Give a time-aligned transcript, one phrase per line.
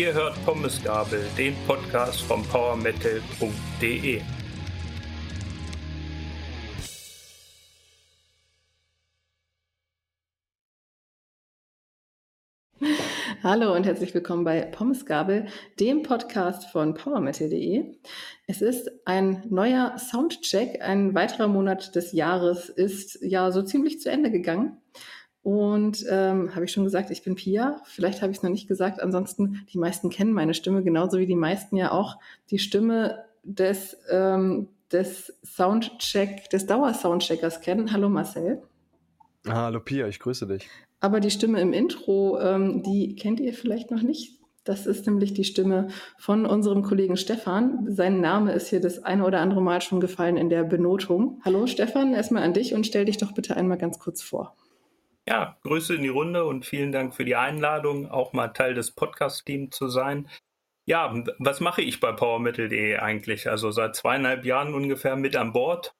[0.00, 4.22] Ihr hört Pommesgabel, den Podcast vom powermetal.de.
[13.42, 15.48] Hallo und herzlich willkommen bei Pommesgabel,
[15.78, 17.98] dem Podcast von powermetal.de.
[18.46, 20.80] Es ist ein neuer Soundcheck.
[20.80, 24.79] Ein weiterer Monat des Jahres ist ja so ziemlich zu Ende gegangen.
[25.42, 27.80] Und ähm, habe ich schon gesagt, ich bin Pia.
[27.84, 29.00] Vielleicht habe ich es noch nicht gesagt.
[29.00, 32.18] Ansonsten, die meisten kennen meine Stimme, genauso wie die meisten ja auch
[32.50, 37.92] die Stimme des, ähm, des Soundcheck, des Dauersoundcheckers kennen.
[37.92, 38.62] Hallo Marcel.
[39.48, 40.68] Hallo Pia, ich grüße dich.
[41.00, 44.38] Aber die Stimme im Intro, ähm, die kennt ihr vielleicht noch nicht.
[44.64, 45.88] Das ist nämlich die Stimme
[46.18, 47.86] von unserem Kollegen Stefan.
[47.88, 51.40] Sein Name ist hier das eine oder andere Mal schon gefallen in der Benotung.
[51.46, 54.54] Hallo Stefan, erstmal an dich und stell dich doch bitte einmal ganz kurz vor.
[55.28, 58.90] Ja, Grüße in die Runde und vielen Dank für die Einladung, auch mal Teil des
[58.92, 60.28] Podcast-Teams zu sein.
[60.86, 63.48] Ja, was mache ich bei PowerMetal.de eigentlich?
[63.48, 65.94] Also seit zweieinhalb Jahren ungefähr mit an Bord.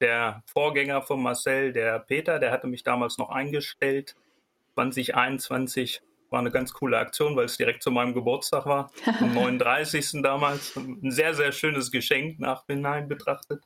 [0.00, 4.16] Der Vorgänger von Marcel, der Peter, der hatte mich damals noch eingestellt.
[4.74, 10.20] 2021 war eine ganz coole Aktion, weil es direkt zu meinem Geburtstag war, am 39.
[10.22, 10.76] damals.
[10.76, 13.62] Ein sehr, sehr schönes Geschenk nachhinein betrachtet.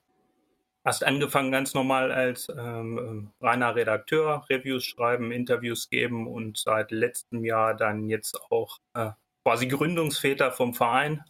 [0.85, 6.93] Hast angefangen ganz normal als ähm, ähm, reiner Redakteur, Reviews schreiben, Interviews geben und seit
[6.93, 9.11] letztem Jahr dann jetzt auch äh,
[9.43, 11.25] quasi Gründungsväter vom Verein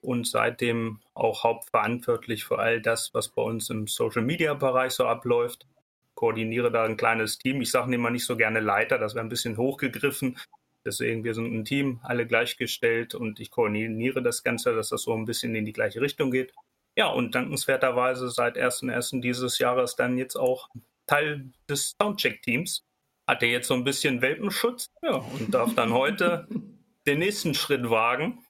[0.00, 5.66] und seitdem auch hauptverantwortlich für all das, was bei uns im Social-Media-Bereich so abläuft.
[6.14, 7.60] Koordiniere da ein kleines Team.
[7.62, 10.38] Ich sage immer nicht so gerne Leiter, das wäre ein bisschen hochgegriffen.
[10.84, 15.14] Deswegen, wir sind ein Team, alle gleichgestellt und ich koordiniere das Ganze, dass das so
[15.14, 16.52] ein bisschen in die gleiche Richtung geht.
[16.96, 19.20] Ja, und dankenswerterweise seit 1.1.
[19.20, 20.68] dieses Jahres dann jetzt auch
[21.06, 22.84] Teil des Soundcheck-Teams.
[23.26, 26.46] Hat er jetzt so ein bisschen Welpenschutz ja, und darf dann heute
[27.06, 28.44] den nächsten Schritt wagen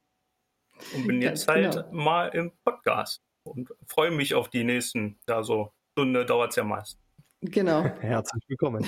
[0.95, 1.93] und bin jetzt halt genau.
[1.93, 6.65] mal im Podcast und freue mich auf die nächsten, da so Stunde dauert es ja
[6.65, 6.99] meist.
[7.43, 7.83] Genau.
[8.01, 8.87] Herzlich willkommen.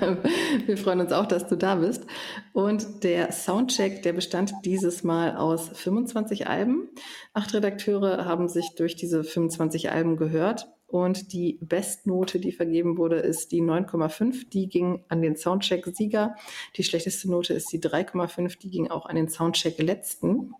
[0.66, 2.06] Wir freuen uns auch, dass du da bist.
[2.52, 6.90] Und der Soundcheck, der bestand dieses Mal aus 25 Alben.
[7.32, 10.68] Acht Redakteure haben sich durch diese 25 Alben gehört.
[10.86, 14.50] Und die Bestnote, die vergeben wurde, ist die 9,5.
[14.50, 16.34] Die ging an den Soundcheck-Sieger.
[16.76, 18.58] Die schlechteste Note ist die 3,5.
[18.58, 20.52] Die ging auch an den Soundcheck-Letzten.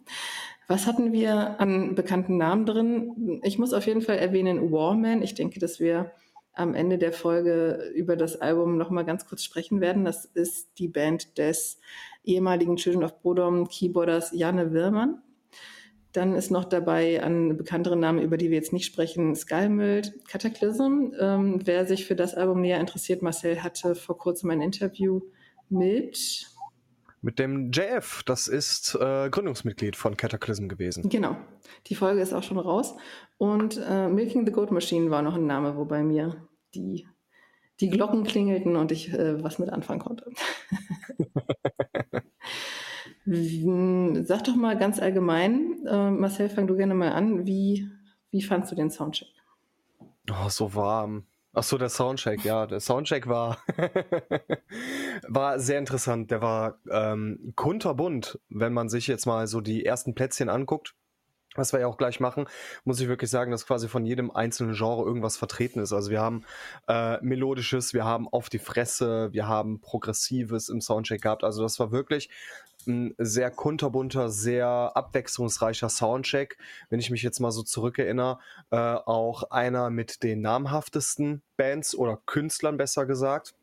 [0.66, 3.40] Was hatten wir an bekannten Namen drin?
[3.42, 5.22] Ich muss auf jeden Fall erwähnen Warman.
[5.22, 6.12] Ich denke, dass wir
[6.58, 10.04] am Ende der Folge über das Album nochmal ganz kurz sprechen werden.
[10.04, 11.80] Das ist die Band des
[12.24, 15.22] ehemaligen Children of Bodom Keyboarders Janne Wirmann.
[16.12, 21.12] Dann ist noch dabei ein bekannterer Name, über die wir jetzt nicht sprechen, Skymild Cataclysm.
[21.20, 25.20] Ähm, wer sich für das Album näher interessiert, Marcel hatte vor kurzem ein Interview
[25.68, 26.48] mit
[27.20, 28.22] mit dem JF.
[28.24, 31.08] Das ist äh, Gründungsmitglied von Cataclysm gewesen.
[31.08, 31.36] Genau.
[31.88, 32.94] Die Folge ist auch schon raus.
[33.38, 37.06] Und äh, Milking the Goat Machine war noch ein Name, wo bei mir die,
[37.80, 40.30] die Glocken klingelten und ich äh, was mit anfangen konnte.
[44.26, 47.46] Sag doch mal ganz allgemein, äh, Marcel, fang du gerne mal an.
[47.46, 47.86] Wie,
[48.30, 49.28] wie fandst du den Soundcheck?
[50.30, 51.26] Oh, so warm.
[51.52, 53.58] Ach so, der Soundcheck, ja, der Soundcheck war,
[55.28, 56.30] war sehr interessant.
[56.30, 60.94] Der war ähm, kunterbunt, wenn man sich jetzt mal so die ersten Plätzchen anguckt
[61.58, 62.46] was wir ja auch gleich machen,
[62.84, 65.92] muss ich wirklich sagen, dass quasi von jedem einzelnen Genre irgendwas vertreten ist.
[65.92, 66.44] Also wir haben
[66.88, 71.44] äh, melodisches, wir haben auf die Fresse, wir haben progressives im Soundcheck gehabt.
[71.44, 72.30] Also das war wirklich
[72.86, 76.58] ein sehr kunterbunter, sehr abwechslungsreicher Soundcheck.
[76.90, 78.38] Wenn ich mich jetzt mal so zurückerinnere,
[78.70, 83.54] äh, auch einer mit den namhaftesten Bands oder Künstlern besser gesagt.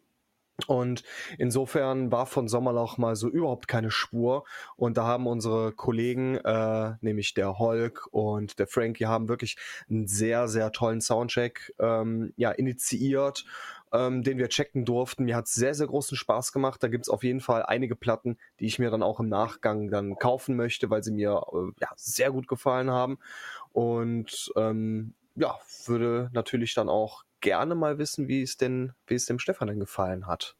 [0.68, 1.04] Und
[1.38, 4.46] insofern war von Sommerloch mal so überhaupt keine Spur.
[4.78, 9.58] Und da haben unsere Kollegen, äh, nämlich der Hulk und der Frankie, haben wirklich
[9.90, 13.46] einen sehr, sehr tollen Soundcheck ähm, ja, initiiert,
[13.92, 15.25] ähm, den wir checken durften.
[15.25, 16.81] Mir hat sehr, sehr großen Spaß gemacht.
[16.81, 19.90] Da gibt es auf jeden Fall einige Platten, die ich mir dann auch im Nachgang
[19.90, 23.19] dann kaufen möchte, weil sie mir äh, ja, sehr gut gefallen haben.
[23.74, 29.27] Und ähm, ja, würde natürlich dann auch gerne mal wissen, wie es denn, wie es
[29.27, 30.56] dem Stefan denn gefallen hat.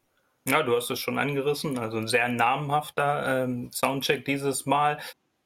[0.48, 5.00] Ja, du hast es schon angerissen, also ein sehr namhafter ähm, Soundcheck dieses Mal.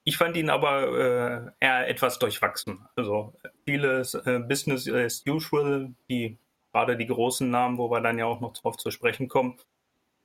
[0.03, 2.85] Ich fand ihn aber äh, eher etwas durchwachsen.
[2.97, 3.33] Also
[3.65, 6.37] vieles äh, Business as usual, die
[6.73, 9.57] gerade die großen Namen, wo wir dann ja auch noch drauf zu sprechen kommen.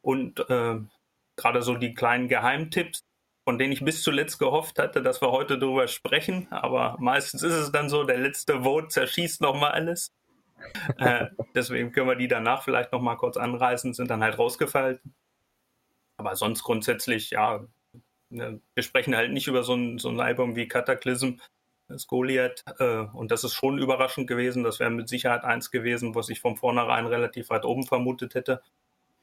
[0.02, 0.80] Und äh,
[1.36, 3.04] gerade so die kleinen Geheimtipps,
[3.44, 6.48] von denen ich bis zuletzt gehofft hatte, dass wir heute drüber sprechen.
[6.50, 10.12] Aber meistens ist es dann so, der letzte Vote zerschießt nochmal alles
[10.98, 15.00] äh, deswegen können wir die danach vielleicht noch mal kurz anreißen, sind dann halt rausgefallen.
[16.16, 17.64] Aber sonst grundsätzlich, ja,
[18.30, 21.36] wir sprechen halt nicht über so ein, so ein Album wie Cataclysm,
[22.06, 22.64] Goliath.
[22.78, 24.64] Äh, und das ist schon überraschend gewesen.
[24.64, 28.62] Das wäre mit Sicherheit eins gewesen, was ich von vornherein relativ weit oben vermutet hätte.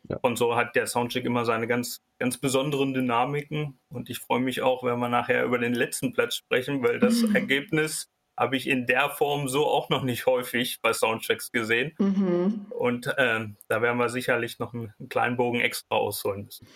[0.10, 0.18] Ja.
[0.22, 3.80] Und so hat der Soundcheck immer seine ganz, ganz besonderen Dynamiken.
[3.90, 7.24] Und ich freue mich auch, wenn wir nachher über den letzten Platz sprechen, weil das.
[7.34, 8.10] Ergebnis
[8.42, 11.94] habe ich in der Form so auch noch nicht häufig bei Soundchecks gesehen.
[12.00, 12.66] Mhm.
[12.72, 16.68] Und äh, da werden wir sicherlich noch einen, einen kleinen Bogen extra ausholen müssen.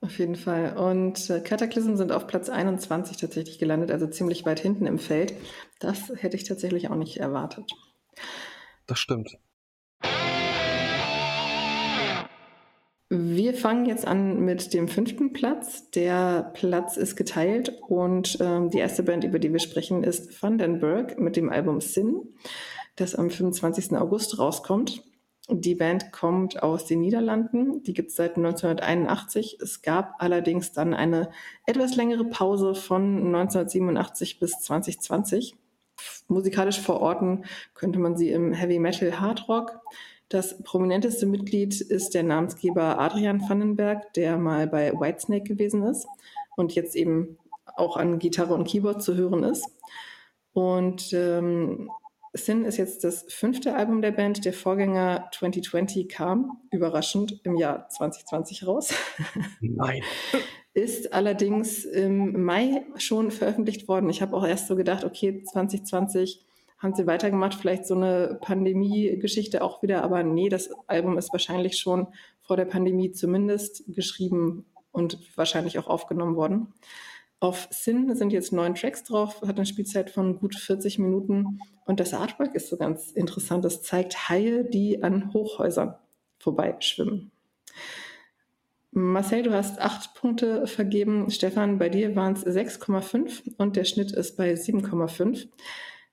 [0.00, 0.76] Auf jeden Fall.
[0.76, 5.34] Und äh, Cataclysm sind auf Platz 21 tatsächlich gelandet, also ziemlich weit hinten im Feld.
[5.80, 7.68] Das hätte ich tatsächlich auch nicht erwartet.
[8.86, 9.36] Das stimmt.
[13.10, 15.90] Wir fangen jetzt an mit dem fünften Platz.
[15.92, 21.18] Der Platz ist geteilt und ähm, die erste Band, über die wir sprechen, ist Vandenberg
[21.18, 22.34] mit dem Album Sin,
[22.96, 23.96] das am 25.
[23.96, 25.04] August rauskommt.
[25.48, 27.82] Die Band kommt aus den Niederlanden.
[27.82, 29.56] Die gibt es seit 1981.
[29.62, 31.30] Es gab allerdings dann eine
[31.64, 35.56] etwas längere Pause von 1987 bis 2020.
[36.26, 39.80] Musikalisch verorten könnte man sie im Heavy Metal Hard Rock.
[40.28, 46.06] Das prominenteste Mitglied ist der Namensgeber Adrian Vandenberg, der mal bei Whitesnake gewesen ist
[46.56, 47.38] und jetzt eben
[47.76, 49.64] auch an Gitarre und Keyboard zu hören ist.
[50.52, 51.90] Und ähm,
[52.34, 54.44] Sin ist jetzt das fünfte Album der Band.
[54.44, 58.92] Der Vorgänger 2020 kam überraschend im Jahr 2020 raus.
[59.60, 60.02] Nein.
[60.74, 64.10] ist allerdings im Mai schon veröffentlicht worden.
[64.10, 66.44] Ich habe auch erst so gedacht, okay, 2020
[66.78, 71.76] haben sie weitergemacht, vielleicht so eine Pandemie-Geschichte auch wieder, aber nee, das Album ist wahrscheinlich
[71.78, 72.08] schon
[72.40, 76.72] vor der Pandemie zumindest geschrieben und wahrscheinlich auch aufgenommen worden.
[77.40, 82.00] Auf Sin sind jetzt neun Tracks drauf, hat eine Spielzeit von gut 40 Minuten und
[82.00, 83.64] das Artwork ist so ganz interessant.
[83.64, 85.94] Es zeigt Haie, die an Hochhäusern
[86.38, 87.30] vorbeischwimmen.
[88.90, 91.30] Marcel, du hast acht Punkte vergeben.
[91.30, 95.48] Stefan, bei dir waren es 6,5 und der Schnitt ist bei 7,5.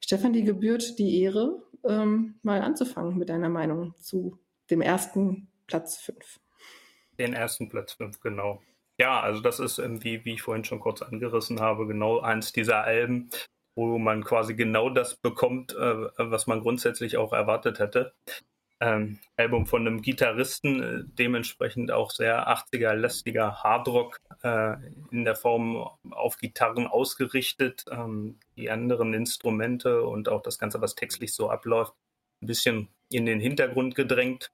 [0.03, 4.39] Stefan, die gebührt die Ehre, ähm, mal anzufangen mit deiner Meinung zu
[4.69, 6.39] dem ersten Platz 5.
[7.17, 8.61] Den ersten Platz 5, genau.
[8.99, 12.83] Ja, also das ist, wie, wie ich vorhin schon kurz angerissen habe, genau eins dieser
[12.83, 13.29] Alben,
[13.75, 18.13] wo man quasi genau das bekommt, äh, was man grundsätzlich auch erwartet hätte.
[18.81, 24.75] Ähm, Album von einem Gitarristen, äh, dementsprechend auch sehr 80er-lästiger Hardrock äh,
[25.11, 27.85] in der Form auf Gitarren ausgerichtet.
[27.89, 31.93] Ähm, die anderen Instrumente und auch das Ganze, was textlich so abläuft,
[32.41, 34.51] ein bisschen in den Hintergrund gedrängt.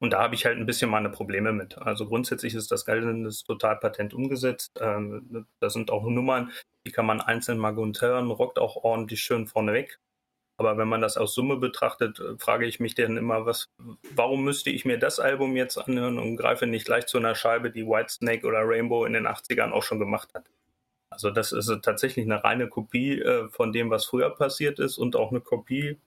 [0.00, 1.78] Und da habe ich halt ein bisschen meine Probleme mit.
[1.78, 4.72] Also grundsätzlich ist das Galdenes total patent umgesetzt.
[4.80, 6.50] Ähm, das sind auch Nummern,
[6.84, 10.00] die kann man einzeln mal gut hören, rockt auch ordentlich schön vorneweg.
[10.56, 13.70] Aber wenn man das aus Summe betrachtet, äh, frage ich mich dann immer, was,
[14.14, 17.70] warum müsste ich mir das Album jetzt anhören und greife nicht gleich zu einer Scheibe,
[17.70, 20.44] die Whitesnake oder Rainbow in den 80ern auch schon gemacht hat.
[21.10, 25.16] Also das ist tatsächlich eine reine Kopie äh, von dem, was früher passiert ist und
[25.16, 25.98] auch eine Kopie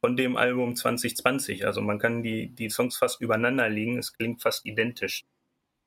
[0.00, 1.66] von dem Album 2020.
[1.66, 5.24] Also man kann die, die Songs fast übereinander liegen, es klingt fast identisch.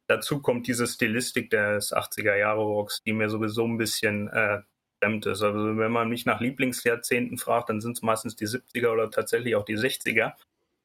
[0.08, 4.62] Dazu kommt diese Stilistik des 80er Jahre Rocks, die mir sowieso ein bisschen äh,
[5.04, 5.42] fremd ist.
[5.42, 9.56] Also wenn man mich nach Lieblingsjahrzehnten fragt, dann sind es meistens die 70er oder tatsächlich
[9.56, 10.34] auch die 60er.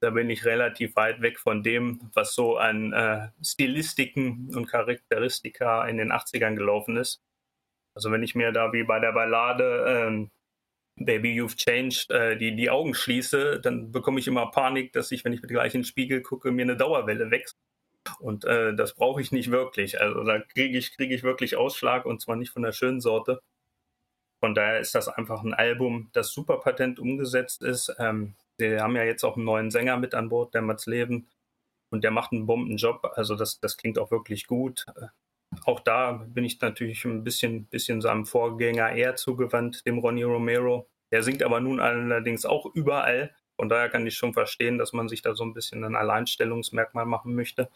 [0.01, 5.87] Da bin ich relativ weit weg von dem, was so an äh, Stilistiken und Charakteristika
[5.87, 7.21] in den 80ern gelaufen ist.
[7.95, 10.31] Also wenn ich mir da wie bei der Ballade ähm,
[10.97, 15.25] Baby You've Changed äh, die, die Augen schließe, dann bekomme ich immer Panik, dass ich,
[15.25, 17.57] wenn ich mit gleich in den Spiegel gucke, mir eine Dauerwelle wächst.
[18.21, 20.01] Und äh, das brauche ich nicht wirklich.
[20.01, 23.43] Also da kriege ich, krieg ich wirklich Ausschlag und zwar nicht von der schönen Sorte.
[24.41, 27.95] Von daher ist das einfach ein Album, das super patent umgesetzt ist.
[27.99, 31.29] Ähm, wir haben ja jetzt auch einen neuen Sänger mit an Bord, der Mats Leben.
[31.91, 33.13] Und der macht einen Bombenjob.
[33.15, 34.85] Also das, das klingt auch wirklich gut.
[35.65, 40.89] Auch da bin ich natürlich ein bisschen, bisschen seinem Vorgänger eher zugewandt, dem Ronnie Romero.
[41.11, 43.35] Der singt aber nun allerdings auch überall.
[43.57, 47.07] Von daher kann ich schon verstehen, dass man sich da so ein bisschen ein Alleinstellungsmerkmal
[47.07, 47.71] machen möchte.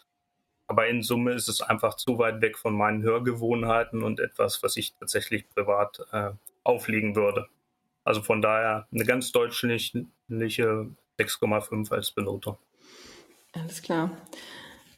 [0.69, 4.76] Aber in Summe ist es einfach zu weit weg von meinen Hörgewohnheiten und etwas, was
[4.76, 6.33] ich tatsächlich privat äh,
[6.64, 7.49] auflegen würde.
[8.04, 12.59] Also von daher eine ganz deutliche 6,5 als Benotung.
[13.52, 14.11] Alles klar.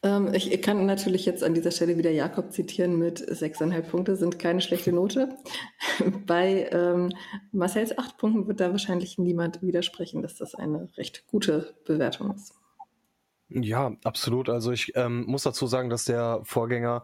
[0.05, 4.39] Ähm, ich kann natürlich jetzt an dieser Stelle wieder Jakob zitieren mit 6,5 Punkte sind
[4.39, 5.35] keine schlechte Note.
[6.25, 7.11] Bei ähm,
[7.51, 12.53] Marcells 8 Punkten wird da wahrscheinlich niemand widersprechen, dass das eine recht gute Bewertung ist.
[13.49, 14.49] Ja, absolut.
[14.49, 17.03] Also ich ähm, muss dazu sagen, dass der Vorgänger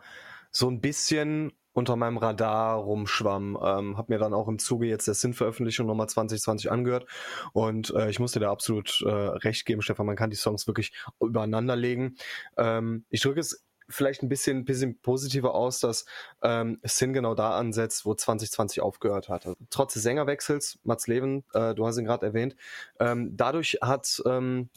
[0.51, 3.58] so ein bisschen unter meinem Radar rumschwamm.
[3.62, 7.06] Ähm, hab mir dann auch im Zuge jetzt der Sinn-Veröffentlichung nochmal 2020 angehört
[7.54, 10.06] und äh, ich musste da absolut äh, recht geben, Stefan.
[10.06, 12.16] Man kann die Songs wirklich übereinander legen.
[12.58, 16.06] Ähm, ich drücke es vielleicht ein bisschen, bisschen positiver aus, dass
[16.42, 19.46] ähm, Sin genau da ansetzt, wo 2020 aufgehört hat.
[19.46, 22.56] Also, trotz des Sängerwechsels, Mats Leven, äh, du hast ihn gerade erwähnt,
[23.00, 24.70] ähm, dadurch hat ähm,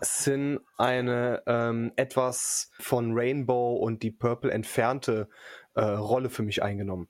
[0.00, 5.28] Sin eine ähm, etwas von Rainbow und die Purple entfernte
[5.78, 7.08] äh, Rolle für mich eingenommen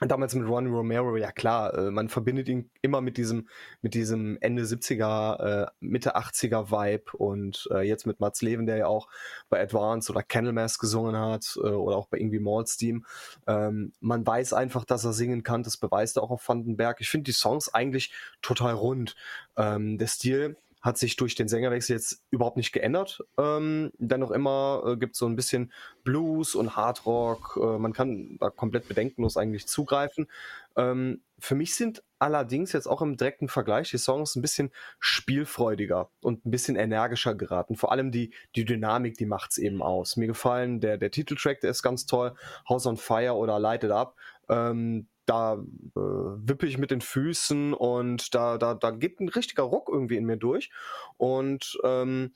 [0.00, 3.48] damals mit Ronnie Romero, ja klar, äh, man verbindet ihn immer mit diesem,
[3.80, 8.76] mit diesem Ende 70er, äh, Mitte 80er Vibe und äh, jetzt mit Mats Leven, der
[8.76, 9.08] ja auch
[9.48, 13.06] bei Advance oder Candlemass gesungen hat äh, oder auch bei irgendwie Malsteam.
[13.46, 17.00] Ähm, man weiß einfach, dass er singen kann, das beweist er auch auf Vandenberg.
[17.00, 19.16] Ich finde die Songs eigentlich total rund.
[19.56, 23.20] Ähm, der Stil hat sich durch den Sängerwechsel jetzt überhaupt nicht geändert.
[23.36, 25.72] Ähm, dennoch immer äh, gibt es so ein bisschen
[26.04, 27.58] Blues und Hardrock.
[27.60, 30.28] Äh, man kann da komplett bedenkenlos eigentlich zugreifen.
[30.76, 36.08] Ähm, für mich sind allerdings jetzt auch im direkten Vergleich die Songs ein bisschen spielfreudiger
[36.20, 37.74] und ein bisschen energischer geraten.
[37.74, 40.16] Vor allem die, die Dynamik, die macht es eben aus.
[40.16, 42.32] Mir gefallen der, der Titeltrack, der ist ganz toll.
[42.68, 44.14] House on Fire oder Light It Up.
[44.48, 45.58] Ähm, da äh,
[45.94, 50.24] wippe ich mit den Füßen und da, da, da geht ein richtiger Ruck irgendwie in
[50.24, 50.70] mir durch.
[51.16, 52.32] Und ähm,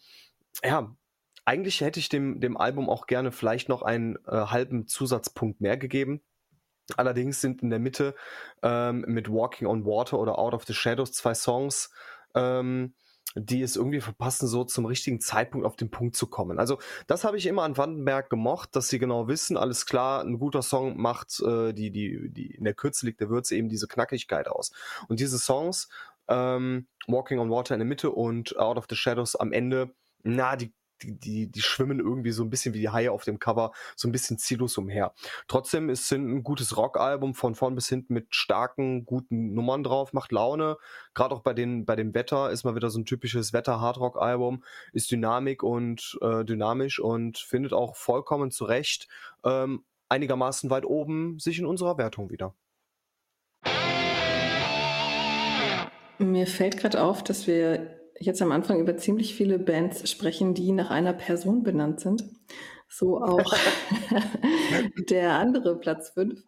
[0.64, 0.94] ja,
[1.44, 5.76] eigentlich hätte ich dem, dem Album auch gerne vielleicht noch einen äh, halben Zusatzpunkt mehr
[5.76, 6.20] gegeben.
[6.96, 8.14] Allerdings sind in der Mitte
[8.62, 11.92] ähm, mit Walking on Water oder Out of the Shadows zwei Songs,
[12.34, 12.94] ähm,
[13.34, 16.58] die es irgendwie verpassen, so zum richtigen Zeitpunkt auf den Punkt zu kommen.
[16.58, 20.38] Also das habe ich immer an Vandenberg gemocht, dass sie genau wissen, alles klar, ein
[20.38, 23.86] guter Song macht äh, die, die, die, in der Kürze liegt der Würze eben diese
[23.86, 24.72] Knackigkeit aus.
[25.08, 25.88] Und diese Songs,
[26.28, 30.56] ähm, Walking on Water in der Mitte und Out of the Shadows am Ende, na,
[30.56, 33.72] die die, die, die schwimmen irgendwie so ein bisschen wie die Haie auf dem Cover,
[33.96, 35.12] so ein bisschen ziellos umher.
[35.48, 40.12] Trotzdem ist es ein gutes Rockalbum von vorn bis hinten mit starken, guten Nummern drauf,
[40.12, 40.76] macht Laune.
[41.14, 45.10] Gerade auch bei, den, bei dem Wetter ist mal wieder so ein typisches Wetter-Hardrock-Album, ist
[45.10, 49.08] Dynamik und äh, dynamisch und findet auch vollkommen zurecht
[49.44, 52.54] ähm, einigermaßen weit oben sich in unserer Wertung wieder.
[56.18, 60.72] Mir fällt gerade auf, dass wir jetzt am Anfang über ziemlich viele Bands sprechen, die
[60.72, 62.24] nach einer Person benannt sind.
[62.88, 63.54] So auch
[65.10, 66.42] der andere Platz 5.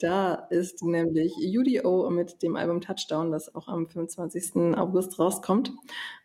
[0.00, 4.76] Da ist nämlich UDO mit dem Album Touchdown, das auch am 25.
[4.76, 5.72] August rauskommt.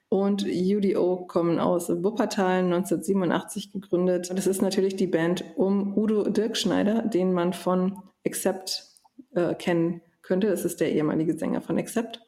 [0.07, 4.31] Und UDO kommen aus Wuppertal, 1987 gegründet.
[4.33, 8.85] Das ist natürlich die Band um Udo Dirkschneider, den man von Accept
[9.35, 10.47] äh, kennen könnte.
[10.47, 12.21] Es ist der ehemalige Sänger von Accept.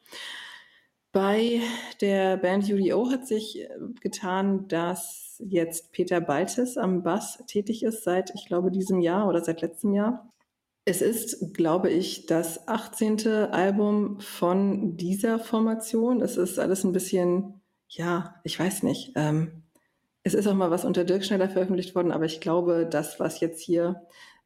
[1.12, 1.60] Bei
[2.00, 3.68] der Band UDO hat sich äh,
[4.00, 9.44] getan, dass jetzt Peter Baltes am Bass tätig ist seit, ich glaube, diesem Jahr oder
[9.44, 10.30] seit letztem Jahr.
[10.84, 13.26] Es ist, glaube ich, das 18.
[13.28, 16.22] Album von dieser Formation.
[16.22, 19.12] Es ist alles ein bisschen, ja, ich weiß nicht.
[19.14, 19.62] Ähm,
[20.24, 23.40] es ist auch mal was unter Dirk Schneider veröffentlicht worden, aber ich glaube, das, was
[23.40, 24.02] jetzt hier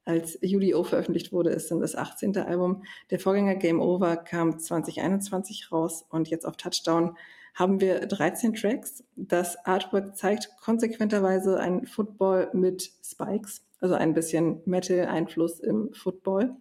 [0.06, 2.36] als UDO veröffentlicht wurde, ist dann das 18.
[2.38, 2.84] Album.
[3.10, 7.16] Der Vorgänger Game Over kam 2021 raus und jetzt auf Touchdown
[7.54, 9.02] haben wir 13 Tracks.
[9.16, 16.54] Das Artwork zeigt konsequenterweise ein Football mit Spikes, also ein bisschen Metal-Einfluss im Football.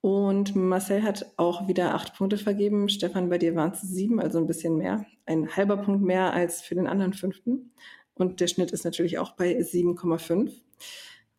[0.00, 2.88] Und Marcel hat auch wieder acht Punkte vergeben.
[2.88, 5.04] Stefan, bei dir waren es sieben, also ein bisschen mehr.
[5.26, 7.72] Ein halber Punkt mehr als für den anderen fünften.
[8.14, 10.52] Und der Schnitt ist natürlich auch bei 7,5.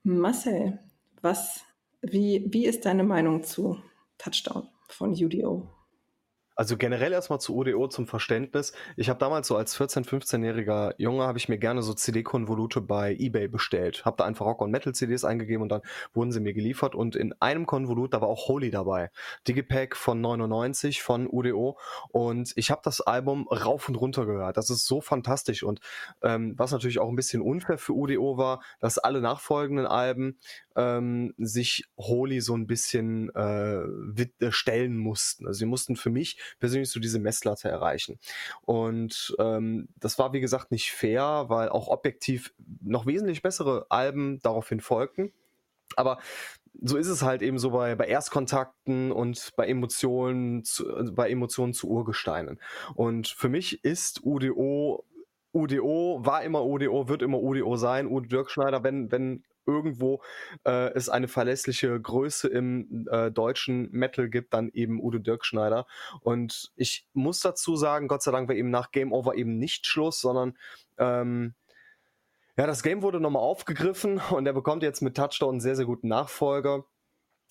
[0.03, 0.79] Marcel,
[1.21, 1.65] was,
[2.01, 3.81] wie, wie ist deine Meinung zu
[4.17, 5.69] Touchdown von UDO?
[6.59, 8.73] Also generell erstmal zu ODO zum Verständnis.
[8.97, 13.15] Ich habe damals so als 14-, 15-jähriger Junge habe ich mir gerne so CD-Konvolute bei
[13.17, 14.03] eBay bestellt.
[14.03, 15.79] Habe da einfach Rock- und Metal-CDs eingegeben und dann
[16.13, 16.95] wurden sie mir geliefert.
[16.95, 19.09] Und in einem Konvolut, da war auch Holy dabei.
[19.47, 21.79] Digipack von 99 von UDO.
[22.09, 24.57] Und ich habe das Album rauf und runter gehört.
[24.57, 25.63] Das ist so fantastisch.
[25.63, 25.79] Und
[26.21, 30.37] ähm, was natürlich auch ein bisschen unfair für UDO war, dass alle nachfolgenden Alben
[30.75, 35.47] ähm, sich Holy so ein bisschen äh, stellen mussten.
[35.47, 38.19] Also sie mussten für mich persönlich so diese Messlatte erreichen.
[38.61, 44.39] Und ähm, das war, wie gesagt, nicht fair, weil auch objektiv noch wesentlich bessere Alben
[44.41, 45.31] daraufhin folgten.
[45.95, 46.19] Aber
[46.81, 51.73] so ist es halt eben so bei, bei Erstkontakten und bei Emotionen, zu, bei Emotionen
[51.73, 52.59] zu Urgesteinen.
[52.95, 55.05] Und für mich ist UDO
[55.51, 58.07] UDO war immer UDO, wird immer UDO sein.
[58.07, 60.21] Udo Dirkschneider, wenn, wenn irgendwo
[60.65, 65.85] äh, es eine verlässliche Größe im äh, deutschen Metal gibt, dann eben Udo Dirkschneider.
[66.21, 69.85] Und ich muss dazu sagen, Gott sei Dank war eben nach Game Over eben nicht
[69.85, 70.57] Schluss, sondern
[70.97, 71.53] ähm,
[72.57, 75.85] ja, das Game wurde nochmal aufgegriffen und er bekommt jetzt mit Touchdown einen sehr, sehr
[75.85, 76.83] guten Nachfolger.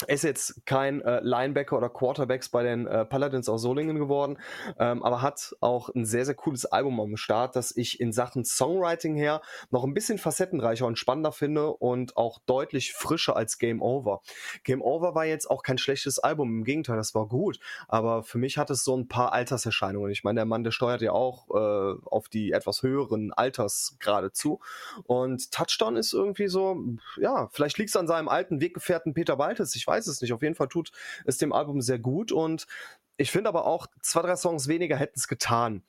[0.06, 4.38] Ist jetzt kein äh, Linebacker oder Quarterbacks bei den äh, Paladins aus Solingen geworden,
[4.78, 8.44] ähm, aber hat auch ein sehr, sehr cooles Album am Start, das ich in Sachen
[8.44, 13.82] Songwriting her noch ein bisschen facettenreicher und spannender finde und auch deutlich frischer als Game
[13.82, 14.20] Over.
[14.62, 18.38] Game Over war jetzt auch kein schlechtes Album, im Gegenteil, das war gut, aber für
[18.38, 20.12] mich hat es so ein paar Alterserscheinungen.
[20.12, 24.60] Ich meine, der Mann, der steuert ja auch äh, auf die etwas höheren Altersgrade zu
[25.04, 26.84] und Touchdown ist irgendwie so,
[27.16, 30.32] ja, vielleicht liegt es an seinem alten Weggefährten Peter Baltes, ich weiß es nicht.
[30.32, 30.92] Auf jeden Fall tut
[31.24, 32.66] es dem Album sehr gut und
[33.16, 35.82] ich finde aber auch, zwei, drei Songs weniger hätten es getan.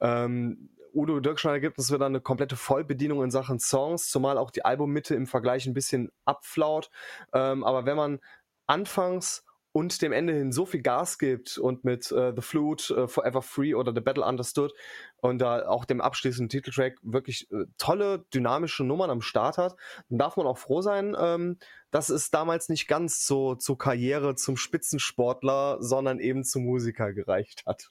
[0.00, 4.64] Ähm, Udo Dirkschneider gibt uns wieder eine komplette Vollbedienung in Sachen Songs, zumal auch die
[4.64, 6.90] Albummitte im Vergleich ein bisschen abflaut.
[7.32, 8.20] Ähm, aber wenn man
[8.66, 13.06] anfangs und dem Ende hin so viel Gas gibt und mit uh, The Flute, uh,
[13.06, 14.72] Forever Free oder The Battle Understood
[15.18, 19.76] und da auch dem abschließenden Titeltrack wirklich uh, tolle, dynamische Nummern am Start hat,
[20.08, 21.58] dann darf man auch froh sein, ähm,
[21.90, 27.64] dass es damals nicht ganz so zur Karriere zum Spitzensportler, sondern eben zum Musiker gereicht
[27.66, 27.88] hat.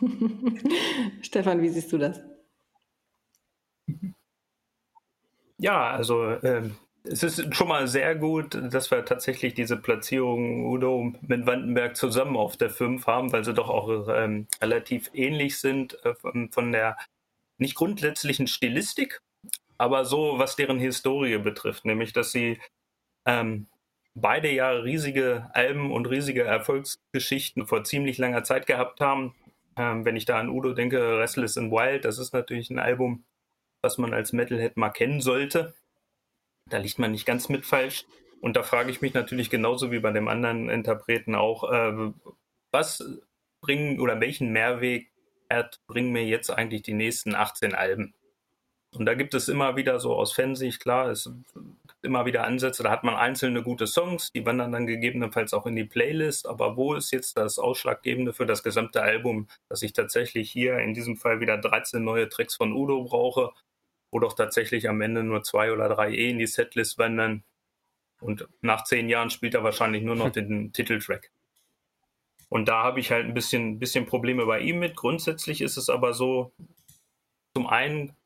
[1.22, 2.20] Stefan, wie siehst du das?
[5.58, 11.12] Ja, also ähm, es ist schon mal sehr gut, dass wir tatsächlich diese Platzierung Udo
[11.20, 16.02] mit Wandenberg zusammen auf der 5 haben, weil sie doch auch ähm, relativ ähnlich sind
[16.04, 16.96] äh, von der
[17.58, 19.20] nicht grundsätzlichen Stilistik,
[19.80, 22.60] aber so, was deren Historie betrifft, nämlich dass sie
[23.24, 23.66] ähm,
[24.14, 29.34] beide Jahre riesige Alben und riesige Erfolgsgeschichten vor ziemlich langer Zeit gehabt haben.
[29.76, 33.24] Ähm, wenn ich da an Udo denke, Restless in Wild, das ist natürlich ein Album,
[33.80, 35.72] was man als Metalhead mal kennen sollte.
[36.68, 38.04] Da liegt man nicht ganz mit falsch.
[38.42, 42.12] Und da frage ich mich natürlich genauso wie bei dem anderen Interpreten auch, äh,
[42.70, 43.02] was
[43.62, 48.14] bringen oder welchen Mehrwert bringen mir jetzt eigentlich die nächsten 18 Alben?
[48.92, 52.82] Und da gibt es immer wieder so aus Fansicht, klar, es gibt immer wieder Ansätze,
[52.82, 56.76] da hat man einzelne gute Songs, die wandern dann gegebenenfalls auch in die Playlist, aber
[56.76, 61.16] wo ist jetzt das Ausschlaggebende für das gesamte Album, dass ich tatsächlich hier in diesem
[61.16, 63.52] Fall wieder 13 neue Tracks von Udo brauche
[64.10, 67.44] wo doch tatsächlich am Ende nur zwei oder drei E in die Setlist wandern.
[68.20, 71.30] Und nach zehn Jahren spielt er wahrscheinlich nur noch den Titeltrack.
[72.48, 74.96] Und da habe ich halt ein bisschen, bisschen Probleme bei ihm mit.
[74.96, 76.52] Grundsätzlich ist es aber so,
[77.54, 78.16] zum einen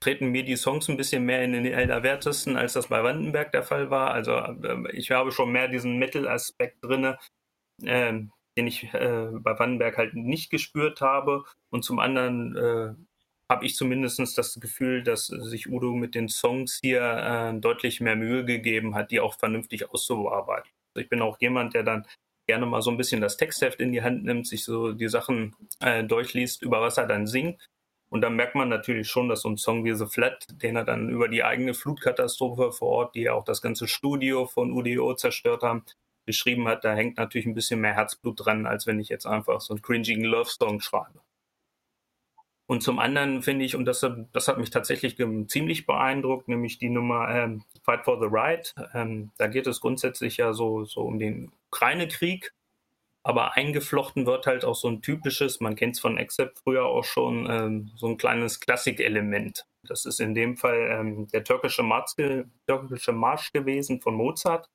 [0.00, 3.62] treten mir die Songs ein bisschen mehr in den Allerwertesten, als das bei Wandenberg der
[3.62, 4.12] Fall war.
[4.12, 7.14] Also äh, ich habe schon mehr diesen Metal-Aspekt drin,
[7.82, 8.12] äh,
[8.56, 11.44] den ich äh, bei Wandenberg halt nicht gespürt habe.
[11.70, 12.94] Und zum anderen äh,
[13.50, 18.16] habe ich zumindest das Gefühl, dass sich Udo mit den Songs hier äh, deutlich mehr
[18.16, 20.70] Mühe gegeben hat, die auch vernünftig auszuarbeiten.
[20.94, 22.06] Also ich bin auch jemand, der dann
[22.48, 25.54] gerne mal so ein bisschen das Textheft in die Hand nimmt, sich so die Sachen
[25.80, 27.68] äh, durchliest, über was er dann singt.
[28.08, 30.84] Und dann merkt man natürlich schon, dass so ein Song wie The Flat, den er
[30.84, 35.14] dann über die eigene Flutkatastrophe vor Ort, die ja auch das ganze Studio von UDO
[35.14, 35.84] zerstört haben,
[36.24, 39.60] geschrieben hat, da hängt natürlich ein bisschen mehr Herzblut dran, als wenn ich jetzt einfach
[39.60, 41.20] so einen cringigen Love-Song schreibe.
[42.68, 45.16] Und zum anderen finde ich, und das, das hat mich tatsächlich
[45.46, 48.74] ziemlich beeindruckt, nämlich die Nummer ähm, Fight for the Right.
[48.92, 52.52] Ähm, da geht es grundsätzlich ja so, so um den Ukraine-Krieg,
[53.26, 57.02] aber eingeflochten wird halt auch so ein typisches, man kennt es von Accept früher auch
[57.02, 59.66] schon, ähm, so ein kleines Klassikelement.
[59.82, 62.14] Das ist in dem Fall ähm, der türkische Marsch,
[62.68, 64.70] türkische Marsch gewesen von Mozart.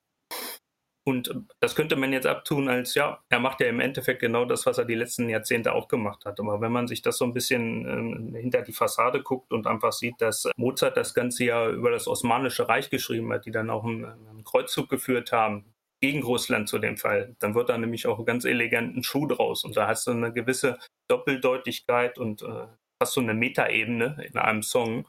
[1.04, 4.66] Und das könnte man jetzt abtun als, ja, er macht ja im Endeffekt genau das,
[4.66, 6.38] was er die letzten Jahrzehnte auch gemacht hat.
[6.38, 9.92] Aber wenn man sich das so ein bisschen ähm, hinter die Fassade guckt und einfach
[9.92, 13.84] sieht, dass Mozart das Ganze ja über das Osmanische Reich geschrieben hat, die dann auch
[13.84, 15.71] einen, einen Kreuzzug geführt haben,
[16.02, 19.64] gegen Russland zu dem Fall, dann wird da nämlich auch ganz eleganten Schuh draus.
[19.64, 22.66] Und da hast du eine gewisse Doppeldeutigkeit und äh,
[23.00, 25.08] hast so eine Metaebene in einem Song.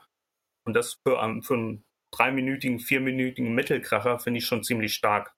[0.65, 5.33] Und das für, für einen dreiminütigen, vierminütigen Mittelkracher finde ich schon ziemlich stark.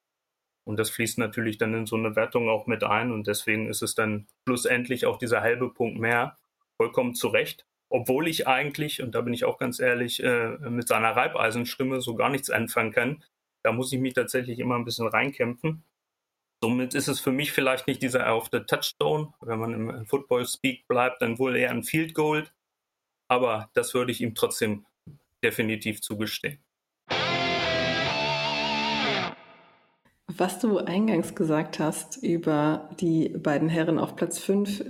[0.68, 3.13] Und das fließt natürlich dann in so eine Wertung auch mit ein.
[3.13, 6.36] Und deswegen ist es dann schlussendlich auch dieser halbe Punkt mehr.
[6.82, 7.65] Vollkommen zu Recht.
[7.89, 12.15] Obwohl ich eigentlich, und da bin ich auch ganz ehrlich, äh, mit seiner Reibeisenstimme so
[12.15, 13.24] gar nichts anfangen kann.
[13.65, 15.84] Da muss ich mich tatsächlich immer ein bisschen reinkämpfen.
[16.62, 19.34] Somit ist es für mich vielleicht nicht dieser the Touchdown.
[19.41, 22.47] Wenn man im Football-Speak bleibt, dann wohl eher ein Field Goal.
[23.28, 24.86] Aber das würde ich ihm trotzdem
[25.43, 26.63] definitiv zugestehen.
[30.28, 34.86] Was du eingangs gesagt hast über die beiden Herren auf Platz 5,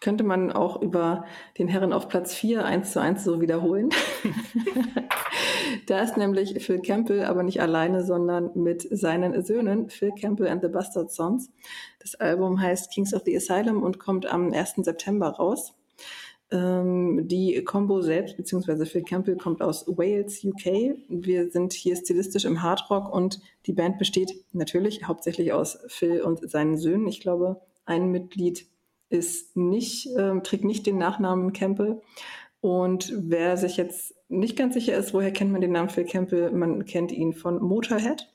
[0.00, 1.24] könnte man auch über
[1.58, 3.90] den Herren auf Platz 4 eins zu eins so wiederholen.
[5.86, 10.62] da ist nämlich Phil Campbell aber nicht alleine, sondern mit seinen Söhnen Phil Campbell and
[10.62, 11.50] the Bastard Sons.
[12.00, 14.76] Das Album heißt Kings of the Asylum und kommt am 1.
[14.78, 15.74] September raus.
[16.50, 20.96] Ähm, die Combo selbst, beziehungsweise Phil Campbell, kommt aus Wales, UK.
[21.08, 26.48] Wir sind hier stilistisch im Hardrock und die Band besteht natürlich hauptsächlich aus Phil und
[26.50, 27.06] seinen Söhnen.
[27.06, 28.66] Ich glaube, ein Mitglied
[29.10, 32.00] ist nicht, äh, trägt nicht den Nachnamen Campbell.
[32.60, 36.50] Und wer sich jetzt nicht ganz sicher ist, woher kennt man den Namen Phil Campbell?
[36.50, 38.28] Man kennt ihn von Motorhead.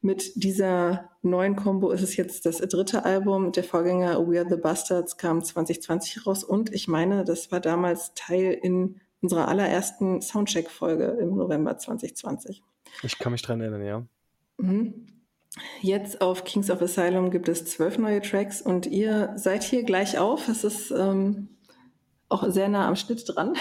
[0.00, 3.52] Mit dieser neuen Combo ist es jetzt das dritte Album.
[3.52, 8.12] Der Vorgänger We Are the Bastards kam 2020 raus und ich meine, das war damals
[8.14, 12.62] Teil in unserer allerersten Soundcheck-Folge im November 2020.
[13.02, 14.06] Ich kann mich dran erinnern, ja.
[14.58, 15.06] Mhm.
[15.80, 20.18] Jetzt auf Kings of Asylum gibt es zwölf neue Tracks und ihr seid hier gleich
[20.18, 20.48] auf.
[20.48, 21.48] Es ist ähm,
[22.28, 23.54] auch sehr nah am Schnitt dran.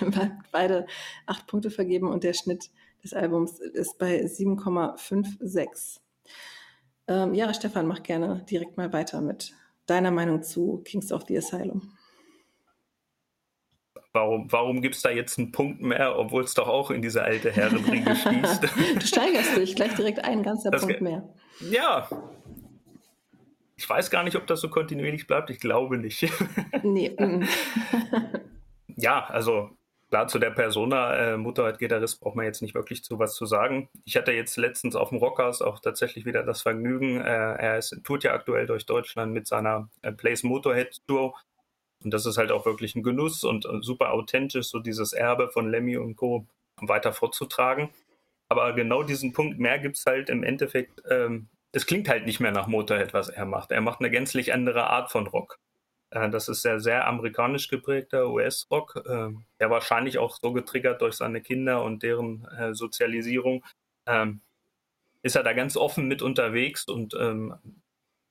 [0.52, 0.86] Beide
[1.26, 2.70] acht Punkte vergeben und der Schnitt
[3.02, 6.00] des Albums ist bei 7,56.
[7.06, 9.54] Ähm, ja, Stefan, mach gerne direkt mal weiter mit
[9.86, 11.92] deiner Meinung zu Kings of the Asylum.
[14.18, 17.22] Warum, warum gibt es da jetzt einen Punkt mehr, obwohl es doch auch in diese
[17.22, 18.64] alte Herrenriege schließt?
[18.96, 21.22] du steigerst dich gleich direkt ein ganzer das Punkt mehr.
[21.70, 22.08] Ja.
[23.76, 25.50] Ich weiß gar nicht, ob das so kontinuierlich bleibt.
[25.50, 26.28] Ich glaube nicht.
[26.82, 27.16] nee.
[29.00, 29.70] Ja, also
[30.10, 33.90] Klar, zu der Persona, äh, Motorrad-Gitarrist, braucht man jetzt nicht wirklich zu was zu sagen.
[34.06, 37.20] Ich hatte jetzt letztens auf dem Rockers auch tatsächlich wieder das Vergnügen.
[37.20, 41.34] Äh, er ist, tut ja aktuell durch Deutschland mit seiner äh, Place Motorhead Tour.
[42.04, 45.48] Und das ist halt auch wirklich ein Genuss und, und super authentisch, so dieses Erbe
[45.48, 46.46] von Lemmy und Co.
[46.80, 47.90] weiter vorzutragen.
[48.48, 51.02] Aber genau diesen Punkt mehr gibt es halt im Endeffekt.
[51.10, 53.72] Ähm, es klingt halt nicht mehr nach Motorhead, was er macht.
[53.72, 55.58] Er macht eine gänzlich andere Art von Rock.
[56.10, 59.30] Äh, das ist sehr, sehr amerikanisch geprägter US-Rock, äh,
[59.60, 63.64] der wahrscheinlich auch so getriggert durch seine Kinder und deren äh, Sozialisierung.
[64.06, 64.40] Ähm,
[65.22, 67.54] ist er da ganz offen mit unterwegs und ähm,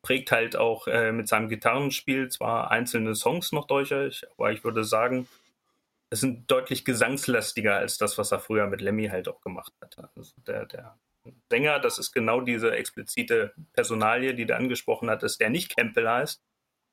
[0.07, 5.27] prägt halt auch mit seinem Gitarrenspiel zwar einzelne Songs noch euch, aber ich würde sagen,
[6.09, 9.97] es sind deutlich gesangslastiger als das, was er früher mit Lemmy halt auch gemacht hat.
[10.15, 10.97] Also der, der
[11.51, 16.41] Sänger, das ist genau diese explizite Personalie, die du angesprochen hattest, der nicht Campbell heißt,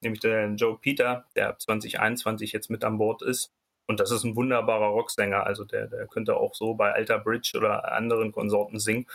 [0.01, 3.53] nämlich der Joe Peter, der ab 2021 jetzt mit an Bord ist.
[3.87, 5.47] Und das ist ein wunderbarer Rocksänger.
[5.47, 9.07] Also der, der könnte auch so bei Alter Bridge oder anderen Konsorten singen.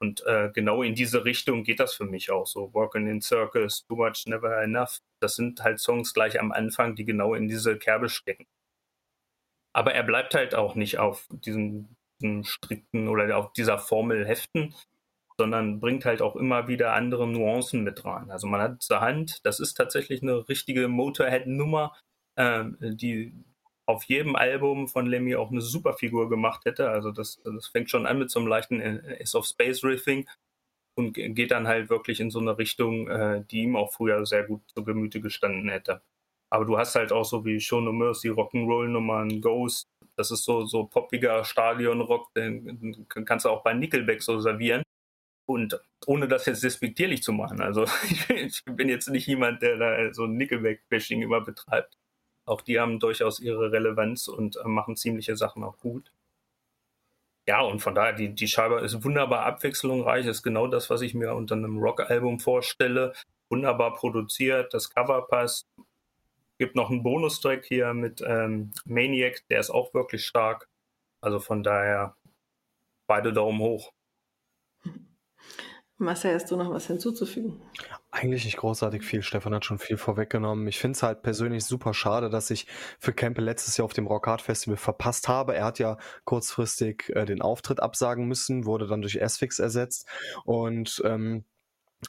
[0.00, 2.72] Und äh, genau in diese Richtung geht das für mich auch so.
[2.72, 4.98] Walking in Circles, Too Much, Never Enough.
[5.20, 8.46] Das sind halt Songs gleich am Anfang, die genau in diese Kerbe stecken.
[9.72, 14.74] Aber er bleibt halt auch nicht auf diesen, diesen strikten oder auf dieser Formel heften,
[15.36, 18.30] sondern bringt halt auch immer wieder andere Nuancen mit rein.
[18.30, 21.96] Also man hat zur Hand, das ist tatsächlich eine richtige Motorhead-Nummer,
[22.36, 23.34] äh, die
[23.88, 26.90] auf jedem Album von Lemmy auch eine super Figur gemacht hätte.
[26.90, 30.28] Also das, das fängt schon an mit so einem leichten Ace of Space Riffing
[30.94, 34.44] und geht dann halt wirklich in so eine Richtung, äh, die ihm auch früher sehr
[34.44, 36.02] gut zu Gemüte gestanden hätte.
[36.50, 40.66] Aber du hast halt auch so wie Show No Mercy, Rock'n'Roll-Nummern, Ghost, das ist so,
[40.66, 44.82] so poppiger Stadionrock, den kannst du auch bei Nickelback so servieren.
[45.46, 47.84] Und ohne das jetzt despektierlich zu machen, also
[48.28, 51.97] ich bin jetzt nicht jemand, der da so ein Nickelback-Bashing immer betreibt.
[52.48, 56.10] Auch die haben durchaus ihre Relevanz und äh, machen ziemliche Sachen auch gut.
[57.46, 61.14] Ja, und von daher, die, die Scheibe ist wunderbar abwechslungsreich, ist genau das, was ich
[61.14, 63.14] mir unter einem Rock-Album vorstelle.
[63.48, 65.66] Wunderbar produziert, das Cover passt.
[66.58, 70.68] Gibt noch einen Bonustrack hier mit ähm, Maniac, der ist auch wirklich stark.
[71.22, 72.16] Also von daher
[73.06, 73.92] beide Daumen hoch.
[76.00, 77.60] Marcel, hast du noch was hinzuzufügen?
[78.12, 79.22] Eigentlich nicht großartig viel.
[79.22, 80.68] Stefan hat schon viel vorweggenommen.
[80.68, 82.68] Ich finde es halt persönlich super schade, dass ich
[83.00, 85.56] für Campbell letztes Jahr auf dem Rock Hard Festival verpasst habe.
[85.56, 90.06] Er hat ja kurzfristig äh, den Auftritt absagen müssen, wurde dann durch S-Fix ersetzt
[90.44, 91.44] und ähm,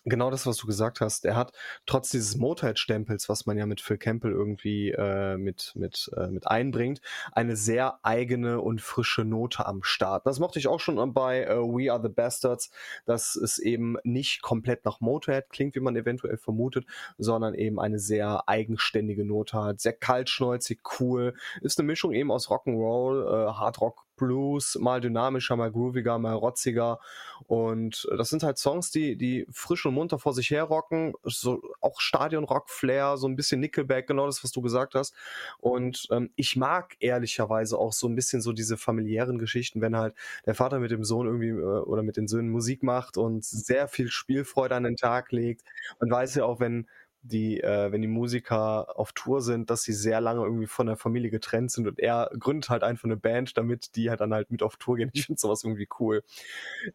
[0.06, 1.26] Genau das, was du gesagt hast.
[1.26, 1.52] Er hat
[1.88, 6.46] trotz dieses Motorhead-Stempels, was man ja mit Phil Campbell irgendwie äh, mit, mit, äh, mit
[6.46, 10.28] einbringt, eine sehr eigene und frische Note am Start.
[10.28, 12.70] Das mochte ich auch schon bei äh, We Are the Bastards,
[13.06, 16.86] dass es eben nicht komplett nach Motorhead klingt, wie man eventuell vermutet,
[17.18, 19.80] sondern eben eine sehr eigenständige Note hat.
[19.82, 21.34] Sehr kaltschnäuzig, cool.
[21.62, 27.00] Ist eine Mischung eben aus Rock'n'Roll, äh, Hardrock, Blues, mal dynamischer, mal grooviger, mal rotziger.
[27.48, 31.14] Und das sind halt Songs, die, die frisch und munter vor sich her rocken.
[31.24, 35.16] So auch Stadionrock-Flair, so ein bisschen Nickelback, genau das, was du gesagt hast.
[35.60, 40.14] Und ähm, ich mag ehrlicherweise auch so ein bisschen so diese familiären Geschichten, wenn halt
[40.46, 43.88] der Vater mit dem Sohn irgendwie äh, oder mit den Söhnen Musik macht und sehr
[43.88, 45.64] viel Spielfreude an den Tag legt.
[46.00, 46.88] Man weiß ja auch, wenn
[47.22, 50.96] die, äh, wenn die Musiker auf Tour sind, dass sie sehr lange irgendwie von der
[50.96, 54.52] Familie getrennt sind und er gründet halt einfach eine Band, damit die halt dann halt
[54.52, 55.10] mit auf Tour gehen.
[55.14, 56.24] Ich finde sowas irgendwie cool.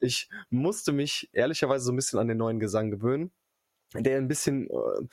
[0.01, 3.33] Ich musste mich ehrlicherweise so ein bisschen an den neuen Gesang gewöhnen,
[3.95, 5.07] der ein bisschen, äh,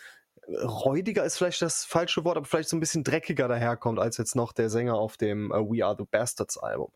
[0.47, 4.36] räudiger ist vielleicht das falsche Wort, aber vielleicht so ein bisschen dreckiger daherkommt als jetzt
[4.36, 6.91] noch der Sänger auf dem äh, We Are the Bastards Album.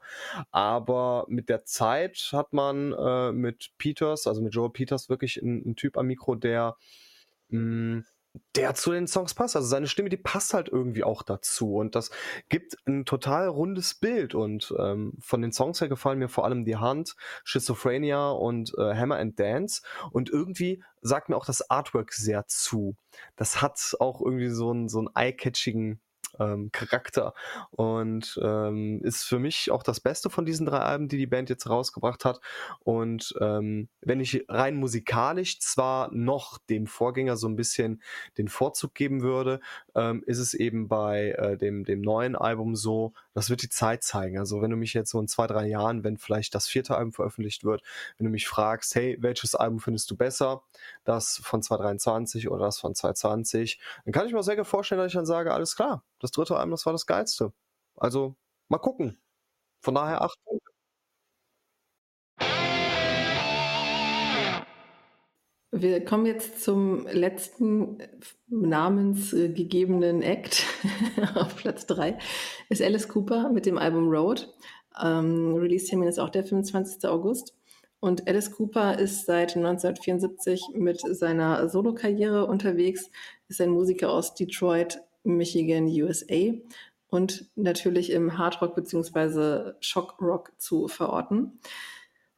[0.52, 5.76] Aber mit der Zeit hat man äh, mit Peters, also mit Joel Peters, wirklich einen
[5.76, 6.76] Typ am Mikro, der
[8.56, 9.56] der zu den Songs passt.
[9.56, 11.76] Also seine Stimme, die passt halt irgendwie auch dazu.
[11.76, 12.12] Und das
[12.50, 14.36] gibt ein total rundes Bild.
[14.36, 18.96] Und ähm, von den Songs her gefallen mir vor allem die Hand, Schizophrenia und äh,
[18.96, 19.82] Hammer and Dance.
[20.12, 22.96] Und irgendwie sagt mir auch das Artwork sehr zu.
[23.36, 26.02] Das hat auch irgendwie so einen, so einen eye-catchigen
[26.40, 27.34] ähm, Charakter
[27.72, 31.50] und ähm, ist für mich auch das Beste von diesen drei Alben, die die Band
[31.50, 32.40] jetzt rausgebracht hat.
[32.80, 38.02] Und ähm, wenn ich rein musikalisch zwar noch dem Vorgänger so ein bisschen
[38.38, 39.60] den Vorzug geben würde,
[39.96, 44.04] ähm, ist es eben bei äh, dem, dem neuen Album so, das wird die Zeit
[44.04, 44.40] zeigen.
[44.40, 47.12] Also wenn du mich jetzt so in zwei, drei Jahren, wenn vielleicht das vierte Album
[47.14, 47.84] veröffentlicht wird,
[48.18, 50.64] wenn du mich fragst, hey, welches Album findest du besser?
[51.04, 53.80] Das von 2023 oder das von 2020?
[54.06, 56.56] Dann kann ich mir sehr gut vorstellen, dass ich dann sage, alles klar, das dritte
[56.56, 57.54] Album, das war das geilste.
[57.98, 58.36] Also
[58.70, 59.20] mal gucken.
[59.82, 60.40] Von daher acht
[65.78, 67.98] Wir kommen jetzt zum letzten
[68.48, 70.64] namensgegebenen Act
[71.36, 72.18] auf Platz 3.
[72.70, 74.56] Ist Alice Cooper mit dem Album Road.
[75.04, 77.10] Ähm, Release-Termin ist auch der 25.
[77.10, 77.58] August.
[78.00, 83.12] Und Alice Cooper ist seit 1974 mit seiner Solokarriere unterwegs,
[83.50, 86.54] ist ein Musiker aus Detroit, Michigan, USA
[87.10, 89.74] und natürlich im Hardrock bzw.
[89.82, 91.60] Shockrock zu verorten.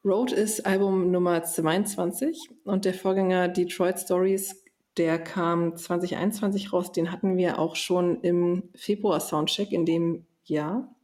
[0.06, 4.64] Road ist Album Nummer 22 und der Vorgänger Detroit Stories,
[4.96, 6.92] der kam 2021 raus.
[6.92, 10.96] Den hatten wir auch schon im Februar Soundcheck in dem Jahr.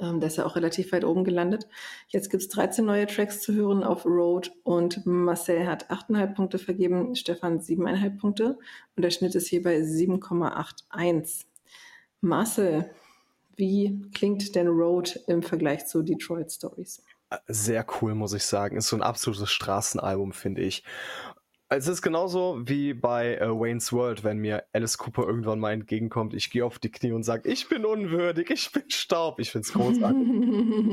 [0.00, 1.66] Ähm, der ist ja auch relativ weit oben gelandet.
[2.08, 6.58] Jetzt gibt es 13 neue Tracks zu hören auf Road und Marcel hat 8,5 Punkte
[6.58, 8.58] vergeben, Stefan 7,5 Punkte
[8.96, 11.46] und der Schnitt ist hier bei 7,81.
[12.20, 12.90] Marcel,
[13.56, 17.02] wie klingt denn Road im Vergleich zu Detroit Stories?
[17.48, 18.76] Sehr cool, muss ich sagen.
[18.76, 20.84] Ist so ein absolutes Straßenalbum, finde ich.
[21.68, 26.32] Es ist genauso wie bei äh, Wayne's World, wenn mir Alice Cooper irgendwann mal entgegenkommt.
[26.32, 29.40] Ich gehe auf die Knie und sage, ich bin unwürdig, ich bin Staub.
[29.40, 30.28] Ich finde es großartig.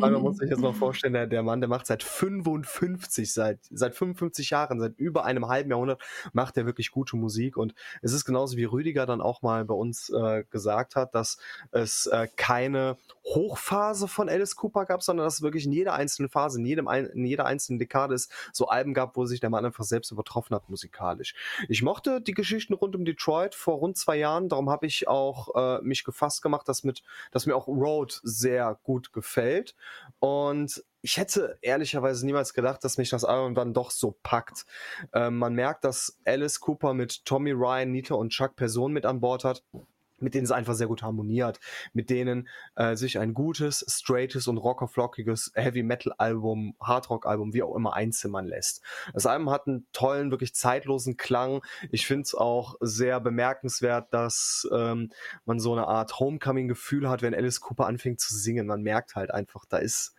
[0.02, 3.60] Weil man muss sich jetzt mal vorstellen, der, der Mann, der macht seit 55, seit,
[3.70, 6.02] seit 55 Jahren, seit über einem halben Jahrhundert,
[6.34, 7.56] macht er wirklich gute Musik.
[7.56, 11.38] Und es ist genauso wie Rüdiger dann auch mal bei uns äh, gesagt hat, dass
[11.70, 16.30] es äh, keine Hochphase von Alice Cooper gab, sondern dass es wirklich in jeder einzelnen
[16.30, 19.66] Phase, in, jedem, in jeder einzelnen Dekade es so Alben gab, wo sich der Mann
[19.66, 21.34] einfach selbst übertroffen hat musikalisch.
[21.70, 25.56] Ich mochte die Geschichten rund um Detroit vor rund zwei Jahren, darum habe ich auch
[25.56, 29.76] äh, mich gefasst gemacht, dass, mit, dass mir auch Road sehr gut gefällt.
[30.20, 34.66] Und ich hätte ehrlicherweise niemals gedacht, dass mich das Album dann doch so packt.
[35.14, 39.20] Ähm, man merkt, dass Alice Cooper mit Tommy Ryan, Nita und Chuck Personen mit an
[39.20, 39.64] Bord hat
[40.24, 41.60] mit denen es einfach sehr gut harmoniert,
[41.94, 47.64] mit denen äh, sich ein gutes, straightes und rockerflockiges Heavy Metal Album, Hardrock Album, wie
[47.64, 48.82] auch immer einzimmern lässt.
[49.14, 51.62] Das Album hat einen tollen, wirklich zeitlosen Klang.
[51.92, 55.12] Ich finde es auch sehr bemerkenswert, dass ähm,
[55.46, 58.68] man so eine Art Homecoming-Gefühl hat, wenn Alice Cooper anfängt zu singen.
[58.68, 60.16] Man merkt halt einfach, da ist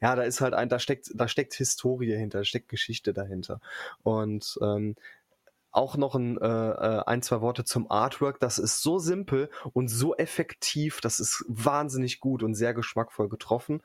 [0.00, 3.60] ja, da ist halt ein, da steckt, da steckt Historie hinter, da steckt Geschichte dahinter.
[4.02, 4.94] Und ähm,
[5.70, 8.40] auch noch ein, äh, äh, ein, zwei Worte zum Artwork.
[8.40, 11.00] Das ist so simpel und so effektiv.
[11.00, 13.82] Das ist wahnsinnig gut und sehr geschmackvoll getroffen.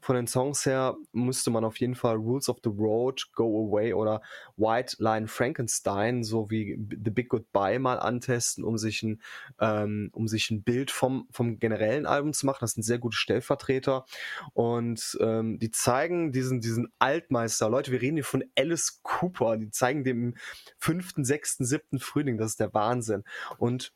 [0.00, 3.92] Von den Songs her müsste man auf jeden Fall Rules of the Road, Go Away
[3.92, 4.22] oder
[4.56, 9.20] White Line Frankenstein sowie The Big Goodbye mal antesten, um sich ein,
[9.60, 12.58] ähm, um sich ein Bild vom, vom generellen Album zu machen.
[12.60, 14.06] Das sind sehr gute Stellvertreter
[14.54, 17.68] und ähm, die zeigen diesen, diesen Altmeister.
[17.68, 19.56] Leute, wir reden hier von Alice Cooper.
[19.58, 20.34] Die zeigen dem
[20.78, 22.38] fünften, sechsten, siebten Frühling.
[22.38, 23.24] Das ist der Wahnsinn.
[23.58, 23.92] Und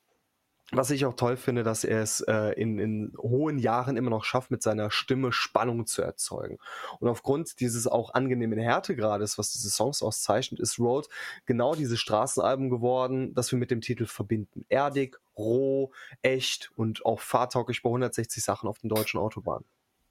[0.73, 4.25] was ich auch toll finde, dass er es äh, in, in hohen Jahren immer noch
[4.25, 6.59] schafft, mit seiner Stimme Spannung zu erzeugen.
[7.01, 11.09] Und aufgrund dieses auch angenehmen Härtegrades, was diese Songs auszeichnet, ist Road
[11.47, 14.65] genau dieses Straßenalbum geworden, das wir mit dem Titel verbinden.
[14.69, 15.91] Erdig, roh,
[16.23, 19.65] echt und auch fahrtauglich bei 160 Sachen auf den deutschen Autobahnen.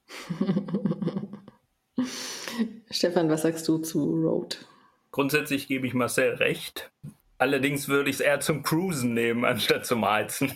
[2.92, 4.66] Stefan, was sagst du zu Road?
[5.12, 6.92] Grundsätzlich gebe ich Marcel recht.
[7.38, 10.52] Allerdings würde ich es eher zum Cruisen nehmen, anstatt zum Heizen.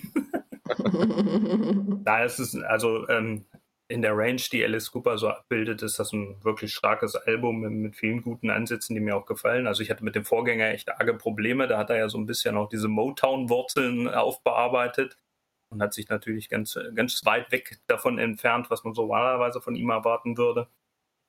[2.03, 3.45] da ist es, also ähm,
[3.87, 7.95] in der Range, die Alice Cooper so abbildet, ist das ein wirklich starkes Album mit,
[7.95, 9.67] vielen guten Ansätzen, die mir auch gefallen.
[9.67, 11.67] Also ich hatte mit dem Vorgänger echt arge Probleme.
[11.67, 15.17] Da hat er ja so ein bisschen auch diese Motown-Wurzeln aufbearbeitet
[15.69, 19.75] und hat sich natürlich ganz, ganz weit weg davon entfernt, was man so normalerweise von
[19.75, 20.67] ihm erwarten würde.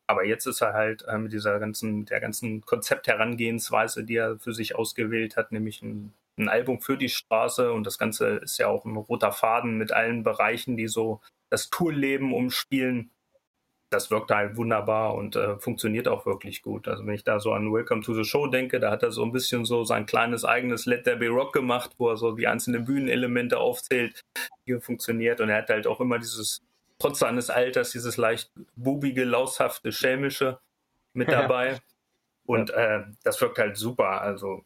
[0.06, 4.52] Aber jetzt ist er halt äh, mit dieser ganzen, der ganzen Konzeptherangehensweise, die er für
[4.52, 8.68] sich ausgewählt hat, nämlich ein ein Album für die Straße und das Ganze ist ja
[8.68, 13.10] auch ein roter Faden mit allen Bereichen, die so das Tourleben umspielen.
[13.90, 16.88] Das wirkt halt wunderbar und äh, funktioniert auch wirklich gut.
[16.88, 19.22] Also wenn ich da so an Welcome to the Show denke, da hat er so
[19.22, 22.48] ein bisschen so sein kleines eigenes Let There Be Rock gemacht, wo er so die
[22.48, 24.22] einzelnen Bühnenelemente aufzählt,
[24.66, 25.40] die funktioniert.
[25.40, 26.60] Und er hat halt auch immer dieses,
[26.98, 30.58] trotz seines Alters, dieses leicht bubige, laushafte, schelmische
[31.12, 31.80] mit dabei.
[32.46, 34.20] Und äh, das wirkt halt super.
[34.20, 34.64] Also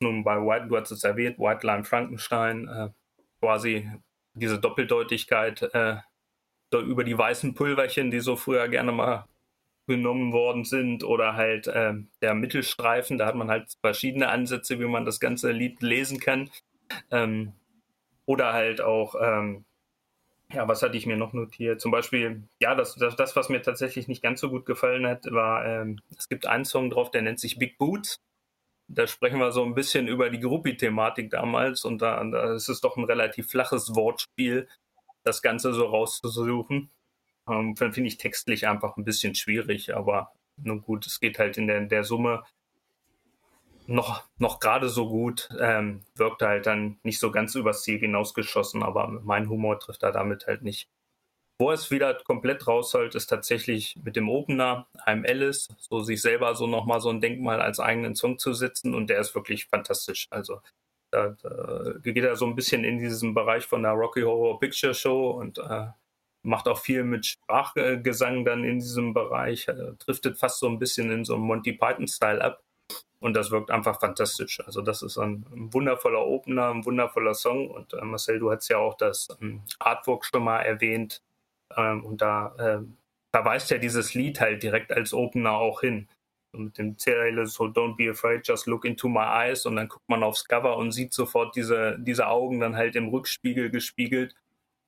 [0.00, 2.88] nun bei White, du hast es erwähnt, White Line Frankenstein, äh,
[3.40, 3.90] quasi
[4.34, 5.96] diese Doppeldeutigkeit äh,
[6.72, 9.26] über die weißen Pulverchen, die so früher gerne mal
[9.86, 14.84] genommen worden sind, oder halt äh, der Mittelstreifen, da hat man halt verschiedene Ansätze, wie
[14.86, 16.50] man das ganze Lied lesen kann.
[17.10, 17.52] Ähm,
[18.26, 19.64] oder halt auch, ähm,
[20.52, 21.80] ja, was hatte ich mir noch notiert?
[21.80, 25.24] Zum Beispiel, ja, das, das, das was mir tatsächlich nicht ganz so gut gefallen hat,
[25.30, 28.20] war, ähm, es gibt einen Song drauf, der nennt sich Big Boots
[28.88, 32.80] da sprechen wir so ein bisschen über die Gruppi-Thematik damals und da, da, ist es
[32.80, 34.68] doch ein relativ flaches Wortspiel,
[35.24, 36.90] das Ganze so rauszusuchen.
[37.48, 41.66] Ähm, Finde ich textlich einfach ein bisschen schwierig, aber nun gut, es geht halt in
[41.66, 42.44] der, in der Summe
[43.86, 48.82] noch, noch gerade so gut, ähm, wirkt halt dann nicht so ganz übers Ziel hinausgeschossen,
[48.82, 50.88] aber mein Humor trifft da damit halt nicht.
[51.58, 56.54] Wo es wieder komplett rausholt, ist tatsächlich mit dem Opener, I'm Alice, so sich selber
[56.54, 60.26] so nochmal so ein Denkmal als eigenen Song zu setzen und der ist wirklich fantastisch.
[60.30, 60.60] Also
[61.10, 64.92] da, da geht er so ein bisschen in diesen Bereich von der Rocky Horror Picture
[64.92, 65.86] Show und äh,
[66.42, 71.10] macht auch viel mit Sprachgesang dann in diesem Bereich, äh, driftet fast so ein bisschen
[71.10, 72.62] in so einem Monty Python-Style ab.
[73.18, 74.60] Und das wirkt einfach fantastisch.
[74.66, 77.70] Also das ist ein, wundervoller Opener, ein wundervoller Song.
[77.70, 81.22] Und äh, Marcel, du hast ja auch das ähm, Artwork schon mal erwähnt.
[81.76, 82.96] Ähm, und da ähm,
[83.34, 86.08] verweist ja dieses Lied halt direkt als Opener auch hin.
[86.52, 89.64] Und mit dem Zeile so Don't be afraid, just look into my eyes.
[89.64, 93.08] Und dann guckt man aufs Cover und sieht sofort diese, diese Augen dann halt im
[93.08, 94.34] Rückspiegel gespiegelt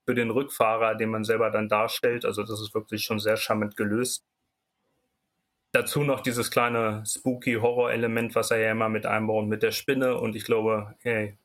[0.07, 2.25] für den Rückfahrer, den man selber dann darstellt.
[2.25, 4.25] Also das ist wirklich schon sehr charmant gelöst.
[5.73, 10.19] Dazu noch dieses kleine spooky Horror-Element, was er ja immer mit einbaut mit der Spinne.
[10.19, 11.37] Und ich glaube, hey,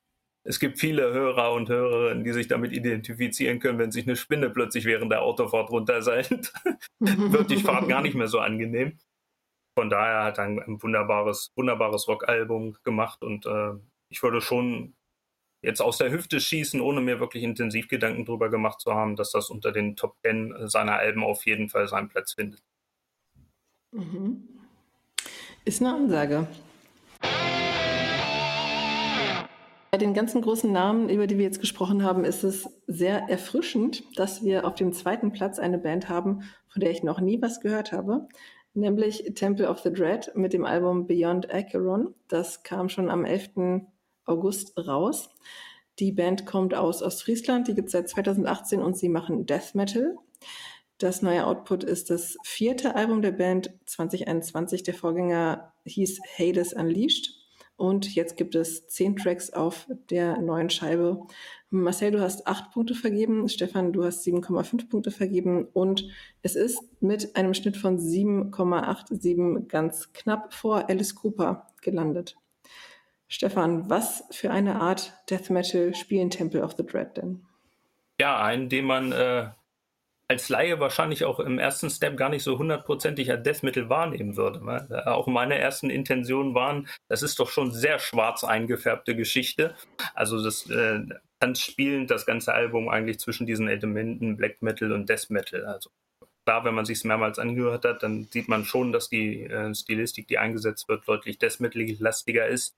[0.45, 4.49] es gibt viele Hörer und Hörerinnen, die sich damit identifizieren können, wenn sich eine Spinne
[4.49, 6.53] plötzlich während der Autofahrt runterseilt.
[6.99, 8.97] wird die Fahrt gar nicht mehr so angenehm.
[9.77, 13.73] Von daher hat er ein, wunderbares, wunderbares Rockalbum gemacht und äh,
[14.09, 14.95] ich würde schon
[15.63, 19.31] jetzt aus der Hüfte schießen, ohne mir wirklich intensiv Gedanken darüber gemacht zu haben, dass
[19.31, 22.61] das unter den Top Ten seiner Alben auf jeden Fall seinen Platz findet.
[23.93, 24.47] Mhm.
[25.65, 26.47] Ist eine Ansage.
[29.91, 34.03] Bei den ganzen großen Namen, über die wir jetzt gesprochen haben, ist es sehr erfrischend,
[34.17, 37.61] dass wir auf dem zweiten Platz eine Band haben, von der ich noch nie was
[37.61, 38.27] gehört habe,
[38.73, 42.15] nämlich Temple of the Dread mit dem Album Beyond Acheron.
[42.27, 43.83] Das kam schon am 11.
[44.25, 45.29] August raus.
[45.99, 50.17] Die Band kommt aus Ostfriesland, die gibt es seit 2018 und sie machen Death Metal.
[51.03, 54.83] Das neue Output ist das vierte Album der Band 2021.
[54.83, 57.33] Der Vorgänger hieß Hades Unleashed.
[57.75, 61.27] Und jetzt gibt es zehn Tracks auf der neuen Scheibe.
[61.69, 63.49] Marcel, du hast acht Punkte vergeben.
[63.49, 65.67] Stefan, du hast 7,5 Punkte vergeben.
[65.73, 66.07] Und
[66.41, 72.37] es ist mit einem Schnitt von 7,87 ganz knapp vor Alice Cooper gelandet.
[73.27, 77.43] Stefan, was für eine Art Death Metal spielen Temple of the Dread denn?
[78.21, 79.49] Ja, einen, den man äh,
[80.27, 84.35] als Laie wahrscheinlich auch im ersten Step gar nicht so hundertprozentig als Death Metal wahrnehmen
[84.37, 84.63] würde.
[84.63, 85.03] Ne?
[85.05, 89.75] Auch meine ersten Intentionen waren, das ist doch schon sehr schwarz eingefärbte Geschichte.
[90.13, 91.01] Also das äh,
[91.55, 95.65] spielen das ganze Album eigentlich zwischen diesen Elementen Black Metal und Death Metal.
[95.65, 95.89] Also
[96.45, 99.73] klar, wenn man sich es mehrmals angehört hat, dann sieht man schon, dass die äh,
[99.75, 102.75] Stilistik, die eingesetzt wird, deutlich Death Metal-lastiger ist.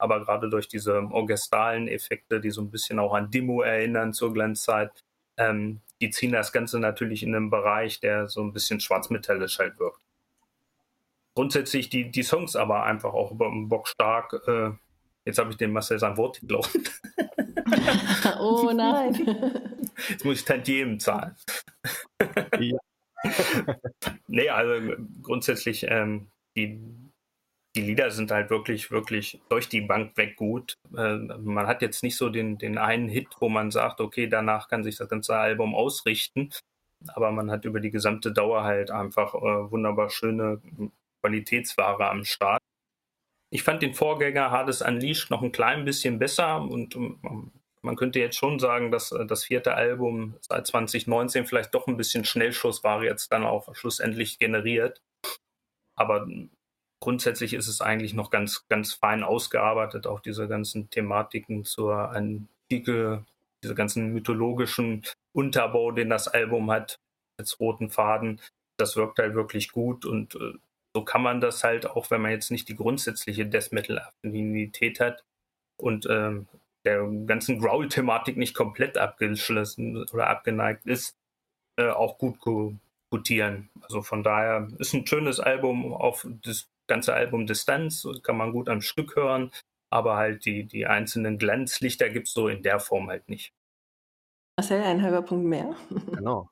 [0.00, 4.32] Aber gerade durch diese orchestralen Effekte, die so ein bisschen auch an Demo erinnern zur
[4.32, 4.92] Glanzzeit,
[5.36, 9.78] ähm, die ziehen das Ganze natürlich in einen Bereich, der so ein bisschen schwarzmetallisch halt
[9.78, 10.00] wirkt.
[11.34, 14.40] Grundsätzlich die, die Songs aber einfach auch bockstark.
[14.46, 14.70] Äh,
[15.24, 16.70] jetzt habe ich dem Marcel sein Wort geglaubt.
[18.40, 19.14] oh nein.
[20.08, 21.34] Jetzt muss ich Tantiemen zahlen.
[22.60, 22.78] ja.
[24.28, 26.80] nee, also grundsätzlich ähm, die,
[27.78, 30.74] die Lieder sind halt wirklich, wirklich durch die Bank weg gut.
[30.96, 34.66] Äh, man hat jetzt nicht so den, den einen Hit, wo man sagt, okay, danach
[34.66, 36.50] kann sich das ganze Album ausrichten.
[37.06, 40.60] Aber man hat über die gesamte Dauer halt einfach äh, wunderbar schöne
[41.22, 42.60] Qualitätsware am Start.
[43.50, 48.18] Ich fand den Vorgänger Hades Unleashed noch ein klein bisschen besser und ähm, man könnte
[48.18, 52.82] jetzt schon sagen, dass äh, das vierte Album seit 2019 vielleicht doch ein bisschen Schnellschuss
[52.82, 55.00] war, jetzt dann auch schlussendlich generiert.
[55.94, 56.26] Aber
[57.00, 63.24] grundsätzlich ist es eigentlich noch ganz, ganz fein ausgearbeitet, auch diese ganzen Thematiken zur Antike,
[63.62, 66.98] diese ganzen mythologischen Unterbau, den das Album hat,
[67.38, 68.40] als roten Faden.
[68.78, 70.54] Das wirkt halt wirklich gut und äh,
[70.94, 75.00] so kann man das halt auch, wenn man jetzt nicht die grundsätzliche Death Metal Affinität
[75.00, 75.24] hat
[75.76, 76.46] und ähm,
[76.84, 81.16] der ganzen Growl-Thematik nicht komplett abgeschlossen oder abgeneigt ist,
[81.76, 82.38] äh, auch gut
[83.10, 83.70] gutieren.
[83.82, 88.68] Also von daher ist ein schönes Album auf das ganze Album Distanz, kann man gut
[88.68, 89.52] am Stück hören,
[89.90, 93.52] aber halt die, die einzelnen Glanzlichter gibt es so in der Form halt nicht.
[94.56, 95.76] Marcel, ein halber Punkt mehr.
[96.12, 96.50] genau.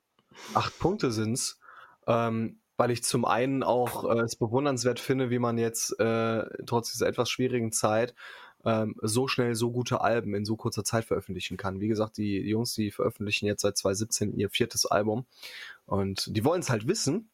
[0.53, 1.59] Acht Punkte sind's.
[2.07, 6.91] Ähm, weil ich zum einen auch äh, es bewundernswert finde, wie man jetzt äh, trotz
[6.91, 8.13] dieser etwas schwierigen Zeit
[8.63, 11.79] ähm, so schnell so gute Alben in so kurzer Zeit veröffentlichen kann.
[11.79, 15.25] Wie gesagt, die Jungs, die veröffentlichen jetzt seit 2017 ihr viertes Album
[15.85, 17.29] und die wollen es halt wissen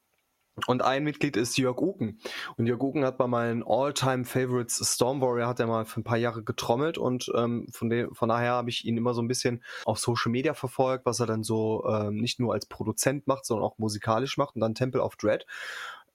[0.68, 2.20] und ein Mitglied ist Jörg Uken.
[2.58, 6.18] Und Jörg Uken hat bei meinen All-Time-Favorites Storm Warrior hat er mal für ein paar
[6.18, 9.64] Jahre getrommelt und ähm, von, dem, von daher habe ich ihn immer so ein bisschen
[9.86, 13.66] auf Social Media verfolgt, was er dann so ähm, nicht nur als Produzent macht, sondern
[13.66, 15.46] auch musikalisch macht und dann Temple of Dread.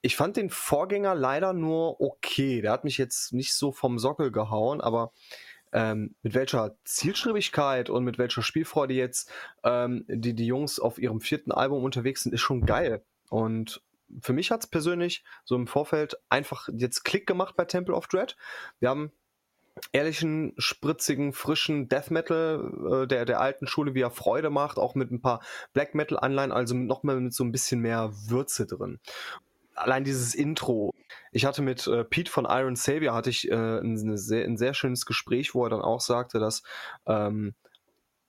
[0.01, 2.61] Ich fand den Vorgänger leider nur okay.
[2.61, 5.11] Der hat mich jetzt nicht so vom Sockel gehauen, aber
[5.73, 9.31] ähm, mit welcher Zielstrebigkeit und mit welcher Spielfreude jetzt
[9.63, 13.03] ähm, die, die Jungs auf ihrem vierten Album unterwegs sind, ist schon geil.
[13.29, 13.81] Und
[14.21, 18.07] für mich hat es persönlich so im Vorfeld einfach jetzt Klick gemacht bei Temple of
[18.07, 18.35] Dread.
[18.79, 19.11] Wir haben
[19.91, 24.95] ehrlichen, spritzigen, frischen Death Metal äh, der, der alten Schule, wie er Freude macht, auch
[24.95, 25.41] mit ein paar
[25.73, 28.99] Black Metal Anleihen, also nochmal mit so ein bisschen mehr Würze drin.
[29.75, 30.93] Allein dieses Intro.
[31.31, 34.73] Ich hatte mit äh, Pete von Iron Savior hatte ich äh, ein, sehr, ein sehr
[34.73, 36.63] schönes Gespräch, wo er dann auch sagte, dass
[37.05, 37.55] ähm,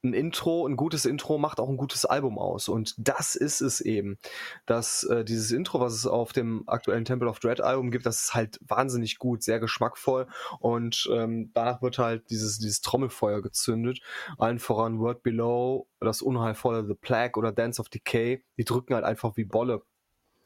[0.03, 2.68] ein Intro, ein gutes Intro macht auch ein gutes Album aus.
[2.68, 4.18] Und das ist es eben.
[4.66, 8.24] Dass äh, dieses Intro, was es auf dem aktuellen Temple of Dread Album gibt, das
[8.24, 10.26] ist halt wahnsinnig gut, sehr geschmackvoll.
[10.59, 14.01] Und ähm, danach wird halt dieses, dieses Trommelfeuer gezündet.
[14.38, 18.42] Allen voran Word Below, das unheilvolle The Plague oder Dance of Decay.
[18.57, 19.82] Die drücken halt einfach wie Bolle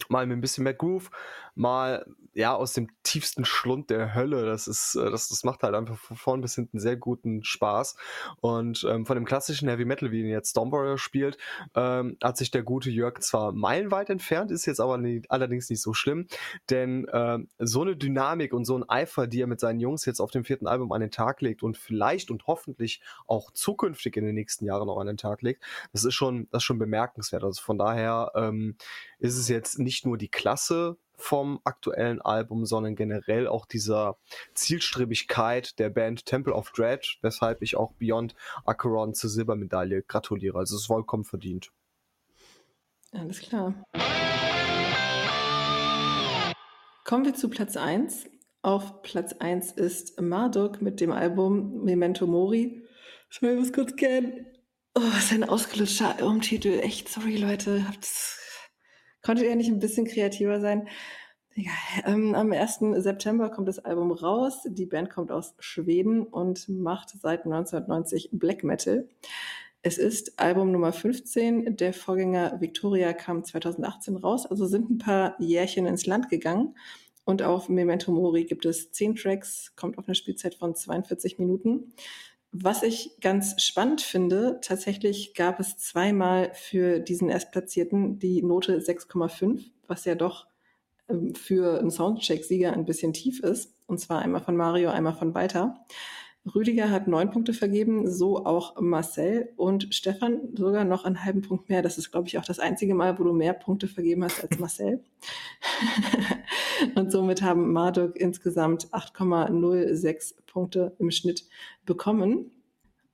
[0.09, 1.11] mal mit ein bisschen mehr Groove,
[1.55, 4.44] mal ja aus dem tiefsten Schlund der Hölle.
[4.44, 7.96] Das ist, äh, das, das macht halt einfach von vorn bis hinten sehr guten Spaß.
[8.40, 11.38] Und ähm, von dem klassischen Heavy Metal, wie ihn jetzt Storm spielt,
[11.74, 15.80] ähm, hat sich der gute Jörg zwar meilenweit entfernt, ist jetzt aber nie, allerdings nicht
[15.80, 16.26] so schlimm,
[16.70, 20.20] denn ähm, so eine Dynamik und so ein Eifer, die er mit seinen Jungs jetzt
[20.20, 24.24] auf dem vierten Album an den Tag legt und vielleicht und hoffentlich auch zukünftig in
[24.24, 27.44] den nächsten Jahren noch an den Tag legt, das ist schon, das ist schon bemerkenswert.
[27.44, 28.76] Also von daher ähm,
[29.18, 34.18] ist es jetzt nicht nur die Klasse vom aktuellen Album, sondern generell auch dieser
[34.53, 38.35] Zielstrebigkeit der Band Temple of Dread, weshalb ich auch Beyond
[38.66, 40.59] Acheron zur Silbermedaille gratuliere.
[40.59, 41.72] Also es ist vollkommen verdient.
[43.12, 43.75] Alles klar.
[47.05, 48.27] Kommen wir zu Platz 1.
[48.61, 52.83] Auf Platz 1 ist Marduk mit dem Album Memento Mori.
[53.31, 54.47] Ich muss kurz kennen.
[54.95, 56.81] Oh, ist ein ausgelutschter Albumtitel.
[56.81, 58.43] Echt, sorry Leute, habt's
[59.25, 60.87] Konntet ihr nicht ein bisschen kreativer sein?
[61.55, 61.70] Ja,
[62.05, 62.81] ähm, am 1.
[62.97, 64.64] September kommt das Album raus.
[64.66, 69.09] Die Band kommt aus Schweden und macht seit 1990 Black Metal.
[69.81, 71.77] Es ist Album Nummer 15.
[71.77, 76.77] Der Vorgänger Victoria kam 2018 raus, also sind ein paar Jährchen ins Land gegangen.
[77.25, 81.95] Und auf Memento Mori gibt es 10 Tracks, kommt auf eine Spielzeit von 42 Minuten.
[82.57, 89.72] Was ich ganz spannend finde, tatsächlich gab es zweimal für diesen Erstplatzierten die Note 6,5,
[89.88, 90.46] was ja doch
[91.09, 93.74] ähm, für einen Soundcheck-Sieger ein bisschen tief ist.
[93.88, 95.84] Und zwar einmal von Mario, einmal von Walter.
[96.53, 101.70] Rüdiger hat neun Punkte vergeben, so auch Marcel und Stefan sogar noch einen halben Punkt
[101.70, 101.80] mehr.
[101.80, 104.59] Das ist, glaube ich, auch das einzige Mal, wo du mehr Punkte vergeben hast als
[104.59, 105.03] Marcel.
[106.97, 111.47] und somit haben Marduk insgesamt 8,06 Punkte im Schnitt
[111.86, 112.51] bekommen.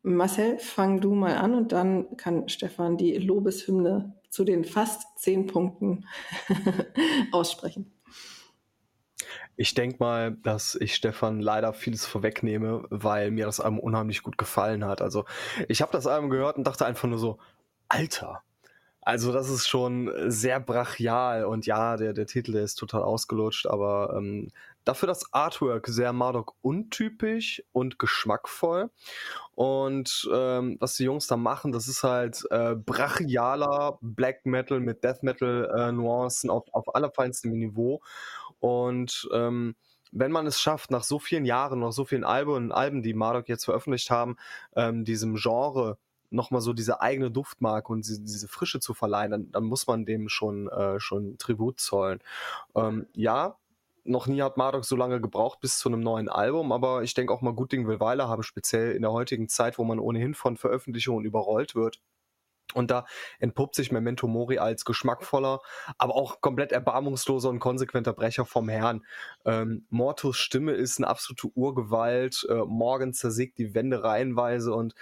[0.03, 5.47] Marcel, fang du mal an und dann kann Stefan die Lobeshymne zu den fast zehn
[5.47, 6.07] Punkten
[7.33, 7.93] aussprechen.
[9.61, 14.39] Ich denke mal, dass ich Stefan leider vieles vorwegnehme, weil mir das Album unheimlich gut
[14.39, 15.03] gefallen hat.
[15.03, 15.27] Also
[15.69, 17.39] ich habe das Album gehört und dachte einfach nur so,
[17.87, 18.43] Alter,
[19.03, 24.15] also das ist schon sehr brachial und ja, der, der Titel ist total ausgelutscht, aber
[24.17, 24.51] ähm,
[24.85, 28.91] dafür das Artwork sehr Marduk untypisch und geschmackvoll.
[29.55, 35.05] Und ähm, was die Jungs da machen, das ist halt äh, brachialer Black Metal mit
[35.05, 38.01] Death Metal äh, Nuancen auf, auf allerfeinstem Niveau.
[38.61, 39.75] Und ähm,
[40.13, 43.49] wenn man es schafft, nach so vielen Jahren, nach so vielen Alben, Alben die Marduk
[43.49, 44.37] jetzt veröffentlicht haben,
[44.75, 45.99] ähm, diesem Genre
[46.31, 50.05] nochmal so diese eigene Duftmarke und diese, diese Frische zu verleihen, dann, dann muss man
[50.05, 52.21] dem schon, äh, schon Tribut zollen.
[52.75, 53.57] Ähm, ja,
[54.05, 57.33] noch nie hat Marduk so lange gebraucht bis zu einem neuen Album, aber ich denke
[57.33, 60.35] auch mal, gut Ding will Weile haben, speziell in der heutigen Zeit, wo man ohnehin
[60.35, 62.01] von Veröffentlichungen überrollt wird.
[62.75, 63.07] Und da
[63.39, 65.61] entpuppt sich Memento Mori als geschmackvoller,
[65.99, 69.05] aber auch komplett erbarmungsloser und konsequenter Brecher vom Herrn.
[69.45, 72.47] Ähm, Mortus Stimme ist eine absolute Urgewalt.
[72.49, 74.95] Äh, Morgan zersägt die Wände reihenweise und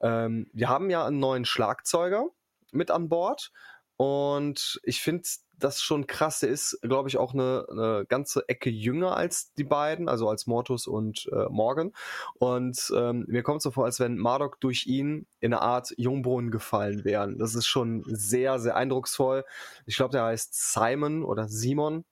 [0.00, 2.26] ähm, wir haben ja einen neuen Schlagzeuger
[2.72, 3.52] mit an Bord.
[3.96, 5.22] Und ich finde
[5.58, 6.40] das schon krass.
[6.40, 10.46] Der ist, glaube ich, auch eine, eine, ganze Ecke jünger als die beiden, also als
[10.46, 11.92] Mortus und äh, Morgan.
[12.34, 15.94] Und ähm, mir kommt es so vor, als wenn Mardok durch ihn in eine Art
[15.96, 17.38] Jungbrunnen gefallen wären.
[17.38, 19.44] Das ist schon sehr, sehr eindrucksvoll.
[19.86, 22.04] Ich glaube, der heißt Simon oder Simon.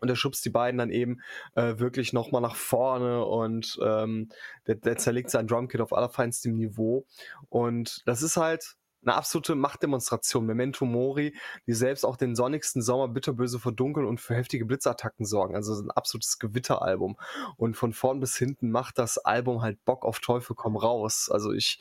[0.00, 1.20] Und er schubst die beiden dann eben
[1.54, 4.28] äh, wirklich nochmal nach vorne und ähm,
[4.66, 7.06] der, der zerlegt sein Drumkit auf allerfeinstem Niveau.
[7.48, 10.46] Und das ist halt eine absolute Machtdemonstration.
[10.46, 11.34] Memento Mori,
[11.66, 15.54] die selbst auch den sonnigsten Sommer bitterböse verdunkeln und für heftige Blitzattacken sorgen.
[15.54, 17.16] Also ein absolutes Gewitteralbum.
[17.56, 21.30] Und von vorn bis hinten macht das Album halt Bock auf Teufel komm raus.
[21.32, 21.80] Also ich,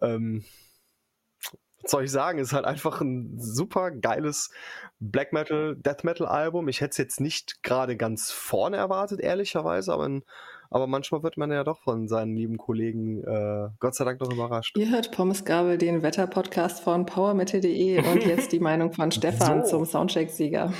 [0.00, 0.44] ähm,
[1.82, 4.50] was soll ich sagen, ist halt einfach ein super geiles
[4.98, 6.68] Black Metal, Death Metal Album.
[6.68, 10.24] Ich hätte es jetzt nicht gerade ganz vorne erwartet, ehrlicherweise, aber ein
[10.70, 14.32] aber manchmal wird man ja doch von seinen lieben Kollegen äh, Gott sei Dank noch
[14.32, 14.76] überrascht.
[14.76, 19.70] Ihr hört Pommes Gabel, den Wetterpodcast von powermetal.de und jetzt die Meinung von Stefan so.
[19.70, 20.72] zum Soundcheck-Sieger.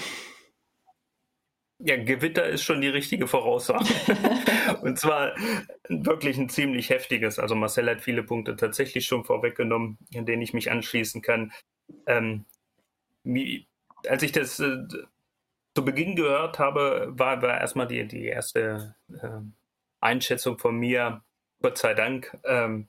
[1.78, 3.92] Ja, Gewitter ist schon die richtige Voraussage.
[4.82, 5.34] und zwar
[5.88, 7.38] wirklich ein ziemlich heftiges.
[7.38, 11.52] Also Marcel hat viele Punkte tatsächlich schon vorweggenommen, in denen ich mich anschließen kann.
[12.06, 12.46] Ähm,
[13.24, 13.66] wie,
[14.08, 14.78] als ich das äh,
[15.74, 19.40] zu Beginn gehört habe, war, war erstmal die, die erste äh,
[20.06, 21.22] Einschätzung von mir,
[21.60, 22.88] Gott sei Dank, ähm,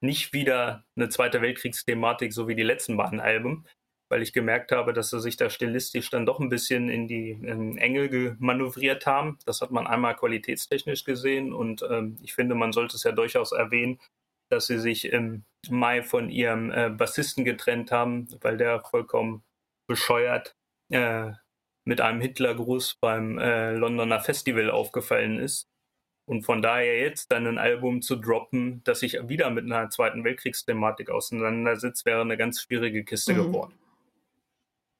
[0.00, 3.66] nicht wieder eine Zweite Weltkriegsthematik, so wie die letzten beiden Alben,
[4.08, 7.30] weil ich gemerkt habe, dass sie sich da stilistisch dann doch ein bisschen in die
[7.30, 9.38] in Engel manövriert haben.
[9.44, 13.52] Das hat man einmal qualitätstechnisch gesehen und ähm, ich finde, man sollte es ja durchaus
[13.52, 13.98] erwähnen,
[14.50, 19.42] dass sie sich im Mai von ihrem äh, Bassisten getrennt haben, weil der vollkommen
[19.88, 20.54] bescheuert
[20.90, 21.32] äh,
[21.84, 25.71] mit einem Hitlergruß beim äh, Londoner Festival aufgefallen ist
[26.24, 30.24] und von daher jetzt dann ein Album zu droppen, das sich wieder mit einer Zweiten
[30.24, 33.36] Weltkriegsthematik auseinandersetzt, wäre eine ganz schwierige Kiste mhm.
[33.38, 33.72] geworden.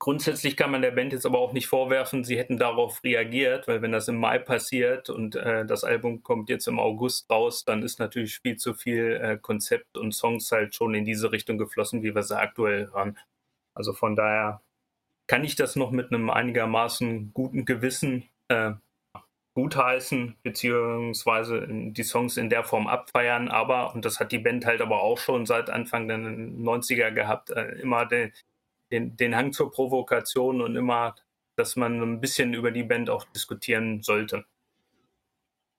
[0.03, 3.83] Grundsätzlich kann man der Band jetzt aber auch nicht vorwerfen, sie hätten darauf reagiert, weil
[3.83, 7.85] wenn das im Mai passiert und äh, das Album kommt jetzt im August raus, dann
[7.85, 12.03] ist natürlich viel zu viel äh, Konzept und Songs halt schon in diese Richtung geflossen,
[12.03, 13.16] wie wir sie aktuell hören.
[13.75, 14.61] Also von daher
[15.29, 18.73] kann ich das noch mit einem einigermaßen guten Gewissen äh,
[19.55, 24.80] gutheißen, beziehungsweise die Songs in der Form abfeiern, aber, und das hat die Band halt
[24.80, 28.32] aber auch schon seit Anfang der 90er gehabt, äh, immer den,
[28.90, 31.14] den, den Hang zur Provokation und immer,
[31.57, 34.46] dass man ein bisschen über die Band auch diskutieren sollte.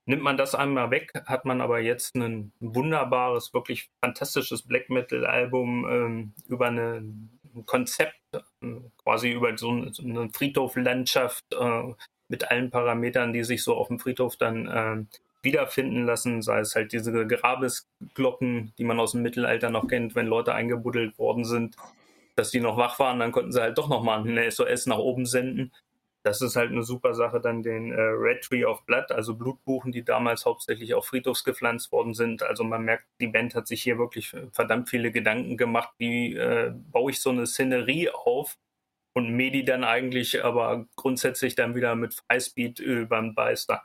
[0.05, 5.85] Nimmt man das einmal weg, hat man aber jetzt ein wunderbares, wirklich fantastisches Black Metal-Album
[5.89, 8.39] ähm, über eine, ein Konzept, äh,
[8.97, 11.93] quasi über so, eine Friedhoflandschaft, äh,
[12.27, 16.75] mit allen Parametern, die sich so auf dem Friedhof dann äh, wiederfinden lassen, sei es
[16.75, 21.75] halt diese Grabesglocken, die man aus dem Mittelalter noch kennt, wenn Leute eingebuddelt worden sind,
[22.35, 25.25] dass die noch wach waren, dann konnten sie halt doch nochmal eine SOS nach oben
[25.25, 25.71] senden.
[26.23, 29.91] Das ist halt eine super Sache, dann den äh, Red Tree of Blood, also Blutbuchen,
[29.91, 32.43] die damals hauptsächlich auf Friedhofs gepflanzt worden sind.
[32.43, 36.71] Also man merkt, die Band hat sich hier wirklich verdammt viele Gedanken gemacht, wie äh,
[36.91, 38.57] baue ich so eine Szenerie auf,
[39.13, 43.83] und Medi dann eigentlich aber grundsätzlich dann wieder mit Freispeed über den Beister.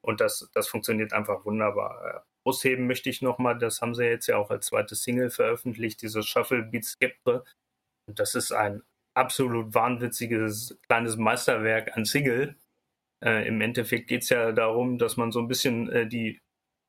[0.00, 2.24] Und das, das funktioniert einfach wunderbar.
[2.44, 6.26] Ausheben möchte ich nochmal, das haben sie jetzt ja auch als zweites Single veröffentlicht, dieses
[6.26, 7.44] Shuffle Beat Skeptre.
[8.06, 8.82] Und das ist ein
[9.14, 12.56] absolut wahnwitziges kleines Meisterwerk an Single.
[13.22, 16.40] Äh, Im Endeffekt geht es ja darum, dass man so ein bisschen äh, die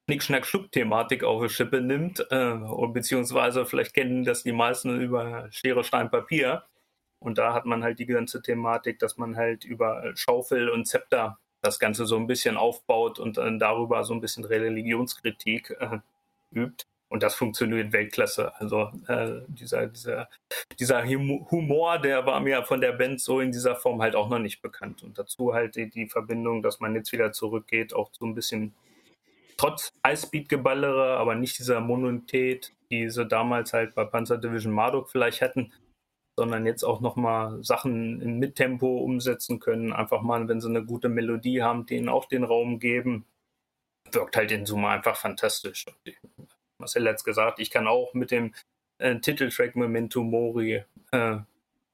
[0.08, 2.56] Schnick-Schnack-Schluck-Thematik auf die Schippe nimmt, äh,
[2.94, 6.64] beziehungsweise vielleicht kennen das die meisten über Schere, Stein, Papier.
[7.20, 11.38] Und da hat man halt die ganze Thematik, dass man halt über Schaufel und Zepter
[11.62, 16.00] das Ganze so ein bisschen aufbaut und dann darüber so ein bisschen Religionskritik äh,
[16.52, 16.86] übt.
[17.10, 18.54] Und das funktioniert Weltklasse.
[18.60, 20.30] Also äh, dieser, dieser,
[20.80, 24.40] dieser Humor, der war mir von der Band so in dieser Form halt auch noch
[24.40, 25.02] nicht bekannt.
[25.02, 28.76] Und dazu halt die, die Verbindung, dass man jetzt wieder zurückgeht, auch so ein bisschen
[29.58, 35.42] trotz Highspeed-Geballere, aber nicht dieser Monotät, die sie damals halt bei Panzer Division Marduk vielleicht
[35.42, 35.74] hatten,
[36.40, 39.92] sondern jetzt auch nochmal Sachen im Mittempo umsetzen können.
[39.92, 43.26] Einfach mal, wenn sie eine gute Melodie haben, denen auch den Raum geben.
[44.10, 45.86] Wirkt halt in Summe einfach fantastisch.
[46.78, 48.54] Marcel hat es gesagt, ich kann auch mit dem
[49.00, 51.38] äh, Titeltrack Memento Mori äh,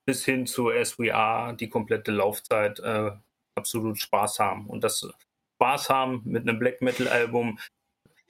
[0.06, 3.14] bis hin zu As die komplette Laufzeit äh,
[3.56, 4.68] absolut Spaß haben.
[4.68, 5.10] Und das
[5.56, 7.58] Spaß haben mit einem Black Metal Album.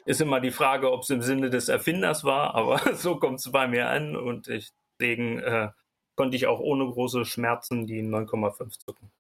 [0.06, 3.52] Ist immer die Frage, ob es im Sinne des Erfinders war, aber so kommt es
[3.52, 5.72] bei mir an und ich, deswegen äh,
[6.16, 9.12] konnte ich auch ohne große Schmerzen die 9,5 zucken.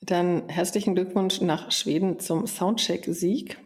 [0.00, 3.56] Dann herzlichen Glückwunsch nach Schweden zum Soundcheck-Sieg.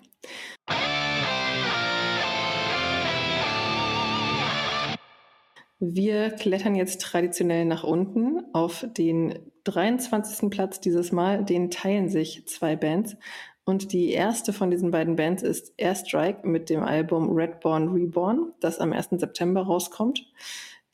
[5.78, 10.48] Wir klettern jetzt traditionell nach unten auf den 23.
[10.48, 11.44] Platz dieses Mal.
[11.44, 13.16] Den teilen sich zwei Bands.
[13.64, 18.78] Und die erste von diesen beiden Bands ist Airstrike mit dem Album Redborn Reborn, das
[18.78, 19.08] am 1.
[19.12, 20.24] September rauskommt.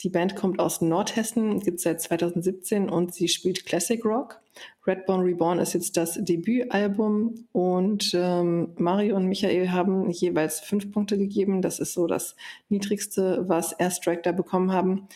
[0.02, 4.40] Die Band kommt aus Nordhessen, gibt es seit 2017 und sie spielt Classic Rock.
[4.84, 11.16] Redborn Reborn ist jetzt das Debütalbum und ähm, Mario und Michael haben jeweils fünf Punkte
[11.16, 11.62] gegeben.
[11.62, 12.34] Das ist so das
[12.68, 15.06] niedrigste, was Airstrike da bekommen haben.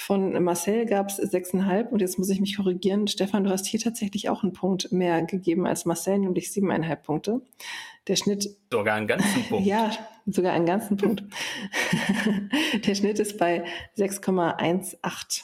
[0.00, 3.08] Von Marcel gab es sechseinhalb und jetzt muss ich mich korrigieren.
[3.08, 7.42] Stefan, du hast hier tatsächlich auch einen Punkt mehr gegeben als Marcel, nämlich siebeneinhalb Punkte.
[8.06, 8.48] Der Schnitt.
[8.72, 9.66] Sogar einen ganzen Punkt.
[9.66, 9.90] ja,
[10.24, 11.24] sogar einen ganzen Punkt.
[12.86, 13.64] Der Schnitt ist bei
[13.96, 15.42] 6,18.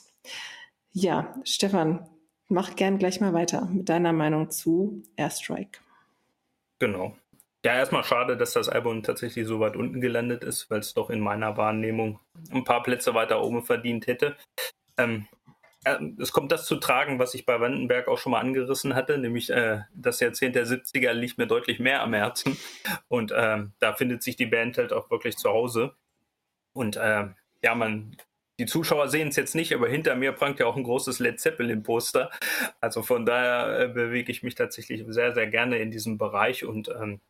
[0.93, 2.09] Ja, Stefan,
[2.49, 5.81] mach gern gleich mal weiter mit deiner Meinung zu Airstrike.
[6.79, 7.17] Genau.
[7.65, 11.09] Ja, erstmal schade, dass das Album tatsächlich so weit unten gelandet ist, weil es doch
[11.09, 12.21] in meiner Wahrnehmung
[12.53, 14.37] ein paar Plätze weiter oben verdient hätte.
[14.99, 15.27] Ähm,
[15.85, 19.17] äh, es kommt das zu tragen, was ich bei Vandenberg auch schon mal angerissen hatte,
[19.17, 22.59] nämlich äh, das Jahrzehnt der 70er liegt mir deutlich mehr am Herzen.
[23.09, 25.95] Und äh, da findet sich die Band halt auch wirklich zu Hause.
[26.75, 27.29] Und äh,
[27.63, 28.15] ja, man,
[28.59, 31.41] die Zuschauer sehen es jetzt nicht, aber hinter mir prangt ja auch ein großes Led
[31.41, 32.31] Zeppelin-Poster.
[32.83, 36.91] Also von daher äh, bewege ich mich tatsächlich sehr, sehr gerne in diesem Bereich und
[36.91, 37.23] ähm,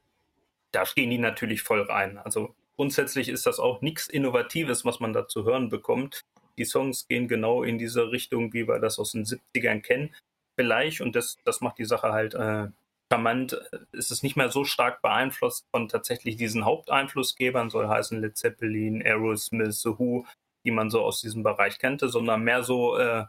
[0.75, 2.19] da stehen die natürlich voll rein.
[2.19, 6.23] Also grundsätzlich ist das auch nichts Innovatives, was man da zu hören bekommt.
[6.59, 10.15] Die Songs gehen genau in diese Richtung, wie wir das aus den 70ern kennen.
[10.57, 12.69] Vielleicht, und das, das macht die Sache halt äh,
[13.13, 13.61] charmant,
[13.93, 19.03] ist es nicht mehr so stark beeinflusst von tatsächlich diesen Haupteinflussgebern, soll heißen Led Zeppelin,
[19.03, 20.27] Aerosmith, The Who,
[20.65, 23.25] die man so aus diesem Bereich kannte, sondern mehr so äh,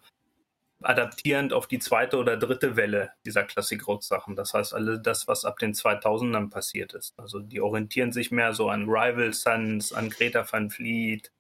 [0.82, 4.36] adaptierend auf die zweite oder dritte Welle dieser Klassik-Rock-Sachen.
[4.36, 7.18] Das heißt, alles das, was ab den 2000ern passiert ist.
[7.18, 11.32] Also die orientieren sich mehr so an Rival Sons, an Greta Van Fleet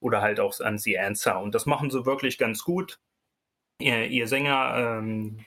[0.00, 1.40] oder halt auch an The Answer.
[1.40, 3.00] Und das machen sie wirklich ganz gut.
[3.80, 5.44] Ihr, ihr Sänger, ähm,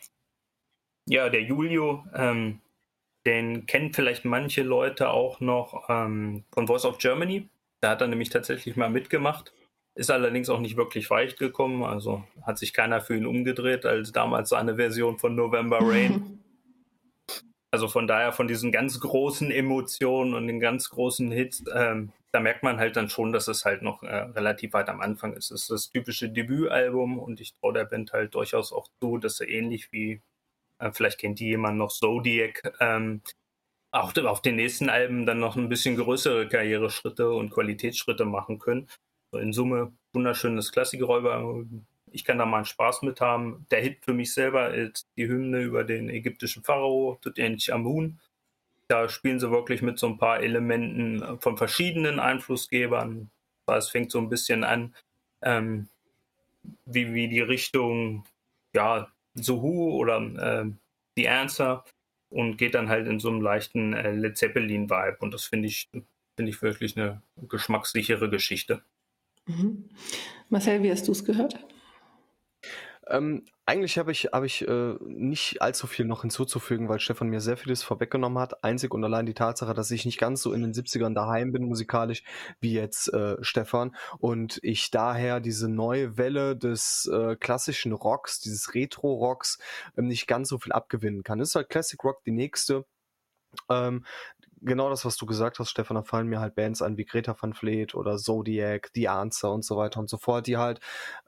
[1.07, 2.61] ja, der Julio, ähm,
[3.25, 7.49] den kennen vielleicht manche Leute auch noch ähm, von Voice of Germany.
[7.81, 9.53] Da hat er nämlich tatsächlich mal mitgemacht.
[9.95, 14.11] Ist allerdings auch nicht wirklich weit gekommen, also hat sich keiner für ihn umgedreht, als
[14.11, 16.39] damals seine Version von November Rain.
[17.71, 22.39] also von daher, von diesen ganz großen Emotionen und den ganz großen Hits, ähm, da
[22.39, 25.51] merkt man halt dann schon, dass es halt noch äh, relativ weit am Anfang ist.
[25.51, 29.37] Es ist das typische Debütalbum und ich traue der Band halt durchaus auch zu, dass
[29.37, 30.21] sie ähnlich wie,
[30.79, 33.21] äh, vielleicht kennt die jemand noch, Zodiac, ähm,
[33.91, 38.87] auch auf den nächsten Alben dann noch ein bisschen größere Karriereschritte und Qualitätsschritte machen können
[39.33, 41.65] in Summe wunderschönes Klassikräuber.
[42.11, 43.65] Ich kann da mal einen Spaß mit haben.
[43.71, 48.19] Der Hit für mich selber ist die Hymne über den ägyptischen Pharao, Tutanch Amun.
[48.87, 53.31] Da spielen sie wirklich mit so ein paar Elementen von verschiedenen Einflussgebern.
[53.65, 54.93] Es fängt so ein bisschen an,
[55.41, 55.87] ähm,
[56.85, 58.25] wie, wie die Richtung,
[58.75, 60.71] ja, Suhu oder äh,
[61.15, 61.83] The Answer
[62.29, 65.17] und geht dann halt in so einem leichten äh, Led Zeppelin-Vibe.
[65.19, 68.83] Und das finde ich, finde ich wirklich eine geschmackssichere Geschichte.
[69.45, 69.89] Mhm.
[70.49, 71.59] Marcel, wie hast du es gehört?
[73.07, 77.41] Ähm, eigentlich habe ich, hab ich äh, nicht allzu viel noch hinzuzufügen, weil Stefan mir
[77.41, 78.63] sehr vieles vorweggenommen hat.
[78.63, 81.63] Einzig und allein die Tatsache, dass ich nicht ganz so in den 70ern daheim bin
[81.63, 82.23] musikalisch
[82.61, 88.73] wie jetzt äh, Stefan und ich daher diese neue Welle des äh, klassischen Rocks, dieses
[88.73, 89.59] Retro-Rocks
[89.97, 91.39] ähm, nicht ganz so viel abgewinnen kann.
[91.39, 92.85] Das ist halt Classic Rock die nächste.
[93.69, 94.05] Ähm,
[94.63, 97.35] genau das, was du gesagt hast, Stefan, da fallen mir halt Bands an wie Greta
[97.39, 100.79] Van Fleet oder Zodiac, The Answer und so weiter und so fort, die halt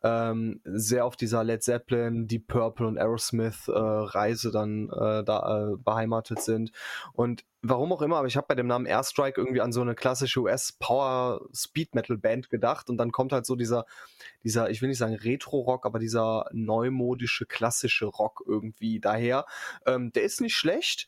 [0.03, 5.73] ähm, sehr auf dieser Led Zeppelin, Deep Purple und Aerosmith äh, Reise dann äh, da
[5.73, 6.71] äh, beheimatet sind.
[7.13, 9.95] Und warum auch immer, aber ich habe bei dem Namen Airstrike irgendwie an so eine
[9.95, 13.85] klassische US Power Speed Metal Band gedacht und dann kommt halt so dieser,
[14.43, 19.45] dieser, ich will nicht sagen Retro-Rock, aber dieser neumodische klassische Rock irgendwie daher.
[19.85, 21.07] Ähm, der ist nicht schlecht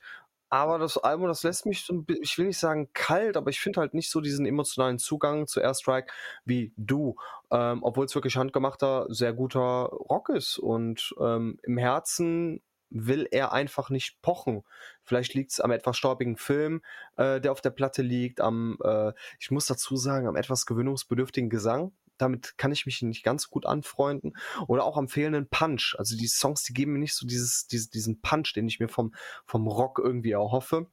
[0.49, 3.81] aber das Album, das lässt mich so ich will nicht sagen kalt, aber ich finde
[3.81, 6.11] halt nicht so diesen emotionalen Zugang zu Airstrike
[6.45, 7.15] wie du.
[7.51, 10.57] Ähm, Obwohl es wirklich handgemachter, sehr guter Rock ist.
[10.57, 14.63] Und ähm, im Herzen will er einfach nicht pochen.
[15.03, 16.81] Vielleicht liegt es am etwas staubigen Film,
[17.17, 21.49] äh, der auf der Platte liegt, am, äh, ich muss dazu sagen, am etwas gewöhnungsbedürftigen
[21.49, 24.37] Gesang damit kann ich mich nicht ganz gut anfreunden.
[24.67, 25.95] Oder auch am fehlenden Punch.
[25.97, 28.87] Also die Songs, die geben mir nicht so dieses, dieses, diesen Punch, den ich mir
[28.87, 29.13] vom,
[29.45, 30.87] vom Rock irgendwie erhoffe.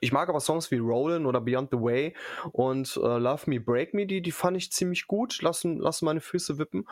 [0.00, 2.14] Ich mag aber Songs wie Rollin' oder Beyond the Way
[2.52, 6.20] und äh, Love Me, Break Me, die, die fand ich ziemlich gut, lassen, lassen meine
[6.20, 6.84] Füße wippen.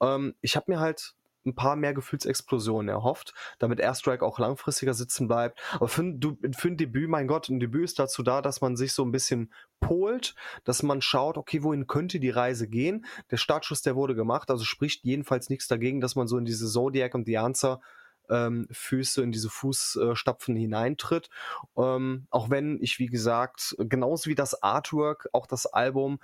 [0.00, 1.14] Ähm, ich habe mir halt
[1.46, 5.60] ein paar mehr Gefühlsexplosionen erhofft, damit Airstrike auch langfristiger sitzen bleibt.
[5.74, 6.20] Aber für ein,
[6.56, 9.12] für ein Debüt, mein Gott, ein Debüt ist dazu da, dass man sich so ein
[9.12, 10.34] bisschen polt,
[10.64, 13.06] dass man schaut, okay, wohin könnte die Reise gehen.
[13.30, 16.66] Der Startschuss, der wurde gemacht, also spricht jedenfalls nichts dagegen, dass man so in diese
[16.66, 17.80] Zodiac und The Answer
[18.28, 21.28] ähm, Füße in diese Fußstapfen hineintritt.
[21.76, 26.18] Ähm, auch wenn ich, wie gesagt, genauso wie das Artwork, auch das Album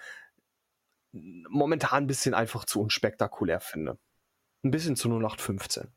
[1.13, 3.99] momentan ein bisschen einfach zu unspektakulär finde
[4.65, 5.89] ein bisschen zu 0815.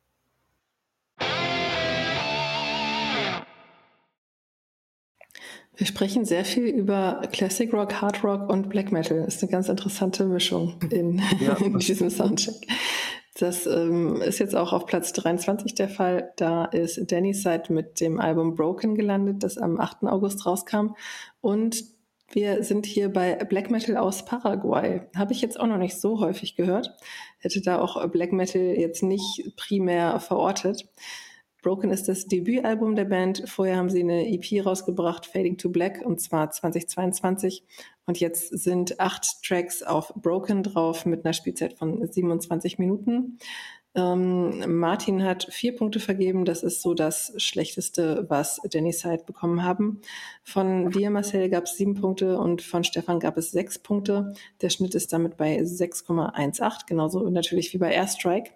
[5.78, 9.24] Wir sprechen sehr viel über Classic Rock, Hard Rock und Black Metal.
[9.26, 11.54] Das ist eine ganz interessante Mischung in, ja.
[11.60, 12.56] in diesem Soundcheck.
[13.38, 16.32] Das ähm, ist jetzt auch auf Platz 23 der Fall.
[16.38, 20.04] Da ist Danny Side mit dem Album Broken gelandet, das am 8.
[20.04, 20.96] August rauskam.
[21.42, 21.84] Und
[22.32, 25.02] wir sind hier bei Black Metal aus Paraguay.
[25.16, 26.96] Habe ich jetzt auch noch nicht so häufig gehört.
[27.40, 30.90] Hätte da auch Black Metal jetzt nicht primär verortet.
[31.66, 33.50] Broken ist das Debütalbum der Band.
[33.50, 37.64] Vorher haben sie eine EP rausgebracht, Fading to Black, und zwar 2022.
[38.06, 43.40] Und jetzt sind acht Tracks auf Broken drauf mit einer Spielzeit von 27 Minuten.
[43.96, 46.44] Ähm, Martin hat vier Punkte vergeben.
[46.44, 50.02] Das ist so das Schlechteste, was Danny Side bekommen haben.
[50.44, 54.34] Von dir, Marcel, gab es sieben Punkte und von Stefan gab es sechs Punkte.
[54.62, 58.52] Der Schnitt ist damit bei 6,18, genauso natürlich wie bei Airstrike.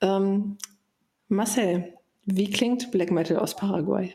[0.00, 0.58] Ähm,
[1.28, 4.14] Marcel, wie klingt Black Metal aus Paraguay?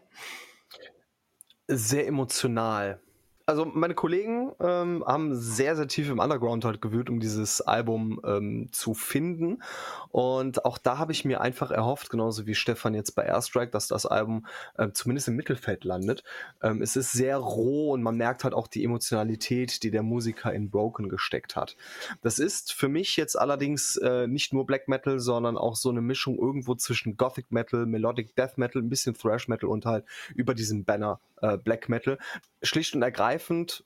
[1.67, 2.99] Sehr emotional
[3.47, 8.19] also meine Kollegen ähm, haben sehr, sehr tief im Underground halt gewühlt, um dieses Album
[8.25, 9.63] ähm, zu finden.
[10.09, 13.87] Und auch da habe ich mir einfach erhofft, genauso wie Stefan jetzt bei Airstrike, dass
[13.87, 14.45] das Album
[14.77, 16.25] äh, zumindest im Mittelfeld landet.
[16.61, 20.53] Ähm, es ist sehr roh und man merkt halt auch die Emotionalität, die der Musiker
[20.53, 21.77] in Broken gesteckt hat.
[22.21, 26.01] Das ist für mich jetzt allerdings äh, nicht nur Black Metal, sondern auch so eine
[26.01, 30.03] Mischung irgendwo zwischen Gothic Metal, Melodic Death Metal, ein bisschen Thrash Metal und halt
[30.35, 32.17] über diesen Banner äh, Black Metal.
[32.61, 33.36] Schlicht und ergreifend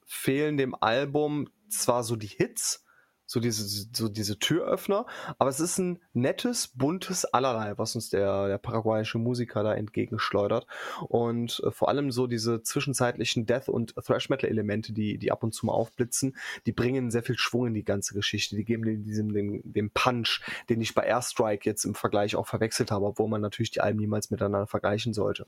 [0.06, 2.86] fehlen dem Album zwar so die Hits,
[3.32, 5.06] so diese, so diese Türöffner.
[5.40, 10.68] Aber es ist ein nettes, buntes Allerlei, was uns der, der paraguayische Musiker da entgegenschleudert.
[11.08, 15.66] Und äh, vor allem so diese zwischenzeitlichen Death- und Thrash-Metal-Elemente, die, die ab und zu
[15.66, 18.58] mal aufblitzen, die bringen sehr viel Schwung in die ganze Geschichte.
[18.58, 22.48] Die geben dem, diesem, dem, dem Punch, den ich bei Airstrike jetzt im Vergleich auch
[22.48, 25.48] verwechselt habe, obwohl man natürlich die Alben niemals miteinander vergleichen sollte.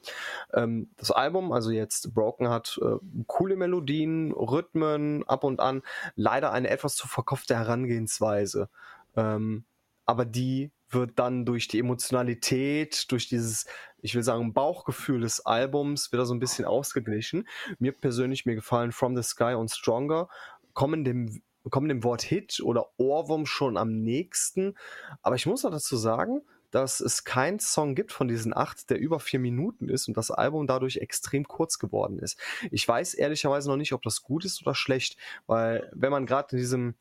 [0.53, 2.95] Ähm, das Album, also jetzt Broken, hat äh,
[3.27, 5.81] coole Melodien, Rhythmen, ab und an,
[6.15, 8.69] leider eine etwas zu verkopfte Herangehensweise Herangehensweise.
[9.15, 9.65] Ähm,
[10.05, 13.65] aber die wird dann durch die Emotionalität, durch dieses,
[13.97, 17.47] ich will sagen, Bauchgefühl des Albums wieder so ein bisschen ausgeglichen.
[17.79, 20.27] Mir persönlich, mir gefallen From the Sky und Stronger,
[20.73, 24.75] kommen dem, kommen dem Wort Hit oder Ohrwurm schon am nächsten.
[25.21, 28.99] Aber ich muss auch dazu sagen, dass es keinen Song gibt von diesen acht, der
[28.99, 32.39] über vier Minuten ist und das Album dadurch extrem kurz geworden ist.
[32.71, 36.55] Ich weiß ehrlicherweise noch nicht, ob das gut ist oder schlecht, weil wenn man gerade
[36.55, 36.95] in diesem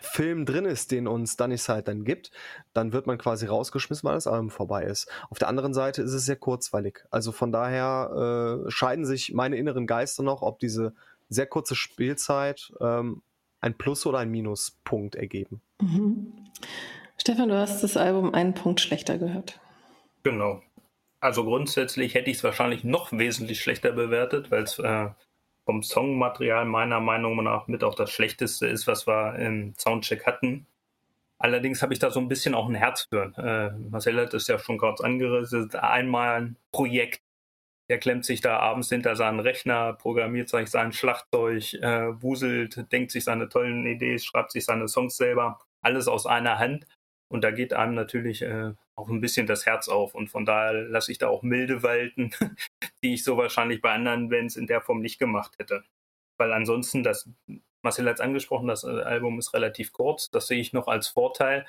[0.00, 2.30] Film drin ist, den uns Dunny Side dann gibt,
[2.72, 5.10] dann wird man quasi rausgeschmissen, weil das Album vorbei ist.
[5.30, 7.04] Auf der anderen Seite ist es sehr kurzweilig.
[7.10, 10.94] Also von daher äh, scheiden sich meine inneren Geister noch, ob diese
[11.28, 13.22] sehr kurze Spielzeit ähm,
[13.60, 15.62] ein Plus- oder ein Minuspunkt ergeben.
[15.80, 16.32] Mhm.
[17.16, 19.60] Stefan, du hast das Album einen Punkt schlechter gehört.
[20.22, 20.62] Genau.
[21.20, 25.08] Also grundsätzlich hätte ich es wahrscheinlich noch wesentlich schlechter bewertet, weil es äh,
[25.64, 30.66] vom Songmaterial meiner Meinung nach mit auch das Schlechteste ist, was wir im Soundcheck hatten.
[31.38, 33.32] Allerdings habe ich da so ein bisschen auch ein Herz für.
[33.36, 35.74] Äh, Marcel hat es ja schon kurz angerissen.
[35.74, 37.20] Einmal ein Projekt.
[37.88, 43.10] Der klemmt sich da abends hinter seinen Rechner, programmiert sich sein Schlagzeug, äh, wuselt, denkt
[43.10, 45.58] sich seine tollen Ideen, schreibt sich seine Songs selber.
[45.80, 46.86] Alles aus einer Hand.
[47.28, 50.14] Und da geht einem natürlich äh, auch ein bisschen das Herz auf.
[50.14, 52.30] Und von daher lasse ich da auch milde walten,
[53.02, 55.84] die ich so wahrscheinlich bei anderen Bands in der Form nicht gemacht hätte.
[56.38, 57.28] Weil ansonsten, das,
[57.82, 60.30] Marcel hat es angesprochen, das äh, Album ist relativ kurz.
[60.30, 61.66] Das sehe ich noch als Vorteil,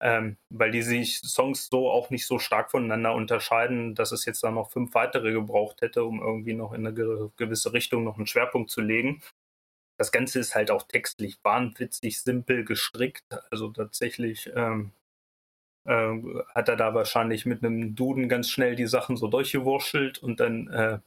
[0.00, 4.42] ähm, weil die sich Songs so auch nicht so stark voneinander unterscheiden, dass es jetzt
[4.42, 8.26] da noch fünf weitere gebraucht hätte, um irgendwie noch in eine gewisse Richtung noch einen
[8.26, 9.22] Schwerpunkt zu legen.
[9.98, 13.24] Das Ganze ist halt auch textlich wahnwitzig simpel gestrickt.
[13.50, 14.92] Also tatsächlich ähm,
[15.86, 20.40] äh, hat er da wahrscheinlich mit einem Duden ganz schnell die Sachen so durchgewurschtelt und
[20.40, 20.98] dann äh,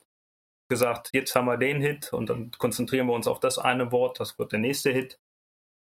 [0.70, 4.20] gesagt, jetzt haben wir den Hit und dann konzentrieren wir uns auf das eine Wort,
[4.20, 5.20] das wird der nächste Hit.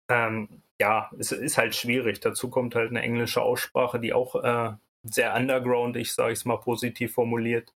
[0.09, 2.19] Ähm, ja, es ist halt schwierig.
[2.21, 4.73] Dazu kommt halt eine englische Aussprache, die auch äh,
[5.03, 7.73] sehr underground, ich sage es mal positiv formuliert.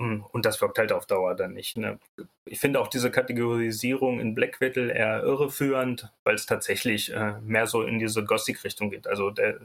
[0.00, 1.76] Hm, und das wirkt halt auf Dauer dann nicht.
[1.76, 1.98] Ne?
[2.44, 7.66] Ich finde auch diese Kategorisierung in Black Metal eher irreführend, weil es tatsächlich äh, mehr
[7.66, 9.06] so in diese Gothic-Richtung geht.
[9.08, 9.60] Also der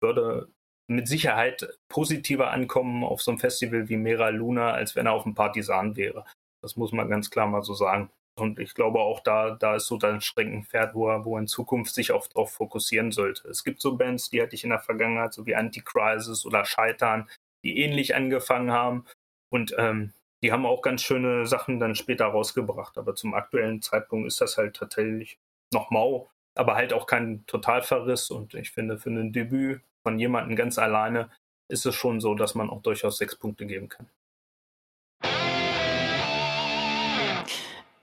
[0.00, 0.48] würde
[0.90, 5.26] mit Sicherheit positiver ankommen auf so einem Festival wie Mera Luna, als wenn er auf
[5.26, 6.24] einem Partisan wäre.
[6.62, 8.10] Das muss man ganz klar mal so sagen.
[8.38, 11.46] Und ich glaube auch da, da ist so ein Streckenpferd, wo er, wo er in
[11.48, 13.48] Zukunft sich auch darauf fokussieren sollte.
[13.48, 17.28] Es gibt so Bands, die hatte ich in der Vergangenheit, so wie Anticrisis oder Scheitern,
[17.64, 19.04] die ähnlich angefangen haben.
[19.50, 22.96] Und ähm, die haben auch ganz schöne Sachen dann später rausgebracht.
[22.96, 25.38] Aber zum aktuellen Zeitpunkt ist das halt tatsächlich
[25.72, 28.30] noch mau, aber halt auch kein Totalverriss.
[28.30, 31.30] Und ich finde, für ein Debüt von jemandem ganz alleine
[31.68, 34.08] ist es schon so, dass man auch durchaus sechs Punkte geben kann.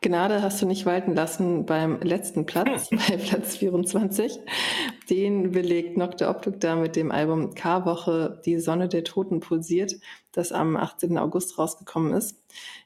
[0.05, 2.99] Gnade hast du nicht walten lassen beim letzten Platz, hm.
[2.99, 4.39] bei Platz 24.
[5.09, 9.95] Den belegt Nocte Optik da mit dem Album K-Woche Die Sonne der Toten pulsiert,
[10.31, 11.17] das am 18.
[11.17, 12.39] August rausgekommen ist.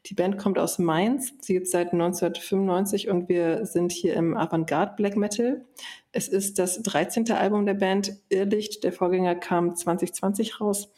[0.06, 1.34] Die Band kommt aus Mainz.
[1.42, 5.66] Sie gibt seit 1995 und wir sind hier im Avantgarde Black Metal.
[6.14, 7.30] Es ist das 13.
[7.32, 8.86] Album der Band Irrlicht.
[8.86, 10.90] Der Vorgänger kam 2020 raus.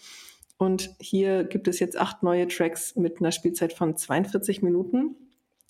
[0.59, 5.15] Und hier gibt es jetzt acht neue Tracks mit einer Spielzeit von 42 Minuten.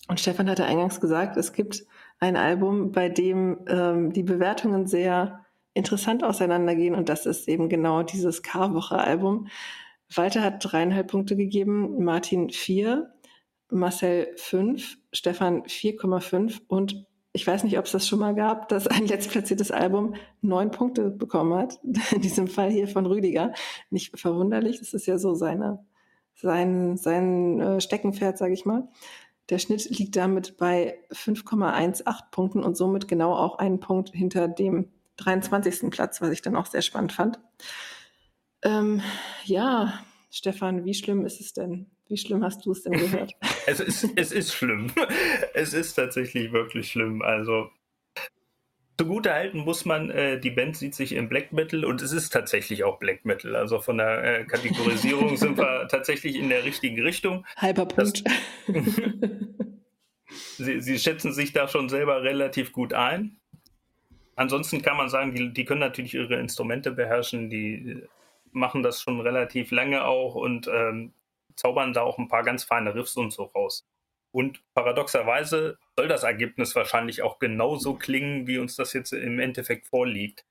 [0.08, 1.84] Und Stefan hatte eingangs gesagt, es gibt
[2.18, 5.44] ein Album, bei dem ähm, die Bewertungen sehr
[5.74, 9.48] interessant auseinandergehen und das ist eben genau dieses K-Woche-Album.
[10.14, 13.14] Walter hat dreieinhalb Punkte gegeben, Martin vier,
[13.70, 18.86] Marcel fünf, Stefan 4,5 und ich weiß nicht, ob es das schon mal gab, dass
[18.86, 21.80] ein letztplatziertes Album neun Punkte bekommen hat.
[22.12, 23.54] In diesem Fall hier von Rüdiger.
[23.90, 25.84] Nicht verwunderlich, das ist ja so seine,
[26.34, 28.88] sein, sein äh, Steckenpferd, sage ich mal.
[29.52, 34.88] Der Schnitt liegt damit bei 5,18 Punkten und somit genau auch einen Punkt hinter dem
[35.18, 35.90] 23.
[35.90, 37.38] Platz, was ich dann auch sehr spannend fand.
[38.62, 39.02] Ähm,
[39.44, 40.00] ja,
[40.30, 41.90] Stefan, wie schlimm ist es denn?
[42.08, 43.34] Wie schlimm hast du es denn gehört?
[43.66, 44.90] es, ist, es ist schlimm.
[45.52, 47.20] Es ist tatsächlich wirklich schlimm.
[47.20, 47.68] Also
[48.98, 52.30] Zugute halten muss man, äh, die Band sieht sich im Black Metal und es ist
[52.30, 53.56] tatsächlich auch Black Metal.
[53.56, 57.44] Also von der äh, Kategorisierung sind wir tatsächlich in der richtigen Richtung.
[57.56, 58.22] Halber Punkt.
[60.56, 63.38] sie, sie, schätzen sich da schon selber relativ gut ein.
[64.36, 68.02] Ansonsten kann man sagen, die, die können natürlich ihre Instrumente beherrschen, die
[68.52, 71.12] machen das schon relativ lange auch und ähm,
[71.56, 73.86] zaubern da auch ein paar ganz feine Riffs und so raus.
[74.32, 79.86] Und paradoxerweise soll das Ergebnis wahrscheinlich auch genauso klingen, wie uns das jetzt im Endeffekt
[79.86, 80.46] vorliegt.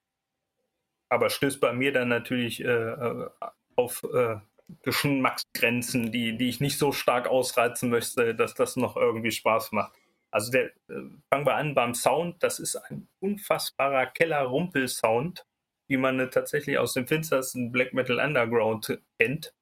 [1.09, 3.29] Aber stößt bei mir dann natürlich äh, äh
[3.77, 4.35] auf äh,
[4.83, 9.93] Geschmacksgrenzen, die, die ich nicht so stark ausreizen möchte, dass das noch irgendwie Spaß macht.
[10.29, 12.41] Also der, äh, fangen wir an beim Sound.
[12.43, 15.45] Das ist ein unfassbarer Keller-Rumpel-Sound,
[15.87, 19.53] wie man tatsächlich aus dem finstersten Black Metal Underground kennt.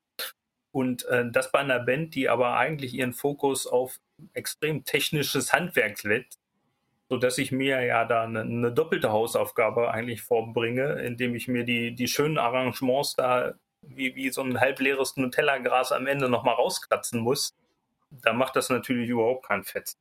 [0.71, 3.99] Und äh, das bei einer Band, die aber eigentlich ihren Fokus auf
[4.33, 6.39] extrem technisches Handwerk setzt,
[7.09, 11.95] sodass ich mir ja da eine, eine, doppelte Hausaufgabe eigentlich vorbringe, indem ich mir die,
[11.95, 17.55] die schönen Arrangements da wie, wie so ein halbleeres Nutella-Gras am Ende nochmal rauskratzen muss.
[18.11, 19.95] Da macht das natürlich überhaupt keinen Fett.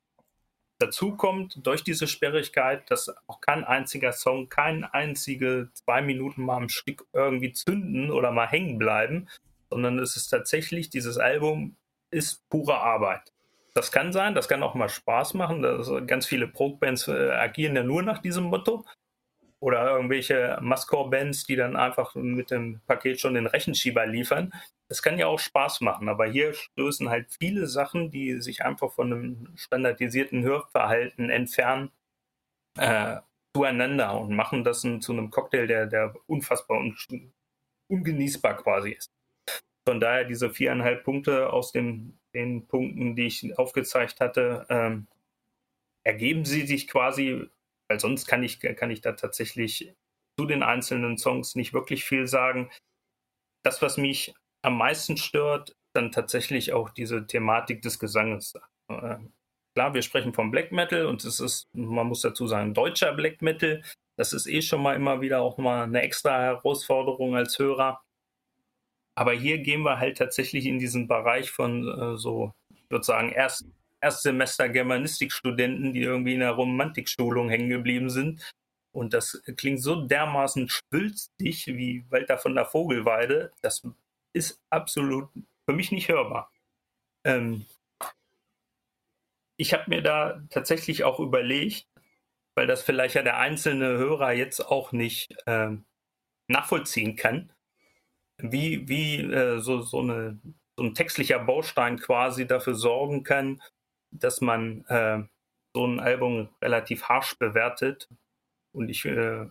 [0.80, 6.56] Dazu kommt durch diese Sperrigkeit, dass auch kein einziger Song, kein einzige zwei Minuten mal
[6.56, 9.28] am Stück irgendwie zünden oder mal hängen bleiben,
[9.70, 11.76] sondern es ist tatsächlich, dieses Album
[12.10, 13.32] ist pure Arbeit.
[13.74, 15.62] Das kann sein, das kann auch mal Spaß machen.
[15.62, 18.84] Das, ganz viele Prog-Bands äh, agieren ja nur nach diesem Motto.
[19.60, 24.52] Oder irgendwelche Mascore-Bands, die dann einfach mit dem Paket schon den Rechenschieber liefern.
[24.88, 28.92] Das kann ja auch Spaß machen, aber hier stößen halt viele Sachen, die sich einfach
[28.92, 31.90] von einem standardisierten Hörverhalten entfernen,
[32.78, 33.16] äh,
[33.54, 36.96] zueinander und machen das zu einem Cocktail, der, der unfassbar un
[37.90, 39.10] ungenießbar quasi ist.
[39.89, 45.07] Von daher diese viereinhalb Punkte aus den, den Punkten, die ich aufgezeigt hatte, ähm,
[46.05, 47.49] ergeben sie sich quasi,
[47.89, 49.95] weil sonst kann ich, kann ich da tatsächlich
[50.39, 52.70] zu den einzelnen Songs nicht wirklich viel sagen.
[53.62, 58.57] Das, was mich am meisten stört, dann tatsächlich auch diese Thematik des Gesanges.
[58.91, 59.16] Äh,
[59.74, 63.41] klar, wir sprechen vom Black Metal und es ist, man muss dazu sagen, deutscher Black
[63.41, 63.82] Metal.
[64.18, 68.03] Das ist eh schon mal immer wieder auch mal eine extra Herausforderung als Hörer.
[69.18, 73.30] Aber hier gehen wir halt tatsächlich in diesen Bereich von äh, so, ich würde sagen,
[73.30, 73.66] Erst,
[74.00, 78.48] Erstsemester Germanistikstudenten, die irgendwie in der Romantikschulung hängen geblieben sind.
[78.92, 83.50] Und das klingt so dermaßen schwülstig wie Walter von der Vogelweide.
[83.60, 83.82] Das
[84.34, 85.28] ist absolut
[85.68, 86.52] für mich nicht hörbar.
[87.24, 87.66] Ähm,
[89.56, 91.88] ich habe mir da tatsächlich auch überlegt,
[92.54, 95.70] weil das vielleicht ja der einzelne Hörer jetzt auch nicht äh,
[96.46, 97.52] nachvollziehen kann,
[98.39, 100.39] wie, wie äh, so, so, eine,
[100.76, 103.61] so ein textlicher Baustein quasi dafür sorgen kann,
[104.11, 105.22] dass man äh,
[105.74, 108.09] so ein Album relativ harsch bewertet.
[108.72, 109.47] Und ich äh,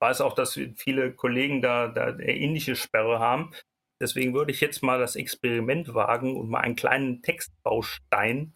[0.00, 3.52] weiß auch, dass viele Kollegen da, da ähnliche Sperre haben.
[4.00, 8.52] Deswegen würde ich jetzt mal das Experiment wagen und mal einen kleinen Textbaustein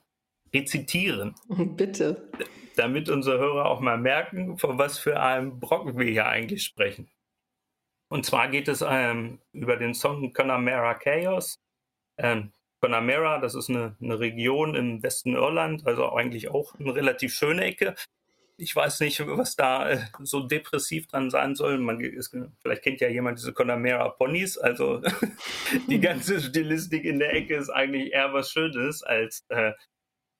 [0.53, 1.35] rezitieren.
[1.77, 2.31] Bitte.
[2.77, 7.09] Damit unsere Hörer auch mal merken, von was für einem Brocken wir hier eigentlich sprechen.
[8.09, 11.59] Und zwar geht es ähm, über den Song Connemara Chaos.
[12.19, 17.35] Ähm, Connemara, das ist eine, eine, Region im Westen Irland, also eigentlich auch eine relativ
[17.35, 17.95] schöne Ecke.
[18.59, 21.79] Ich weiß nicht, was da äh, so depressiv dran sein soll.
[21.79, 24.57] Man ist, vielleicht kennt ja jemand diese Connemara Ponys.
[24.57, 25.03] Also
[25.89, 29.73] die ganze Stilistik in der Ecke ist eigentlich eher was Schönes als äh,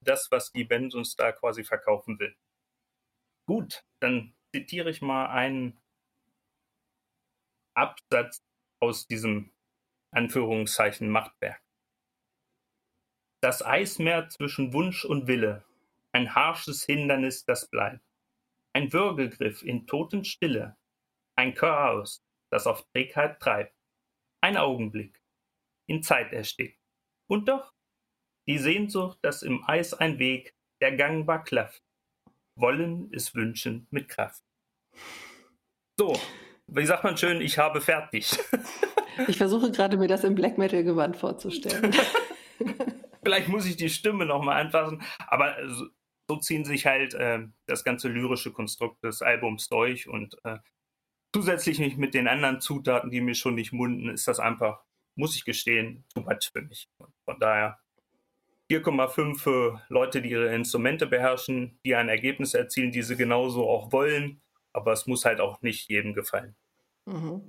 [0.01, 2.35] das, was die Band uns da quasi verkaufen will.
[3.47, 5.79] Gut, dann zitiere ich mal einen
[7.77, 8.43] Absatz
[8.79, 9.51] aus diesem
[10.11, 11.61] Anführungszeichen Machtwerk.
[13.41, 15.63] Das Eismeer zwischen Wunsch und Wille,
[16.11, 18.03] ein harsches Hindernis, das bleibt.
[18.73, 20.75] Ein Würgegriff in Totenstille,
[21.35, 23.75] ein Chaos, das auf Trägheit treibt.
[24.41, 25.21] Ein Augenblick,
[25.85, 26.79] in Zeit erstickt.
[27.27, 27.73] Und doch,
[28.47, 31.83] die Sehnsucht, dass im Eis ein Weg, der gangbar klafft.
[32.55, 34.43] Wollen ist Wünschen mit Kraft.
[35.99, 36.19] So,
[36.67, 38.37] wie sagt man schön, ich habe fertig.
[39.27, 41.91] Ich versuche gerade mir das im Black Metal Gewand vorzustellen.
[43.23, 45.87] Vielleicht muss ich die Stimme nochmal anfassen, aber so,
[46.27, 50.59] so, ziehen sich halt äh, das ganze lyrische Konstrukt des Albums durch und äh,
[51.33, 54.83] zusätzlich nicht mit den anderen Zutaten, die mir schon nicht munden, ist das einfach,
[55.15, 56.87] muss ich gestehen, too much für mich.
[56.99, 57.79] Und von daher
[58.69, 63.91] 4,5 für Leute, die ihre Instrumente beherrschen, die ein Ergebnis erzielen, die sie genauso auch
[63.91, 64.43] wollen
[64.77, 66.55] aber es muss halt auch nicht jedem gefallen.
[67.05, 67.41] Mhm.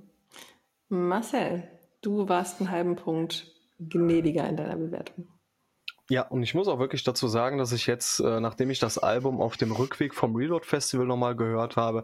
[0.89, 1.69] Marcel,
[2.01, 5.27] du warst einen halben Punkt gnädiger in deiner Bewertung.
[6.11, 8.97] Ja, und ich muss auch wirklich dazu sagen, dass ich jetzt, äh, nachdem ich das
[8.97, 12.03] Album auf dem Rückweg vom Reload Festival nochmal gehört habe,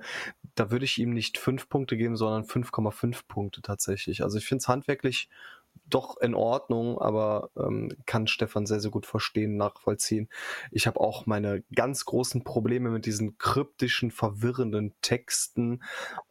[0.53, 4.21] da würde ich ihm nicht fünf Punkte geben, sondern 5,5 Punkte tatsächlich.
[4.21, 5.28] Also ich finde es handwerklich
[5.89, 10.29] doch in Ordnung, aber ähm, kann Stefan sehr, sehr gut verstehen, nachvollziehen.
[10.71, 15.83] Ich habe auch meine ganz großen Probleme mit diesen kryptischen, verwirrenden Texten.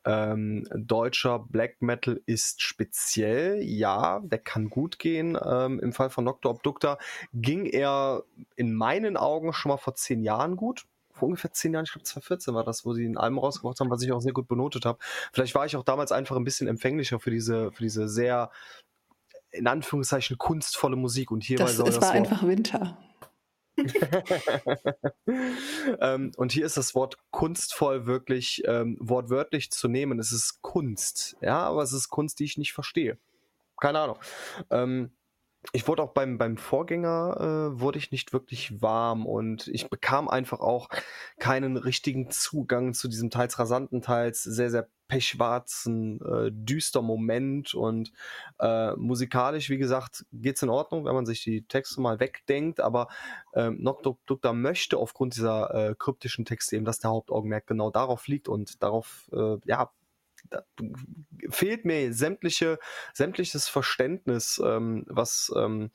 [0.05, 5.38] Ähm, deutscher Black Metal ist speziell, ja, der kann gut gehen.
[5.42, 6.52] Ähm, Im Fall von Dr.
[6.52, 6.98] Obductor
[7.32, 8.24] ging er
[8.57, 12.05] in meinen Augen schon mal vor zehn Jahren gut vor ungefähr zehn Jahren, ich glaube
[12.05, 14.84] 2014 war das, wo sie ein Album rausgebracht haben, was ich auch sehr gut benotet
[14.84, 14.98] habe.
[15.32, 18.50] Vielleicht war ich auch damals einfach ein bisschen empfänglicher für diese, für diese sehr
[19.55, 22.98] in Anführungszeichen kunstvolle Musik und hier das, soll es das war Wort einfach Winter.
[26.00, 30.18] ähm, und hier ist das Wort kunstvoll wirklich ähm, wortwörtlich zu nehmen.
[30.18, 33.18] Es ist Kunst, ja, aber es ist Kunst, die ich nicht verstehe.
[33.80, 34.18] Keine Ahnung.
[34.70, 35.11] Ähm,
[35.72, 40.28] ich wurde auch beim, beim Vorgänger, äh, wurde ich nicht wirklich warm und ich bekam
[40.28, 40.88] einfach auch
[41.38, 48.12] keinen richtigen Zugang zu diesem teils rasanten, teils sehr, sehr pechschwarzen, äh, düster Moment und
[48.58, 53.08] äh, musikalisch, wie gesagt, geht's in Ordnung, wenn man sich die Texte mal wegdenkt, aber
[53.54, 58.48] ähm, Noctodukta möchte aufgrund dieser äh, kryptischen Texte eben, dass der Hauptaugenmerk genau darauf liegt
[58.48, 59.90] und darauf, äh, ja,
[61.50, 62.78] fehlt mir sämtliche,
[63.12, 65.90] sämtliches Verständnis, ähm, was, ähm,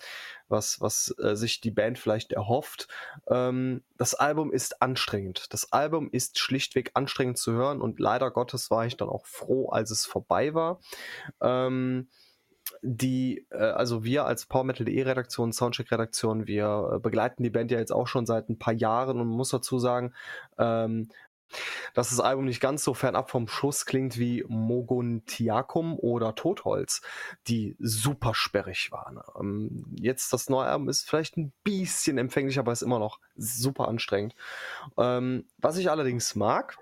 [0.47, 2.87] was, was äh, sich die Band vielleicht erhofft.
[3.27, 5.53] Ähm, das Album ist anstrengend.
[5.53, 9.69] Das Album ist schlichtweg anstrengend zu hören und leider Gottes war ich dann auch froh,
[9.69, 10.79] als es vorbei war.
[11.41, 12.09] Ähm,
[12.81, 17.79] die, äh, also wir als Power Metal.de Redaktion, Soundcheck-Redaktion, wir äh, begleiten die Band ja
[17.79, 20.13] jetzt auch schon seit ein paar Jahren und muss dazu sagen,
[20.57, 21.09] ähm,
[21.93, 27.01] dass das Album nicht ganz so fernab vom Schuss klingt wie Mogontiacum oder Totholz,
[27.47, 29.19] die super sperrig waren.
[29.39, 33.87] Ähm, jetzt das neue Album ist vielleicht ein bisschen empfänglich, aber ist immer noch super
[33.87, 34.35] anstrengend.
[34.97, 36.77] Ähm, was ich allerdings mag,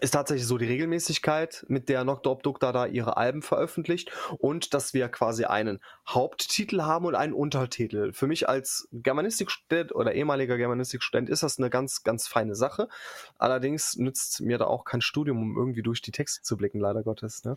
[0.00, 4.94] ist tatsächlich so die Regelmäßigkeit, mit der Nocta Obducta da ihre Alben veröffentlicht und dass
[4.94, 8.12] wir quasi einen Haupttitel haben und einen Untertitel.
[8.12, 12.88] Für mich als Germanistikstudent oder ehemaliger Germanistikstudent ist das eine ganz, ganz feine Sache.
[13.36, 17.02] Allerdings nützt mir da auch kein Studium, um irgendwie durch die Texte zu blicken, leider
[17.02, 17.44] Gottes.
[17.44, 17.56] Ne?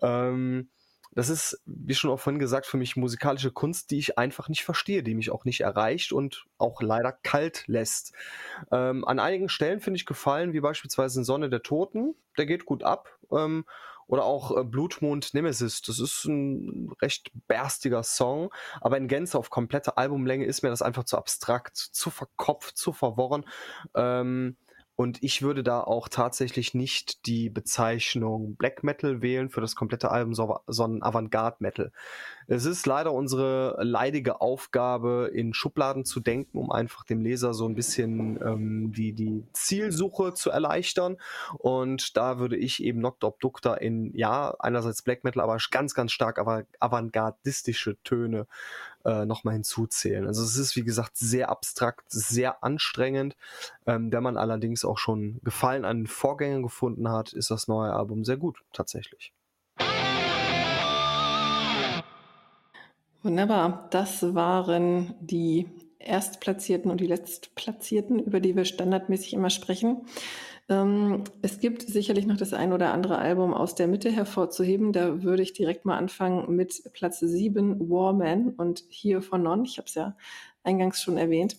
[0.00, 0.68] Ähm,
[1.14, 4.64] das ist, wie schon auch vorhin gesagt, für mich musikalische Kunst, die ich einfach nicht
[4.64, 8.12] verstehe, die mich auch nicht erreicht und auch leider kalt lässt.
[8.70, 12.64] Ähm, an einigen Stellen finde ich gefallen, wie beispielsweise in Sonne der Toten, der geht
[12.64, 13.08] gut ab.
[13.30, 13.64] Ähm,
[14.06, 19.50] oder auch äh, Blutmond Nemesis, das ist ein recht berstiger Song, aber in Gänze auf
[19.50, 23.46] komplette Albumlänge ist mir das einfach zu abstrakt, zu verkopft, zu verworren.
[23.94, 24.56] Ähm,
[24.96, 30.10] und ich würde da auch tatsächlich nicht die Bezeichnung Black Metal wählen für das komplette
[30.12, 31.92] Album, sondern Avantgarde Metal.
[32.46, 37.66] Es ist leider unsere leidige Aufgabe, in Schubladen zu denken, um einfach dem Leser so
[37.66, 41.16] ein bisschen ähm, die, die Zielsuche zu erleichtern.
[41.58, 46.12] Und da würde ich eben Knocked Obducta in, ja, einerseits Black Metal, aber ganz, ganz
[46.12, 46.38] stark
[46.78, 48.46] avantgardistische Töne
[49.04, 50.26] äh, nochmal hinzuzählen.
[50.26, 53.36] Also es ist, wie gesagt, sehr abstrakt, sehr anstrengend.
[53.86, 57.92] Ähm, wenn man allerdings auch schon Gefallen an den Vorgängern gefunden hat, ist das neue
[57.92, 59.32] Album sehr gut, tatsächlich.
[63.22, 63.88] Wunderbar.
[63.90, 65.66] Das waren die
[65.98, 70.02] Erstplatzierten und die Letztplatzierten, über die wir standardmäßig immer sprechen.
[70.68, 74.92] Ähm, es gibt sicherlich noch das ein oder andere Album aus der Mitte hervorzuheben.
[74.92, 79.64] Da würde ich direkt mal anfangen mit Platz 7, Warman und Here for None.
[79.64, 80.16] Ich habe es ja
[80.62, 81.56] eingangs schon erwähnt.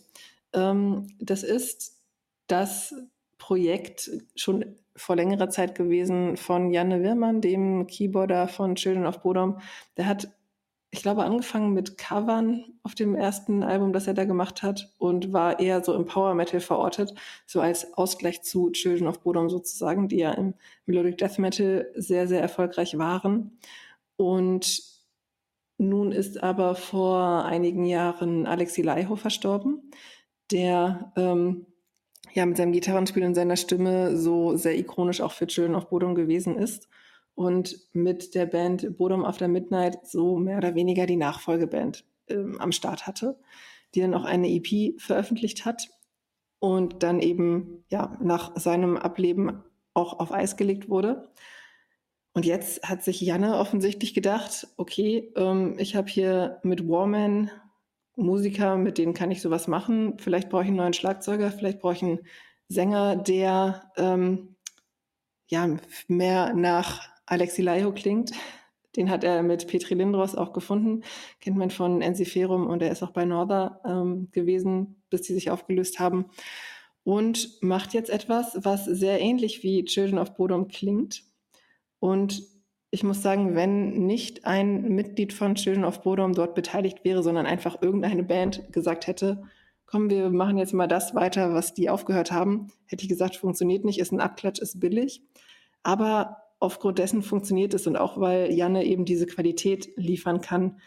[0.54, 2.02] Ähm, das ist
[2.48, 2.96] das
[3.38, 9.60] Projekt schon vor längerer Zeit gewesen von Janne Wirmann, dem Keyboarder von Children of Bodom.
[9.98, 10.30] Der hat
[10.96, 15.34] ich glaube, angefangen mit Covern auf dem ersten Album, das er da gemacht hat und
[15.34, 17.14] war eher so im Power Metal verortet,
[17.46, 20.54] so als Ausgleich zu Children of Bodom sozusagen, die ja im
[20.86, 23.60] Melodic Death Metal sehr, sehr erfolgreich waren.
[24.16, 24.84] Und
[25.78, 29.92] nun ist aber vor einigen Jahren Alexi Laiho verstorben,
[30.50, 31.66] der ähm,
[32.34, 36.16] ja mit seinem Gitarrenspiel und seiner Stimme so sehr ikonisch auch für Children of Bodom
[36.16, 36.88] gewesen ist
[37.36, 42.72] und mit der Band Bodom After Midnight so mehr oder weniger die Nachfolgeband ähm, am
[42.72, 43.38] Start hatte,
[43.94, 45.90] die dann auch eine EP veröffentlicht hat
[46.60, 49.64] und dann eben ja nach seinem Ableben
[49.94, 51.30] auch auf Eis gelegt wurde.
[52.34, 57.50] Und jetzt hat sich Janne offensichtlich gedacht, okay, ähm, ich habe hier mit Warman
[58.18, 60.18] Musiker, mit denen kann ich sowas machen.
[60.20, 62.20] Vielleicht brauche ich einen neuen Schlagzeuger, vielleicht brauche ich einen
[62.68, 64.56] Sänger, der ähm,
[65.48, 65.78] ja
[66.08, 68.32] mehr nach Alexi Laiho klingt.
[68.96, 71.04] Den hat er mit Petri Lindros auch gefunden.
[71.42, 75.50] Kennt man von Ensiferum und er ist auch bei Norther ähm, gewesen, bis die sich
[75.50, 76.26] aufgelöst haben.
[77.04, 81.24] Und macht jetzt etwas, was sehr ähnlich wie Children of Bodom klingt.
[82.00, 82.44] Und
[82.90, 87.46] ich muss sagen, wenn nicht ein Mitglied von Children of Bodom dort beteiligt wäre, sondern
[87.46, 89.44] einfach irgendeine Band gesagt hätte,
[89.86, 93.86] komm, wir machen jetzt mal das weiter, was die aufgehört haben, hätte ich gesagt, funktioniert
[93.86, 95.22] nicht, ist ein Abklatsch, ist billig.
[95.84, 100.80] Aber aufgrund dessen funktioniert es und auch weil Janne eben diese Qualität liefern kann,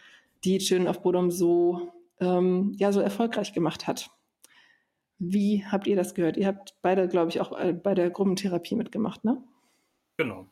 [0.45, 4.11] die Children of Bodom so, ähm, ja, so erfolgreich gemacht hat.
[5.19, 6.37] Wie habt ihr das gehört?
[6.37, 9.43] Ihr habt beide, glaube ich, auch äh, bei der Gruppentherapie mitgemacht, ne?
[10.17, 10.47] Genau.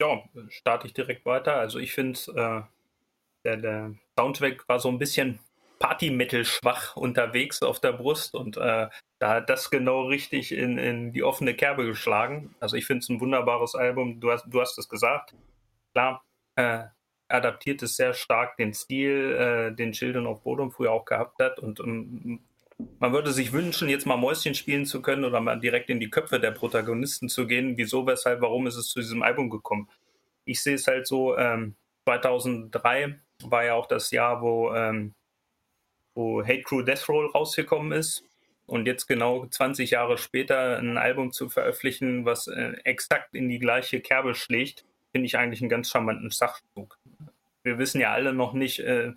[0.00, 1.56] Ja, starte ich direkt weiter.
[1.56, 2.62] Also ich finde, äh,
[3.44, 5.38] der, der Soundtrack war so ein bisschen
[5.82, 11.12] Party-Metal schwach unterwegs auf der Brust und äh, da hat das genau richtig in, in
[11.12, 12.54] die offene Kerbe geschlagen.
[12.60, 14.20] Also ich finde es ein wunderbares Album.
[14.20, 15.34] Du hast, du hast es gesagt.
[15.92, 16.24] Klar,
[16.54, 16.84] äh,
[17.26, 19.32] adaptiert es sehr stark den Stil,
[19.72, 22.40] äh, den Children of Bodom früher auch gehabt hat und um, ähm,
[22.98, 26.10] man würde sich wünschen, jetzt mal Mäuschen spielen zu können oder mal direkt in die
[26.10, 27.76] Köpfe der Protagonisten zu gehen.
[27.76, 29.88] Wieso, weshalb, warum ist es zu diesem Album gekommen?
[30.44, 31.74] Ich sehe es halt so, ähm,
[32.04, 35.14] 2003 war ja auch das Jahr, wo ähm,
[36.14, 38.24] wo Hate Crew Death Roll rausgekommen ist.
[38.66, 43.58] Und jetzt genau 20 Jahre später ein Album zu veröffentlichen, was äh, exakt in die
[43.58, 46.98] gleiche Kerbe schlägt, finde ich eigentlich einen ganz charmanten Schachzug.
[47.64, 49.12] Wir wissen ja alle noch nicht, äh,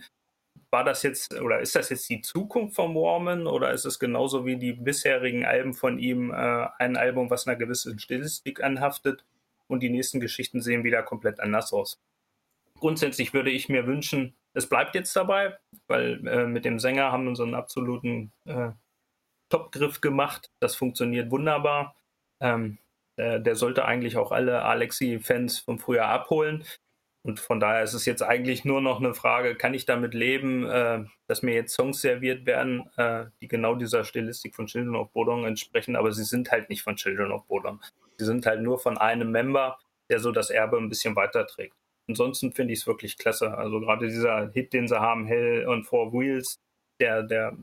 [0.72, 4.46] war das jetzt oder ist das jetzt die Zukunft von Warman oder ist es genauso
[4.46, 9.24] wie die bisherigen Alben von ihm äh, ein Album, was einer gewissen Stilistik anhaftet
[9.68, 12.02] und die nächsten Geschichten sehen wieder komplett anders aus?
[12.78, 17.26] Grundsätzlich würde ich mir wünschen, es bleibt jetzt dabei, weil äh, mit dem Sänger haben
[17.26, 18.72] wir so einen absoluten äh,
[19.50, 20.50] Topgriff gemacht.
[20.60, 21.96] Das funktioniert wunderbar.
[22.40, 22.80] Ähm,
[23.18, 26.64] der, der, sollte eigentlich auch alle Alexi-Fans von früher abholen.
[27.24, 30.66] Und von daher ist es jetzt eigentlich nur noch eine Frage, kann ich damit leben,
[30.70, 35.12] äh, dass mir jetzt Songs serviert werden, äh, die genau dieser Stilistik von Children of
[35.12, 37.82] Bodom entsprechen, aber sie sind halt nicht von Children of Bodom.
[38.18, 41.76] Sie sind halt nur von einem Member, der so das Erbe ein bisschen weiterträgt
[42.08, 43.58] ansonsten finde ich es wirklich klasse.
[43.58, 46.60] Also gerade dieser Hit, den sie haben, Hell on Four Wheels,
[47.00, 47.58] der, der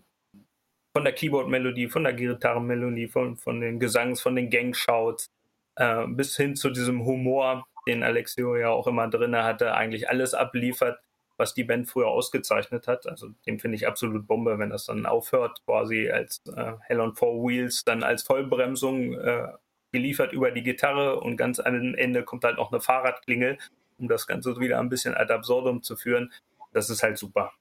[0.94, 5.30] von der Keyboard-Melodie, von der Gitarrenmelodie, von, von den Gesangs, von den Gangshouts,
[5.76, 10.34] äh, bis hin zu diesem Humor, den Alexio ja auch immer drin hatte, eigentlich alles
[10.34, 11.00] abliefert,
[11.38, 13.06] was die Band früher ausgezeichnet hat.
[13.06, 17.14] Also dem finde ich absolut Bombe, wenn das dann aufhört, quasi als äh, Hell on
[17.14, 19.48] Four Wheels, dann als Vollbremsung äh,
[19.92, 23.58] geliefert über die Gitarre und ganz am Ende kommt halt auch eine Fahrradklingel
[23.98, 26.32] um das Ganze wieder ein bisschen ad absurdum zu führen.
[26.72, 27.52] Das ist halt super.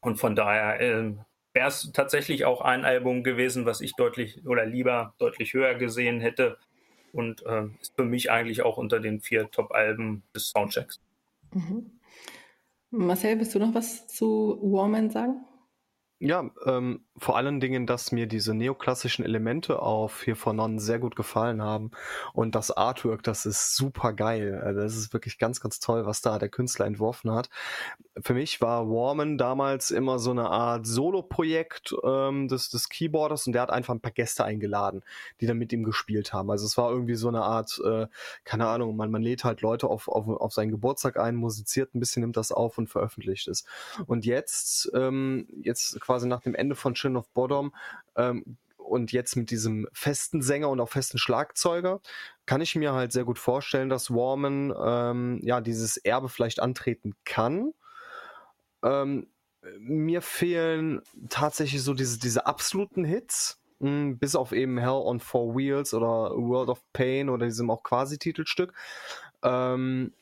[0.00, 1.14] Und von daher, äh,
[1.54, 6.20] wäre es tatsächlich auch ein Album gewesen, was ich deutlich oder lieber deutlich höher gesehen
[6.20, 6.58] hätte
[7.12, 11.00] und äh, ist für mich eigentlich auch unter den vier Top-Alben des Soundchecks.
[11.52, 11.92] Mhm.
[12.90, 15.44] Marcel, willst du noch was zu Warman sagen?
[16.24, 20.98] Ja, ähm, vor allen Dingen, dass mir diese neoklassischen Elemente auf hier von Non sehr
[20.98, 21.90] gut gefallen haben.
[22.32, 24.58] Und das Artwork, das ist super geil.
[24.64, 27.50] Also das ist wirklich ganz, ganz toll, was da der Künstler entworfen hat.
[28.22, 33.52] Für mich war Warman damals immer so eine Art Solo-Projekt ähm, des, des Keyboarders und
[33.52, 35.02] der hat einfach ein paar Gäste eingeladen,
[35.42, 36.50] die dann mit ihm gespielt haben.
[36.50, 38.06] Also es war irgendwie so eine Art, äh,
[38.44, 42.00] keine Ahnung, man, man lädt halt Leute auf, auf, auf seinen Geburtstag ein, musiziert ein
[42.00, 43.66] bisschen, nimmt das auf und veröffentlicht es.
[44.06, 47.74] Und jetzt, ähm, jetzt quasi nach dem Ende von Chin of Bottom
[48.16, 52.00] ähm, und jetzt mit diesem festen Sänger und auch festen Schlagzeuger
[52.46, 57.14] kann ich mir halt sehr gut vorstellen, dass Warman ähm, ja dieses Erbe vielleicht antreten
[57.24, 57.72] kann.
[58.82, 59.28] Ähm,
[59.78, 61.00] mir fehlen
[61.30, 65.94] tatsächlich so diese, diese absoluten Hits, mh, hm, bis auf eben Hell on Four Wheels
[65.94, 68.74] oder World of Pain oder diesem auch quasi Titelstück.
[69.42, 70.12] Ähm,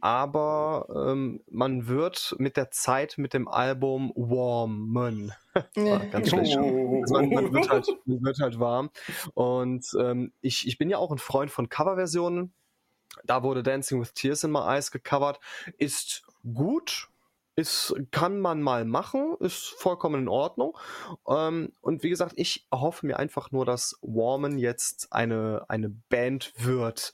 [0.00, 5.32] aber ähm, man wird mit der Zeit mit dem Album warmen.
[5.74, 6.56] ganz schlecht.
[6.56, 8.90] Also man, man, wird halt, man, wird halt, warm.
[9.34, 12.52] Und ähm, ich, ich bin ja auch ein Freund von Coverversionen.
[13.24, 15.38] Da wurde Dancing with Tears in My Eyes gecovert.
[15.78, 17.08] Ist gut,
[17.56, 20.76] ist, kann man mal machen, ist vollkommen in Ordnung.
[21.28, 26.52] Ähm, und wie gesagt, ich hoffe mir einfach nur, dass Warman jetzt eine, eine Band
[26.58, 27.12] wird,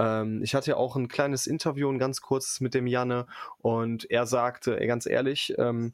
[0.00, 3.26] ähm, ich hatte ja auch ein kleines Interview, ein ganz kurzes mit dem Janne
[3.58, 5.92] und er sagte, ganz ehrlich, ähm,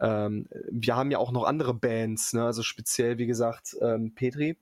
[0.00, 2.44] ähm, wir haben ja auch noch andere Bands, ne?
[2.44, 4.56] also speziell, wie gesagt, ähm, Petri.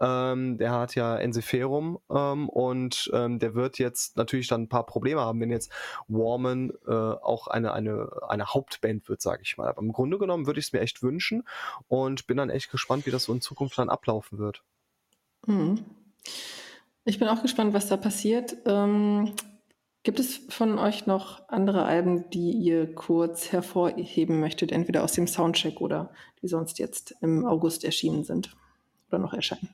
[0.00, 4.84] Ähm, der hat ja Ensiferum ähm, und ähm, der wird jetzt natürlich dann ein paar
[4.84, 5.70] Probleme haben, wenn jetzt
[6.08, 9.68] Warman äh, auch eine, eine, eine Hauptband wird, sage ich mal.
[9.68, 11.44] Aber im Grunde genommen würde ich es mir echt wünschen
[11.88, 14.64] und bin dann echt gespannt, wie das so in Zukunft dann ablaufen wird.
[15.46, 15.84] Mhm.
[17.04, 18.56] Ich bin auch gespannt, was da passiert.
[18.64, 19.34] Ähm,
[20.04, 25.26] gibt es von euch noch andere Alben, die ihr kurz hervorheben möchtet, entweder aus dem
[25.26, 26.10] Soundcheck oder
[26.42, 28.56] die sonst jetzt im August erschienen sind
[29.08, 29.68] oder noch erscheinen?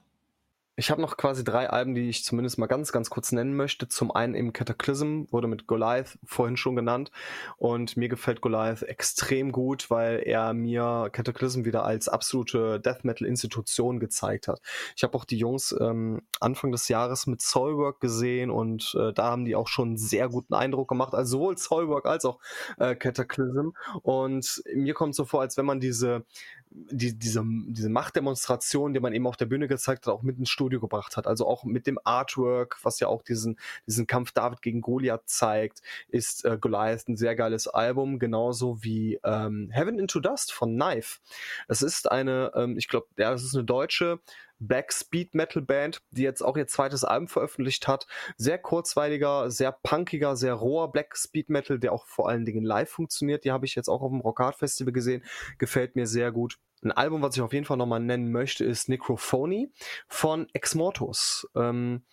[0.78, 3.88] Ich habe noch quasi drei Alben, die ich zumindest mal ganz, ganz kurz nennen möchte.
[3.88, 7.10] Zum einen eben Cataclysm, wurde mit Goliath vorhin schon genannt.
[7.56, 13.98] Und mir gefällt Goliath extrem gut, weil er mir Cataclysm wieder als absolute Death Metal-Institution
[13.98, 14.60] gezeigt hat.
[14.94, 19.32] Ich habe auch die Jungs ähm, Anfang des Jahres mit Soulwork gesehen und äh, da
[19.32, 21.12] haben die auch schon einen sehr guten Eindruck gemacht.
[21.12, 22.38] Also sowohl Soulwork als auch
[22.78, 23.70] äh, Cataclysm.
[24.02, 26.24] Und mir kommt so vor, als wenn man diese
[26.70, 30.50] die, diese, diese Machtdemonstration, die man eben auf der Bühne gezeigt hat, auch mit ins
[30.50, 31.26] Studio gebracht hat.
[31.26, 35.82] Also auch mit dem Artwork, was ja auch diesen, diesen Kampf David gegen Goliath zeigt,
[36.08, 41.20] ist äh, Goliath ein sehr geiles Album, genauso wie ähm, Heaven into Dust von Knife.
[41.68, 44.20] Es ist eine, ähm, ich glaube, ja, das ist eine deutsche
[44.58, 48.06] Black Speed Metal Band, die jetzt auch ihr zweites Album veröffentlicht hat.
[48.36, 52.90] Sehr kurzweiliger, sehr punkiger, sehr roher Black Speed Metal, der auch vor allen Dingen live
[52.90, 53.44] funktioniert.
[53.44, 55.24] Die habe ich jetzt auch auf dem Rockart Festival gesehen.
[55.58, 56.58] Gefällt mir sehr gut.
[56.82, 59.72] Ein Album, was ich auf jeden Fall nochmal nennen möchte, ist Necrophony
[60.06, 61.48] von Ex Mortus.
[61.56, 62.04] Ähm,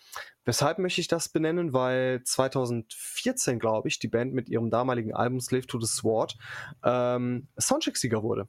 [0.44, 1.72] weshalb möchte ich das benennen?
[1.72, 6.36] Weil 2014, glaube ich, die Band mit ihrem damaligen Album Slave to the Sword
[6.84, 8.48] ähm, Soundcheck-Sieger wurde.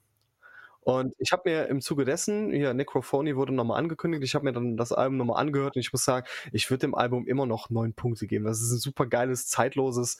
[0.87, 4.53] Und ich habe mir im Zuge dessen, hier Necrophony wurde nochmal angekündigt, ich habe mir
[4.53, 7.69] dann das Album nochmal angehört und ich muss sagen, ich würde dem Album immer noch
[7.69, 8.45] neun Punkte geben.
[8.45, 10.17] Das ist ein super geiles, zeitloses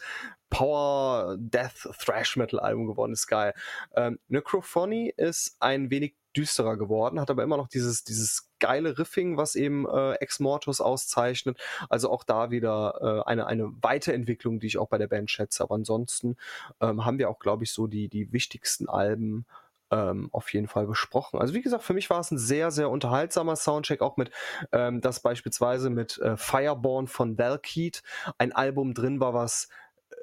[0.50, 3.54] Power Death Thrash Metal Album geworden, ist geil.
[3.96, 9.38] Ähm, Necrophony ist ein wenig düsterer geworden, hat aber immer noch dieses, dieses geile Riffing,
[9.38, 11.58] was eben äh, Ex Mortus auszeichnet.
[11.88, 15.64] Also auch da wieder äh, eine, eine Weiterentwicklung, die ich auch bei der Band schätze.
[15.64, 16.36] Aber ansonsten
[16.82, 19.46] ähm, haben wir auch, glaube ich, so die, die wichtigsten Alben
[19.92, 21.40] ähm, auf jeden Fall besprochen.
[21.40, 24.32] Also wie gesagt, für mich war es ein sehr, sehr unterhaltsamer Soundcheck, auch mit,
[24.72, 28.04] ähm, dass beispielsweise mit äh, Fireborn von Valkeet
[28.38, 29.70] ein Album drin war, was
[30.10, 30.16] äh,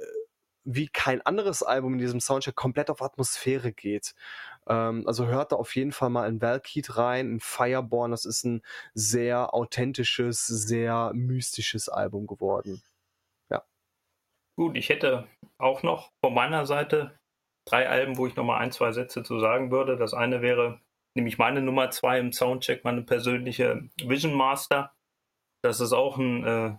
[0.65, 4.15] wie kein anderes Album in diesem Soundcheck komplett auf Atmosphäre geht.
[4.67, 8.11] Ähm, also hört da auf jeden Fall mal in Valkeet rein, in Fireborn.
[8.11, 8.63] Das ist ein
[8.95, 12.83] sehr authentisches, sehr mystisches Album geworden.
[13.51, 13.63] Ja.
[14.57, 15.27] Gut, ich hätte
[15.59, 17.19] auch noch von meiner Seite
[17.67, 19.97] drei Alben, wo ich nochmal ein, zwei Sätze zu sagen würde.
[19.97, 20.81] Das eine wäre
[21.15, 24.93] nämlich meine Nummer zwei im Soundcheck, meine persönliche Vision Master.
[25.63, 26.77] Das ist auch ein äh,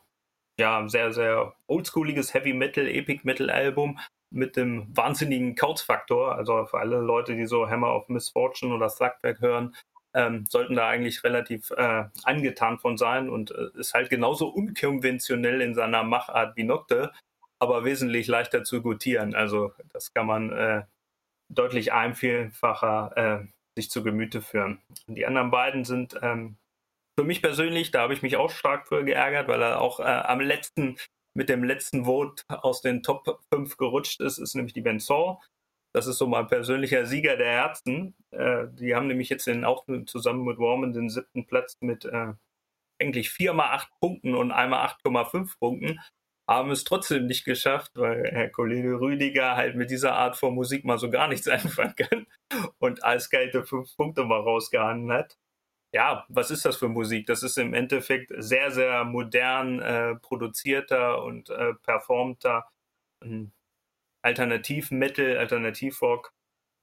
[0.60, 4.00] ja, sehr, sehr oldschooliges Heavy Metal, Epic Metal Album
[4.32, 6.36] mit dem wahnsinnigen Couch-Faktor.
[6.36, 9.76] Also für alle Leute, die so Hammer of Misfortune oder Slugback hören,
[10.14, 15.62] ähm, sollten da eigentlich relativ äh, angetan von sein und äh, ist halt genauso unkonventionell
[15.62, 17.12] in seiner Machart wie Nocte,
[17.60, 19.36] aber wesentlich leichter zu gutieren.
[19.36, 20.84] Also das kann man äh,
[21.50, 24.82] deutlich einfacher äh, sich zu Gemüte führen.
[25.08, 26.58] Die anderen beiden sind ähm,
[27.18, 30.04] für mich persönlich, da habe ich mich auch stark für geärgert, weil er auch äh,
[30.04, 30.98] am letzten,
[31.34, 35.40] mit dem letzten Vote aus den Top 5 gerutscht ist, ist nämlich die Ben Saw.
[35.94, 38.16] Das ist so mein persönlicher Sieger der Herzen.
[38.32, 42.34] Äh, die haben nämlich jetzt den, auch zusammen mit Warman den siebten Platz mit äh,
[43.02, 46.00] eigentlich viermal acht Punkten und einmal 8,5 Punkten
[46.48, 50.86] haben es trotzdem nicht geschafft, weil Herr Kollege Rüdiger halt mit dieser Art von Musik
[50.86, 52.28] mal so gar nichts anfangen kann
[52.80, 55.38] und eiskalte fünf Punkte mal rausgehauen hat.
[55.94, 57.26] Ja, was ist das für Musik?
[57.28, 62.68] Das ist im Endeffekt sehr, sehr modern äh, produzierter und äh, performter
[63.24, 63.54] ähm,
[64.22, 66.34] Alternativ-Metal, Alternativ-Rock.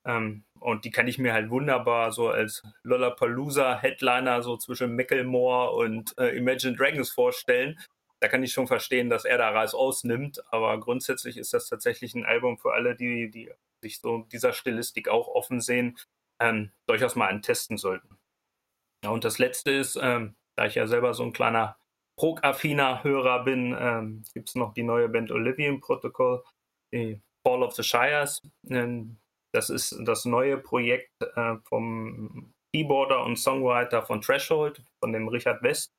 [0.07, 6.17] Ähm, und die kann ich mir halt wunderbar so als Lollapalooza-Headliner so zwischen Macklemore und
[6.19, 7.79] äh, Imagine Dragons vorstellen
[8.23, 12.15] da kann ich schon verstehen, dass er da Reis ausnimmt, aber grundsätzlich ist das tatsächlich
[12.15, 13.51] ein Album für alle, die, die
[13.83, 15.99] sich so dieser Stilistik auch offen sehen,
[16.41, 18.17] ähm, durchaus mal antesten sollten.
[19.05, 21.77] Ja, und das letzte ist, ähm, da ich ja selber so ein kleiner
[22.17, 26.45] prog-affiner Hörer bin, ähm, gibt es noch die neue Band Olivian Protocol,
[26.95, 28.41] die Fall of the Shires.
[28.71, 29.19] Ähm,
[29.53, 35.61] das ist das neue Projekt äh, vom Keyboarder und Songwriter von Threshold, von dem Richard
[35.65, 35.93] West.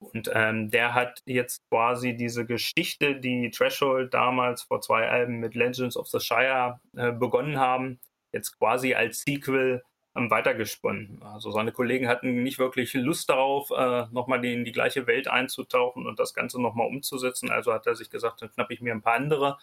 [0.00, 5.54] Und ähm, der hat jetzt quasi diese Geschichte, die Threshold damals vor zwei Alben mit
[5.54, 7.98] Legends of the Shire äh, begonnen haben,
[8.32, 9.82] jetzt quasi als Sequel
[10.14, 11.22] ähm, weitergesponnen.
[11.22, 16.06] Also seine Kollegen hatten nicht wirklich Lust darauf, äh, nochmal in die gleiche Welt einzutauchen
[16.06, 17.50] und das Ganze nochmal umzusetzen.
[17.50, 19.58] Also hat er sich gesagt, dann schnappe ich mir ein paar andere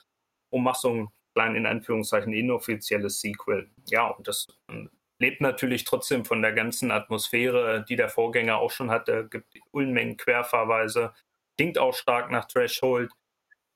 [0.50, 3.70] und mache so ein klein in Anführungszeichen inoffizielles Sequel.
[3.90, 4.90] Ja, und das ähm,
[5.20, 9.28] lebt natürlich trotzdem von der ganzen Atmosphäre, die der Vorgänger auch schon hatte.
[9.30, 11.14] Gibt Unmengen Querverweise,
[11.58, 13.12] klingt auch stark nach Threshold,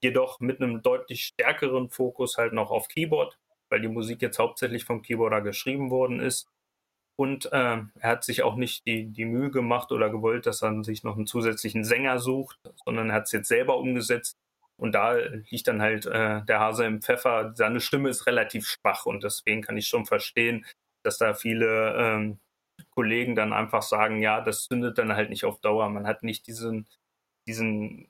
[0.01, 3.37] jedoch mit einem deutlich stärkeren Fokus halt noch auf Keyboard,
[3.69, 6.47] weil die Musik jetzt hauptsächlich vom Keyboarder geschrieben worden ist.
[7.15, 10.83] Und äh, er hat sich auch nicht die, die Mühe gemacht oder gewollt, dass er
[10.85, 14.37] sich noch einen zusätzlichen Sänger sucht, sondern er hat es jetzt selber umgesetzt.
[14.77, 15.15] Und da
[15.49, 17.51] liegt dann halt äh, der Hase im Pfeffer.
[17.55, 20.65] Seine Stimme ist relativ schwach und deswegen kann ich schon verstehen,
[21.03, 22.39] dass da viele ähm,
[22.91, 25.89] Kollegen dann einfach sagen, ja, das zündet dann halt nicht auf Dauer.
[25.89, 26.87] Man hat nicht diesen,
[27.47, 28.07] diesen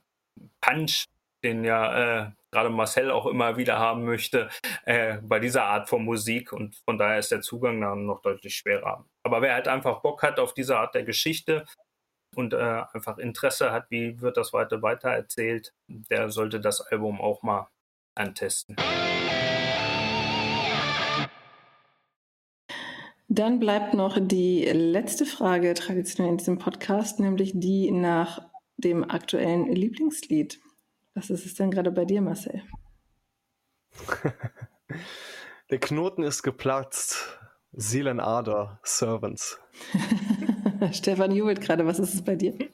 [0.61, 1.05] Punch,
[1.43, 4.49] den ja äh, gerade Marcel auch immer wieder haben möchte,
[4.85, 8.55] äh, bei dieser Art von Musik und von daher ist der Zugang dann noch deutlich
[8.55, 9.05] schwerer.
[9.23, 11.65] Aber wer halt einfach Bock hat auf diese Art der Geschichte
[12.35, 17.43] und äh, einfach Interesse hat, wie wird das weiter weitererzählt, der sollte das Album auch
[17.43, 17.69] mal
[18.15, 18.75] antesten.
[23.31, 29.67] Dann bleibt noch die letzte Frage traditionell in diesem Podcast, nämlich die nach dem aktuellen
[29.71, 30.59] Lieblingslied.
[31.13, 32.63] Was ist es denn gerade bei dir, Marcel?
[35.69, 37.39] Der Knoten ist geplatzt.
[37.71, 39.59] Seelenader, Servants.
[40.91, 41.85] Stefan jubelt gerade.
[41.85, 42.57] Was ist es bei dir?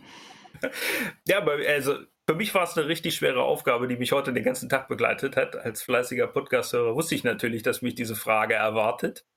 [1.28, 4.70] Ja, also für mich war es eine richtig schwere Aufgabe, die mich heute den ganzen
[4.70, 5.56] Tag begleitet hat.
[5.58, 9.28] Als fleißiger Podcast-Hörer wusste ich natürlich, dass mich diese Frage erwartet.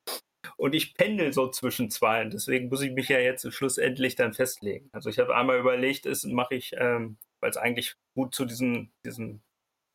[0.59, 2.23] Und ich pendel so zwischen zwei.
[2.23, 4.89] Und deswegen muss ich mich ja jetzt schlussendlich dann festlegen.
[4.93, 8.91] Also ich habe einmal überlegt, ist mache ich, ähm, weil es eigentlich gut zu diesem,
[9.07, 9.41] diesem,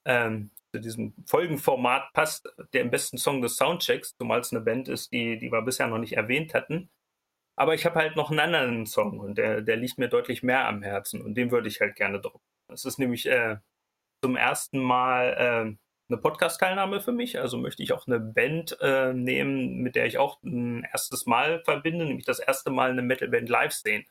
[0.05, 4.87] ähm, zu diesem Folgenformat passt, der im besten Song des Soundchecks, zumal es eine Band
[4.87, 6.89] ist, die, die wir bisher noch nicht erwähnt hatten.
[7.57, 10.67] Aber ich habe halt noch einen anderen Song und der, der liegt mir deutlich mehr
[10.67, 12.41] am Herzen und den würde ich halt gerne droppen.
[12.69, 13.57] Es ist nämlich äh,
[14.23, 15.82] zum ersten Mal äh,
[16.13, 17.39] eine Podcast-Teilnahme für mich.
[17.39, 21.61] Also möchte ich auch eine Band äh, nehmen, mit der ich auch ein erstes Mal
[21.63, 24.05] verbinde, nämlich das erste Mal eine Metal-Band live sehen.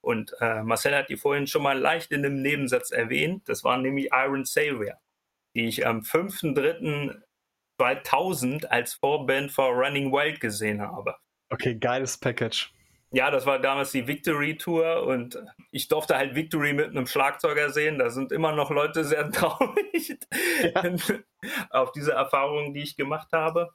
[0.00, 3.48] Und äh, Marcel hat die vorhin schon mal leicht in einem Nebensatz erwähnt.
[3.48, 5.00] Das war nämlich Iron Savior,
[5.54, 11.16] die ich am 5.3.2000 als Vorband for Running Wild gesehen habe.
[11.50, 12.73] Okay, geiles Package
[13.14, 17.70] ja, das war damals die Victory Tour und ich durfte halt Victory mit einem Schlagzeuger
[17.70, 17.98] sehen.
[17.98, 20.18] Da sind immer noch Leute sehr traurig
[20.62, 20.94] ja.
[21.70, 23.72] auf diese Erfahrungen, die ich gemacht habe.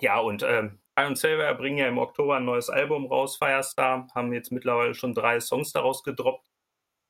[0.00, 4.32] Ja, und ähm, Iron Saber bringen ja im Oktober ein neues Album raus, Firestar, haben
[4.32, 6.46] jetzt mittlerweile schon drei Songs daraus gedroppt.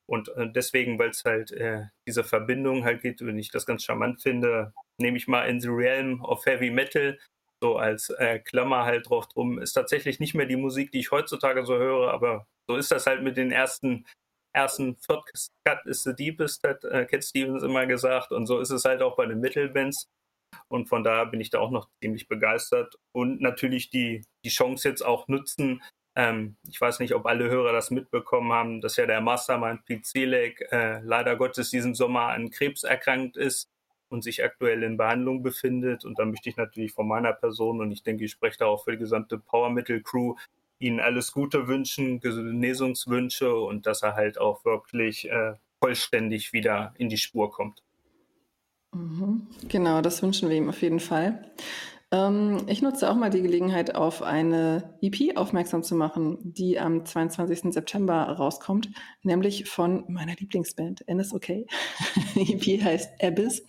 [0.09, 3.85] Und äh, deswegen, weil es halt äh, diese Verbindung halt geht und ich das ganz
[3.85, 7.19] charmant finde, nehme ich mal in the Realm of Heavy Metal
[7.63, 11.11] so als äh, Klammer halt drauf drum, ist tatsächlich nicht mehr die Musik, die ich
[11.11, 14.07] heutzutage so höre, aber so ist das halt mit den ersten,
[14.55, 15.25] ersten Third
[15.65, 19.03] Cut is the deepest, hat äh, Cat Stevens immer gesagt und so ist es halt
[19.03, 20.09] auch bei den Mittelbands
[20.69, 24.89] und von daher bin ich da auch noch ziemlich begeistert und natürlich die, die Chance
[24.89, 25.83] jetzt auch nutzen,
[26.17, 30.03] ähm, ich weiß nicht, ob alle Hörer das mitbekommen haben, dass ja der Mastermind Pete
[30.03, 33.69] Zelek äh, leider Gottes diesen Sommer an Krebs erkrankt ist
[34.09, 36.05] und sich aktuell in Behandlung befindet.
[36.05, 38.85] Und da möchte ich natürlich von meiner Person und ich denke, ich spreche da auch
[38.85, 40.35] für die gesamte Powermittel-Crew,
[40.79, 47.09] Ihnen alles Gute wünschen, Genesungswünsche und dass er halt auch wirklich äh, vollständig wieder in
[47.09, 47.83] die Spur kommt.
[48.93, 49.47] Mhm.
[49.69, 51.51] Genau, das wünschen wir ihm auf jeden Fall.
[52.13, 57.05] Ähm, ich nutze auch mal die Gelegenheit, auf eine EP aufmerksam zu machen, die am
[57.05, 57.73] 22.
[57.73, 58.91] September rauskommt,
[59.23, 61.47] nämlich von meiner Lieblingsband NSOK.
[62.35, 63.65] die EP heißt Abyss.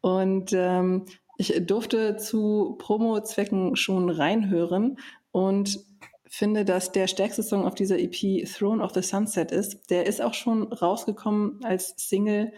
[0.00, 1.06] Und ähm,
[1.36, 4.98] ich durfte zu Promo-Zwecken schon reinhören
[5.32, 5.80] und
[6.28, 9.90] finde, dass der stärkste Song auf dieser EP Throne of the Sunset ist.
[9.90, 12.52] Der ist auch schon rausgekommen als Single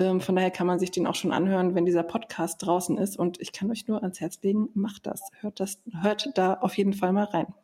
[0.00, 3.16] ähm, von daher kann man sich den auch schon anhören, wenn dieser Podcast draußen ist.
[3.16, 5.20] Und ich kann euch nur ans Herz legen, macht das.
[5.40, 7.54] Hört das, hört da auf jeden Fall mal rein.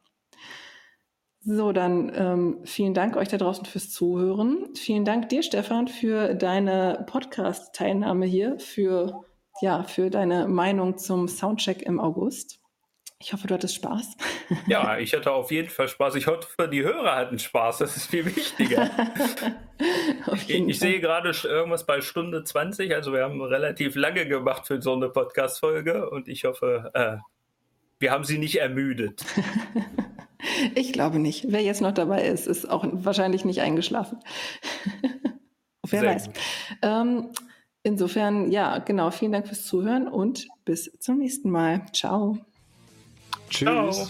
[1.40, 4.74] So, dann ähm, vielen Dank euch da draußen fürs Zuhören.
[4.74, 9.24] Vielen Dank dir, Stefan, für deine Podcast-Teilnahme hier, für,
[9.60, 12.60] ja, für deine Meinung zum Soundcheck im August.
[13.18, 14.16] Ich hoffe, du hattest Spaß.
[14.68, 16.14] Ja, ich hatte auf jeden Fall Spaß.
[16.14, 17.78] Ich hoffe, die Hörer hatten Spaß.
[17.78, 18.90] Das ist viel wichtiger.
[20.34, 22.94] ich, ich sehe gerade irgendwas bei Stunde 20.
[22.94, 27.16] Also wir haben relativ lange gemacht für so eine Podcast-Folge und ich hoffe, äh,
[27.98, 29.24] wir haben sie nicht ermüdet.
[30.76, 31.46] ich glaube nicht.
[31.48, 34.20] Wer jetzt noch dabei ist, ist auch wahrscheinlich nicht eingeschlafen.
[35.88, 36.30] Wer Sehr weiß.
[36.82, 37.30] Ähm,
[37.82, 39.10] insofern, ja, genau.
[39.10, 41.86] Vielen Dank fürs Zuhören und bis zum nächsten Mal.
[41.92, 42.38] Ciao.
[43.50, 43.66] Tschüss.
[43.68, 44.08] Ciao.